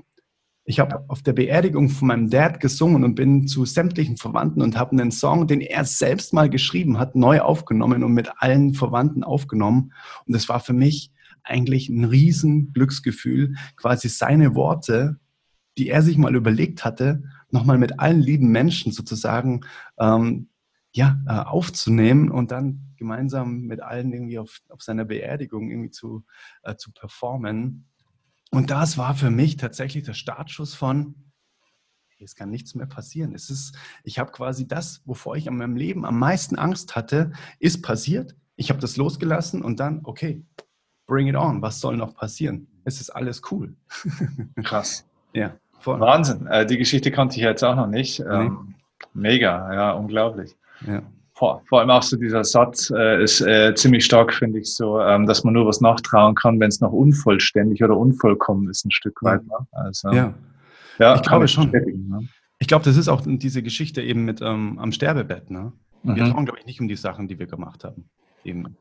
Ich 0.68 0.80
habe 0.80 1.04
auf 1.06 1.22
der 1.22 1.32
Beerdigung 1.32 1.88
von 1.88 2.08
meinem 2.08 2.28
Dad 2.28 2.58
gesungen 2.58 3.04
und 3.04 3.14
bin 3.14 3.46
zu 3.46 3.64
sämtlichen 3.64 4.16
Verwandten 4.16 4.62
und 4.62 4.76
habe 4.76 4.90
einen 4.90 5.12
Song, 5.12 5.46
den 5.46 5.60
er 5.60 5.84
selbst 5.84 6.32
mal 6.32 6.50
geschrieben 6.50 6.98
hat, 6.98 7.14
neu 7.14 7.40
aufgenommen 7.40 8.02
und 8.02 8.12
mit 8.12 8.30
allen 8.38 8.74
Verwandten 8.74 9.22
aufgenommen. 9.22 9.92
Und 10.26 10.34
das 10.34 10.48
war 10.48 10.58
für 10.58 10.72
mich 10.72 11.12
eigentlich 11.44 11.88
ein 11.88 12.04
riesen 12.04 12.72
Glücksgefühl, 12.72 13.54
quasi 13.76 14.08
seine 14.08 14.56
Worte, 14.56 15.20
die 15.78 15.88
er 15.88 16.02
sich 16.02 16.18
mal 16.18 16.34
überlegt 16.34 16.84
hatte, 16.84 17.22
nochmal 17.50 17.78
mit 17.78 18.00
allen 18.00 18.20
lieben 18.20 18.48
Menschen 18.48 18.90
sozusagen 18.90 19.60
ähm, 20.00 20.48
ja, 20.92 21.16
äh, 21.28 21.32
aufzunehmen 21.32 22.28
und 22.28 22.50
dann 22.50 22.94
gemeinsam 22.96 23.60
mit 23.62 23.82
allen 23.82 24.12
irgendwie 24.12 24.38
auf, 24.40 24.62
auf 24.68 24.82
seiner 24.82 25.04
Beerdigung 25.04 25.70
irgendwie 25.70 25.90
zu, 25.90 26.24
äh, 26.62 26.74
zu 26.74 26.90
performen. 26.90 27.86
Und 28.50 28.70
das 28.70 28.96
war 28.96 29.14
für 29.14 29.30
mich 29.30 29.56
tatsächlich 29.56 30.04
der 30.04 30.14
Startschuss 30.14 30.74
von, 30.74 31.14
es 32.18 32.34
kann 32.34 32.50
nichts 32.50 32.74
mehr 32.74 32.86
passieren. 32.86 33.34
Es 33.34 33.50
ist, 33.50 33.76
ich 34.02 34.18
habe 34.18 34.32
quasi 34.32 34.66
das, 34.66 35.02
wovor 35.04 35.36
ich 35.36 35.46
in 35.46 35.56
meinem 35.56 35.76
Leben 35.76 36.06
am 36.06 36.18
meisten 36.18 36.56
Angst 36.56 36.96
hatte, 36.96 37.32
ist 37.58 37.82
passiert. 37.82 38.34
Ich 38.56 38.70
habe 38.70 38.80
das 38.80 38.96
losgelassen 38.96 39.62
und 39.62 39.80
dann, 39.80 40.00
okay, 40.04 40.42
bring 41.06 41.26
it 41.28 41.36
on. 41.36 41.60
Was 41.60 41.80
soll 41.80 41.96
noch 41.96 42.14
passieren? 42.14 42.68
Es 42.84 43.00
ist 43.00 43.10
alles 43.10 43.42
cool. 43.50 43.76
Krass. 44.62 45.06
ja. 45.34 45.56
Voll. 45.80 46.00
Wahnsinn. 46.00 46.46
Äh, 46.46 46.64
die 46.64 46.78
Geschichte 46.78 47.10
kannte 47.10 47.36
ich 47.36 47.42
jetzt 47.42 47.62
auch 47.62 47.76
noch 47.76 47.86
nicht. 47.86 48.20
Ähm, 48.20 48.74
nee. 49.12 49.12
Mega, 49.12 49.74
ja, 49.74 49.92
unglaublich. 49.92 50.56
Ja 50.86 51.02
vor, 51.36 51.62
vor 51.66 51.80
allem 51.80 51.90
auch 51.90 52.02
so 52.02 52.16
dieser 52.16 52.44
Satz 52.44 52.90
äh, 52.90 53.22
ist 53.22 53.42
äh, 53.42 53.74
ziemlich 53.74 54.06
stark, 54.06 54.32
finde 54.32 54.58
ich 54.58 54.74
so, 54.74 54.98
ähm, 55.00 55.26
dass 55.26 55.44
man 55.44 55.52
nur 55.52 55.66
was 55.66 55.82
nachtrauen 55.82 56.34
kann, 56.34 56.58
wenn 56.60 56.68
es 56.68 56.80
noch 56.80 56.92
unvollständig 56.92 57.84
oder 57.84 57.94
unvollkommen 57.94 58.70
ist, 58.70 58.86
ein 58.86 58.90
Stück 58.90 59.22
weit. 59.22 59.46
Ne? 59.46 59.54
Also, 59.72 60.10
ja. 60.12 60.32
ja, 60.98 61.14
ich 61.14 61.22
glaube 61.22 61.46
schon. 61.46 61.70
Ne? 61.70 62.26
Ich 62.58 62.68
glaube, 62.68 62.86
das 62.86 62.96
ist 62.96 63.08
auch 63.08 63.20
diese 63.26 63.62
Geschichte 63.62 64.00
eben 64.00 64.24
mit 64.24 64.40
ähm, 64.40 64.78
am 64.78 64.92
Sterbebett. 64.92 65.50
Ne? 65.50 65.72
Wir 66.04 66.24
mhm. 66.24 66.30
trauen, 66.30 66.44
glaube 66.46 66.58
ich, 66.58 66.64
nicht 66.64 66.80
um 66.80 66.88
die 66.88 66.96
Sachen, 66.96 67.28
die 67.28 67.38
wir 67.38 67.46
gemacht 67.46 67.84
haben. 67.84 68.08
Eben. 68.42 68.74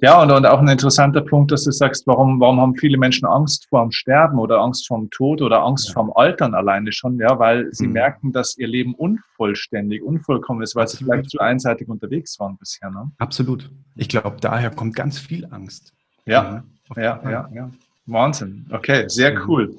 Ja, 0.00 0.22
und, 0.22 0.30
und 0.30 0.46
auch 0.46 0.60
ein 0.60 0.68
interessanter 0.68 1.20
Punkt, 1.20 1.52
dass 1.52 1.64
du 1.64 1.70
sagst, 1.70 2.06
warum, 2.06 2.40
warum 2.40 2.60
haben 2.60 2.76
viele 2.76 2.98
Menschen 2.98 3.26
Angst 3.26 3.66
vor 3.68 3.82
dem 3.82 3.92
Sterben 3.92 4.38
oder 4.38 4.60
Angst 4.60 4.88
vor 4.88 4.98
dem 4.98 5.10
Tod 5.10 5.42
oder 5.42 5.62
Angst 5.62 5.92
ja. 5.94 6.02
dem 6.02 6.12
Altern 6.14 6.54
alleine 6.54 6.92
schon, 6.92 7.18
ja, 7.18 7.38
weil 7.38 7.72
sie 7.72 7.86
mhm. 7.86 7.92
merken, 7.92 8.32
dass 8.32 8.56
ihr 8.56 8.68
Leben 8.68 8.94
unvollständig, 8.94 10.02
unvollkommen 10.02 10.62
ist, 10.62 10.74
weil 10.74 10.84
Absolut. 10.84 10.98
sie 10.98 11.04
vielleicht 11.04 11.30
zu 11.30 11.38
einseitig 11.38 11.88
unterwegs 11.88 12.38
waren 12.40 12.56
bisher. 12.58 12.90
Ne? 12.90 13.10
Absolut. 13.18 13.70
Ich 13.94 14.08
glaube, 14.08 14.36
daher 14.40 14.70
kommt 14.70 14.96
ganz 14.96 15.18
viel 15.18 15.46
Angst. 15.50 15.92
Ja, 16.24 16.64
ja, 16.96 17.02
ja, 17.02 17.30
ja, 17.30 17.50
ja. 17.52 17.70
Wahnsinn. 18.06 18.66
Okay, 18.70 19.08
sehr 19.08 19.32
mhm. 19.32 19.48
cool. 19.48 19.76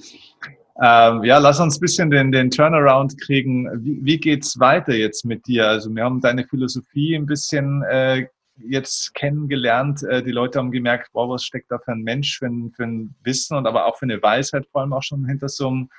Ähm, 0.82 1.24
ja, 1.24 1.38
lass 1.38 1.60
uns 1.60 1.78
ein 1.78 1.82
bisschen 1.82 2.10
den, 2.10 2.32
den 2.32 2.50
Turnaround 2.50 3.20
kriegen. 3.22 3.70
Wie, 3.84 4.00
wie 4.04 4.18
geht's 4.18 4.60
weiter 4.60 4.94
jetzt 4.94 5.24
mit 5.24 5.46
dir? 5.46 5.68
Also 5.68 5.94
wir 5.94 6.04
haben 6.04 6.20
deine 6.20 6.46
Philosophie 6.46 7.16
ein 7.16 7.28
bisschen 7.28 7.84
äh, 7.84 8.28
jetzt 8.58 9.14
kennengelernt. 9.16 10.04
Äh, 10.04 10.24
die 10.24 10.32
Leute 10.32 10.60
haben 10.60 10.72
gemerkt, 10.72 11.10
wow, 11.14 11.30
was 11.30 11.44
steckt 11.44 11.72
da 11.72 11.80
für 11.80 11.92
ein 11.92 12.02
Mensch, 12.02 12.38
für 12.40 12.48
ein, 12.48 12.72
für 12.72 12.84
ein 12.84 13.16
Wissen 13.24 13.58
und 13.58 13.68
aber 13.68 13.86
auch 13.86 13.98
für 13.98 14.06
eine 14.06 14.22
Weisheit 14.22 14.68
vor 14.72 14.82
allem 14.82 14.94
auch 14.94 15.04
schon 15.04 15.26
hinter 15.26 15.50
so 15.50 15.70
einem 15.70 15.90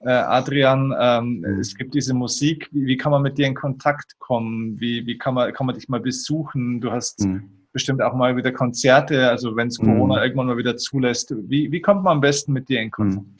äh, 0.00 0.10
Adrian. 0.10 0.94
Ähm, 0.98 1.38
mhm. 1.38 1.60
Es 1.60 1.74
gibt 1.74 1.94
diese 1.94 2.14
Musik. 2.14 2.68
Wie, 2.72 2.86
wie, 2.86 2.96
kann 2.96 3.12
man 3.12 3.22
mit 3.22 3.38
dir 3.38 3.46
in 3.46 3.54
Kontakt 3.54 4.18
kommen? 4.18 4.80
Wie, 4.80 5.06
wie 5.06 5.18
kann, 5.18 5.34
man, 5.34 5.52
kann 5.52 5.66
man 5.66 5.74
dich 5.74 5.88
mal 5.88 6.00
besuchen? 6.00 6.80
Du 6.80 6.90
hast 6.90 7.20
mhm. 7.20 7.50
bestimmt 7.72 8.02
auch 8.02 8.14
mal 8.14 8.36
wieder 8.36 8.52
Konzerte, 8.52 9.28
also 9.28 9.56
wenn 9.56 9.68
es 9.68 9.78
Corona 9.78 10.16
mhm. 10.16 10.22
irgendwann 10.22 10.46
mal 10.46 10.56
wieder 10.56 10.76
zulässt. 10.76 11.34
Wie, 11.48 11.70
wie 11.70 11.80
kommt 11.80 12.02
man 12.02 12.14
am 12.14 12.20
besten 12.20 12.52
mit 12.52 12.68
dir 12.68 12.80
in 12.80 12.90
Kontakt? 12.90 13.26
Mhm. 13.26 13.36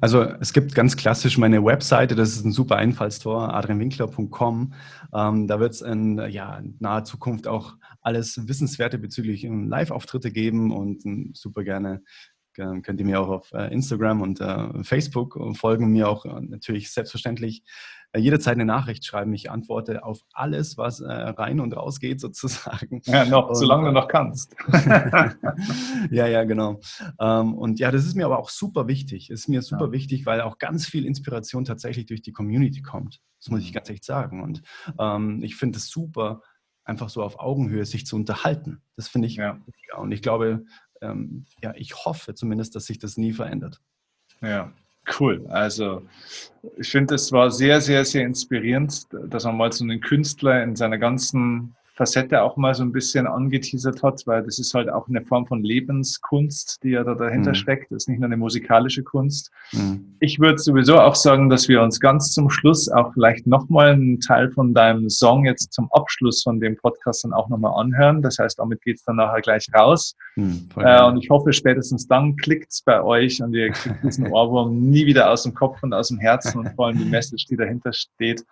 Also 0.00 0.22
es 0.22 0.52
gibt 0.52 0.74
ganz 0.74 0.96
klassisch 0.96 1.38
meine 1.38 1.64
Webseite, 1.64 2.14
das 2.14 2.30
ist 2.30 2.44
ein 2.44 2.52
super 2.52 2.76
Einfallstor, 2.76 3.54
adrianwinkler.com. 3.54 4.72
Ähm, 5.14 5.46
da 5.46 5.60
wird 5.60 5.74
es 5.74 5.82
in 5.82 6.18
ja, 6.30 6.62
naher 6.78 7.04
Zukunft 7.04 7.46
auch 7.46 7.76
alles 8.00 8.48
Wissenswerte 8.48 8.98
bezüglich 8.98 9.44
ähm, 9.44 9.68
Live-Auftritte 9.68 10.32
geben 10.32 10.72
und 10.72 11.04
ähm, 11.04 11.30
super 11.34 11.64
gerne 11.64 12.02
könnt 12.54 13.00
ihr 13.00 13.06
mir 13.06 13.20
auch 13.20 13.28
auf 13.28 13.52
äh, 13.52 13.72
Instagram 13.72 14.20
und 14.20 14.40
äh, 14.40 14.84
Facebook 14.84 15.38
folgen, 15.54 15.90
mir 15.90 16.08
auch 16.08 16.24
äh, 16.24 16.40
natürlich 16.40 16.92
selbstverständlich 16.92 17.62
jederzeit 18.14 18.56
eine 18.56 18.66
Nachricht 18.66 19.06
schreiben. 19.06 19.32
Ich 19.32 19.50
antworte 19.50 20.04
auf 20.04 20.20
alles, 20.34 20.76
was 20.76 21.02
rein 21.02 21.60
und 21.60 21.74
raus 21.74 21.98
geht, 21.98 22.20
sozusagen. 22.20 23.00
Ja, 23.06 23.24
noch, 23.24 23.48
und, 23.48 23.54
solange 23.54 23.86
du 23.86 23.92
noch 23.92 24.06
kannst. 24.06 24.54
ja, 26.10 26.26
ja, 26.26 26.44
genau. 26.44 26.80
Ähm, 27.18 27.54
und 27.54 27.80
ja, 27.80 27.90
das 27.90 28.04
ist 28.04 28.14
mir 28.14 28.26
aber 28.26 28.38
auch 28.38 28.50
super 28.50 28.86
wichtig. 28.86 29.30
Es 29.30 29.40
ist 29.40 29.48
mir 29.48 29.62
super 29.62 29.86
ja. 29.86 29.92
wichtig, 29.92 30.26
weil 30.26 30.42
auch 30.42 30.58
ganz 30.58 30.84
viel 30.84 31.06
Inspiration 31.06 31.64
tatsächlich 31.64 32.04
durch 32.04 32.20
die 32.20 32.32
Community 32.32 32.82
kommt. 32.82 33.22
Das 33.40 33.48
muss 33.48 33.62
ich 33.62 33.70
mhm. 33.70 33.76
ganz 33.76 33.88
ehrlich 33.88 34.04
sagen. 34.04 34.42
Und 34.42 34.60
ähm, 34.98 35.42
ich 35.42 35.56
finde 35.56 35.78
es 35.78 35.88
super, 35.88 36.42
einfach 36.84 37.08
so 37.08 37.22
auf 37.22 37.38
Augenhöhe 37.38 37.84
sich 37.84 38.06
zu 38.06 38.16
unterhalten. 38.16 38.82
Das 38.96 39.08
finde 39.08 39.28
ich 39.28 39.36
ja. 39.36 39.58
Und 39.96 40.12
ich 40.12 40.22
glaube, 40.22 40.64
ähm, 41.02 41.44
ja, 41.62 41.74
ich 41.76 41.94
hoffe 42.04 42.34
zumindest, 42.34 42.74
dass 42.74 42.86
sich 42.86 42.98
das 42.98 43.16
nie 43.16 43.32
verändert. 43.32 43.80
Ja, 44.40 44.72
cool. 45.20 45.46
Also 45.48 46.02
ich 46.76 46.90
finde, 46.90 47.14
es 47.16 47.32
war 47.32 47.50
sehr, 47.50 47.80
sehr, 47.80 48.04
sehr 48.04 48.24
inspirierend, 48.24 49.06
dass 49.28 49.44
man 49.44 49.56
mal 49.56 49.72
so 49.72 49.84
einen 49.84 50.00
Künstler 50.00 50.62
in 50.62 50.76
seiner 50.76 50.98
ganzen 50.98 51.76
Facette 51.94 52.42
auch 52.42 52.56
mal 52.56 52.74
so 52.74 52.82
ein 52.82 52.92
bisschen 52.92 53.26
angeteasert 53.26 54.02
hat, 54.02 54.22
weil 54.26 54.42
das 54.42 54.58
ist 54.58 54.72
halt 54.72 54.90
auch 54.90 55.08
eine 55.08 55.20
Form 55.22 55.46
von 55.46 55.62
Lebenskunst, 55.62 56.82
die 56.82 56.90
ja 56.90 57.04
da 57.04 57.14
dahinter 57.14 57.50
mhm. 57.50 57.54
steckt. 57.54 57.90
Das 57.90 58.04
ist 58.04 58.08
nicht 58.08 58.18
nur 58.18 58.28
eine 58.28 58.38
musikalische 58.38 59.02
Kunst. 59.02 59.50
Mhm. 59.72 60.16
Ich 60.18 60.40
würde 60.40 60.58
sowieso 60.58 60.98
auch 60.98 61.14
sagen, 61.14 61.50
dass 61.50 61.68
wir 61.68 61.82
uns 61.82 62.00
ganz 62.00 62.32
zum 62.32 62.48
Schluss 62.48 62.88
auch 62.88 63.12
vielleicht 63.12 63.46
nochmal 63.46 63.90
einen 63.92 64.20
Teil 64.20 64.50
von 64.50 64.72
deinem 64.72 65.10
Song 65.10 65.44
jetzt 65.44 65.74
zum 65.74 65.92
Abschluss 65.92 66.42
von 66.42 66.60
dem 66.60 66.76
Podcast 66.76 67.24
dann 67.24 67.34
auch 67.34 67.50
nochmal 67.50 67.78
anhören. 67.78 68.22
Das 68.22 68.38
heißt, 68.38 68.58
damit 68.58 68.80
geht's 68.80 69.04
dann 69.04 69.16
nachher 69.16 69.42
gleich 69.42 69.66
raus. 69.74 70.16
Mhm, 70.36 70.68
äh, 70.76 71.04
und 71.04 71.18
ich 71.18 71.28
hoffe, 71.28 71.52
spätestens 71.52 72.06
dann 72.06 72.36
klickt's 72.36 72.80
bei 72.80 73.02
euch 73.02 73.42
und 73.42 73.52
ihr 73.52 73.70
kriegt 73.70 74.02
diesen 74.02 74.26
Ohrwurm 74.32 74.80
nie 74.80 75.04
wieder 75.04 75.30
aus 75.30 75.42
dem 75.42 75.52
Kopf 75.52 75.82
und 75.82 75.92
aus 75.92 76.08
dem 76.08 76.18
Herzen 76.18 76.60
und 76.60 76.70
vor 76.74 76.86
allem 76.86 76.96
die 76.96 77.04
Message, 77.04 77.44
die 77.46 77.56
dahinter 77.56 77.92
steht. 77.92 78.44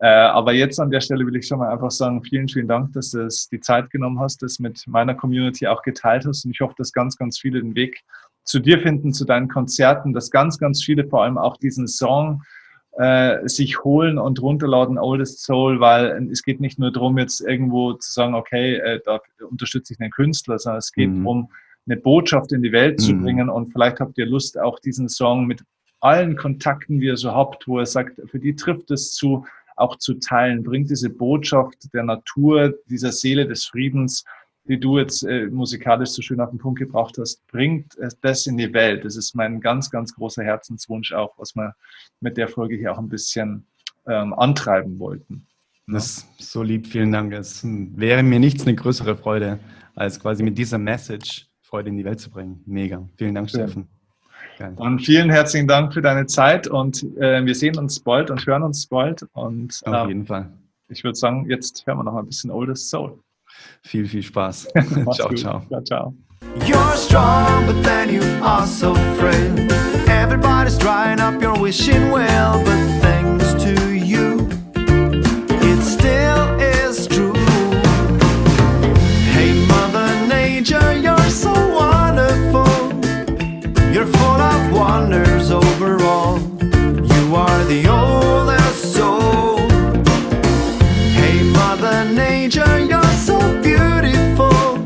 Äh, 0.00 0.06
aber 0.06 0.52
jetzt 0.52 0.80
an 0.80 0.90
der 0.90 1.00
Stelle 1.00 1.24
will 1.26 1.36
ich 1.36 1.46
schon 1.46 1.60
mal 1.60 1.72
einfach 1.72 1.90
sagen, 1.90 2.22
vielen, 2.22 2.48
vielen 2.48 2.68
Dank, 2.68 2.92
dass 2.92 3.12
du 3.12 3.26
es 3.26 3.48
die 3.48 3.60
Zeit 3.60 3.90
genommen 3.90 4.18
hast, 4.20 4.42
das 4.42 4.58
mit 4.58 4.84
meiner 4.86 5.14
Community 5.14 5.66
auch 5.66 5.82
geteilt 5.82 6.26
hast. 6.26 6.44
Und 6.44 6.50
ich 6.50 6.60
hoffe, 6.60 6.74
dass 6.76 6.92
ganz, 6.92 7.16
ganz 7.16 7.38
viele 7.38 7.60
den 7.60 7.74
Weg 7.74 8.02
zu 8.42 8.58
dir 8.58 8.80
finden, 8.80 9.12
zu 9.12 9.24
deinen 9.24 9.48
Konzerten, 9.48 10.12
dass 10.12 10.30
ganz, 10.30 10.58
ganz 10.58 10.82
viele 10.82 11.06
vor 11.06 11.22
allem 11.22 11.38
auch 11.38 11.56
diesen 11.56 11.86
Song 11.86 12.42
äh, 12.96 13.48
sich 13.48 13.82
holen 13.82 14.18
und 14.18 14.40
runterladen, 14.40 14.98
Oldest 14.98 15.42
Soul, 15.42 15.80
weil 15.80 16.28
es 16.30 16.42
geht 16.42 16.60
nicht 16.60 16.78
nur 16.78 16.92
darum, 16.92 17.18
jetzt 17.18 17.40
irgendwo 17.40 17.94
zu 17.94 18.12
sagen, 18.12 18.34
okay, 18.34 18.76
äh, 18.76 19.00
da 19.04 19.20
unterstütze 19.48 19.94
ich 19.94 20.00
einen 20.00 20.10
Künstler, 20.10 20.58
sondern 20.58 20.78
es 20.78 20.92
geht 20.92 21.10
mhm. 21.10 21.24
darum, 21.24 21.50
eine 21.86 21.96
Botschaft 21.96 22.52
in 22.52 22.62
die 22.62 22.72
Welt 22.72 23.00
zu 23.00 23.14
mhm. 23.14 23.22
bringen. 23.22 23.48
Und 23.48 23.72
vielleicht 23.72 24.00
habt 24.00 24.16
ihr 24.18 24.26
Lust, 24.26 24.58
auch 24.58 24.78
diesen 24.78 25.08
Song 25.08 25.46
mit 25.46 25.62
allen 26.00 26.36
Kontakten, 26.36 27.00
die 27.00 27.06
ihr 27.06 27.16
so 27.16 27.32
habt, 27.32 27.66
wo 27.66 27.78
er 27.78 27.86
sagt, 27.86 28.20
für 28.26 28.38
die 28.38 28.54
trifft 28.54 28.90
es 28.90 29.12
zu, 29.12 29.44
auch 29.76 29.96
zu 29.98 30.14
teilen, 30.14 30.62
bringt 30.62 30.90
diese 30.90 31.10
Botschaft 31.10 31.92
der 31.92 32.04
Natur, 32.04 32.74
dieser 32.86 33.12
Seele 33.12 33.46
des 33.46 33.64
Friedens 33.64 34.24
die 34.66 34.80
du 34.80 34.98
jetzt 34.98 35.22
äh, 35.24 35.46
musikalisch 35.46 36.10
so 36.10 36.22
schön 36.22 36.40
auf 36.40 36.50
den 36.50 36.58
Punkt 36.58 36.78
gebracht 36.78 37.16
hast, 37.18 37.46
bringt 37.48 37.96
das 38.22 38.46
in 38.46 38.56
die 38.56 38.72
Welt. 38.72 39.04
Das 39.04 39.16
ist 39.16 39.34
mein 39.34 39.60
ganz, 39.60 39.90
ganz 39.90 40.14
großer 40.14 40.42
Herzenswunsch 40.42 41.12
auch, 41.12 41.34
was 41.38 41.54
wir 41.54 41.74
mit 42.20 42.36
der 42.36 42.48
Folge 42.48 42.76
hier 42.76 42.92
auch 42.92 42.98
ein 42.98 43.08
bisschen 43.08 43.66
ähm, 44.06 44.32
antreiben 44.32 44.98
wollten. 44.98 45.46
Das 45.86 46.26
ist 46.38 46.50
so 46.50 46.62
lieb, 46.62 46.86
vielen 46.86 47.12
Dank. 47.12 47.34
Es 47.34 47.60
wäre 47.62 48.22
mir 48.22 48.40
nichts 48.40 48.66
eine 48.66 48.74
größere 48.74 49.16
Freude, 49.16 49.58
als 49.94 50.18
quasi 50.18 50.42
mit 50.42 50.56
dieser 50.56 50.78
Message 50.78 51.46
Freude 51.60 51.90
in 51.90 51.98
die 51.98 52.04
Welt 52.04 52.20
zu 52.20 52.30
bringen. 52.30 52.62
Mega. 52.64 53.06
Vielen 53.16 53.34
Dank, 53.34 53.50
Steffen. 53.50 53.88
Geil. 54.58 54.74
Dann 54.76 54.98
vielen 54.98 55.30
herzlichen 55.30 55.66
Dank 55.66 55.92
für 55.92 56.02
deine 56.02 56.26
Zeit 56.26 56.66
und 56.66 57.02
äh, 57.18 57.44
wir 57.44 57.54
sehen 57.54 57.76
uns 57.76 57.98
bald 58.00 58.30
und 58.30 58.46
hören 58.46 58.62
uns 58.62 58.86
bald. 58.86 59.26
Und, 59.32 59.80
Auf 59.84 60.06
äh, 60.06 60.08
jeden 60.08 60.26
Fall. 60.26 60.50
Ich 60.88 61.02
würde 61.02 61.16
sagen, 61.16 61.46
jetzt 61.48 61.86
hören 61.86 61.98
wir 61.98 62.04
noch 62.04 62.12
mal 62.12 62.20
ein 62.20 62.26
bisschen 62.26 62.50
Oldest 62.50 62.88
Soul. 62.88 63.18
Viel, 63.82 64.06
viel 64.06 64.22
Spaß. 64.22 64.68
ciao, 65.14 65.28
gut. 65.28 65.38
ciao. 65.38 65.62
Ciao, 65.68 65.80
ciao. 65.82 66.14
You're 66.66 66.96
strong, 66.96 67.66
but 67.66 67.82
then 67.82 68.10
you 68.10 68.22
are 68.42 68.66
so 68.66 68.94
frail. 69.18 69.68
Everybody's 70.08 70.78
drying 70.78 71.18
up 71.20 71.42
your 71.42 71.58
wishing 71.58 72.12
well, 72.12 72.62
but 72.64 73.03
the 87.68 87.88
oldest 87.88 88.94
soul. 88.94 89.58
Hey, 91.18 91.42
Mother 91.42 92.04
Nature, 92.04 92.80
you're 92.80 93.02
so 93.28 93.38
beautiful. 93.62 94.78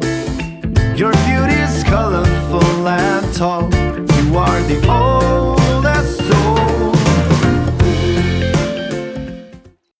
Your 0.96 1.12
beauty's 1.26 1.82
colorful 1.84 2.88
and 2.88 3.34
tall. 3.34 3.64
You 3.64 4.36
are 4.36 4.62
the 4.62 4.78
oldest. 4.88 5.17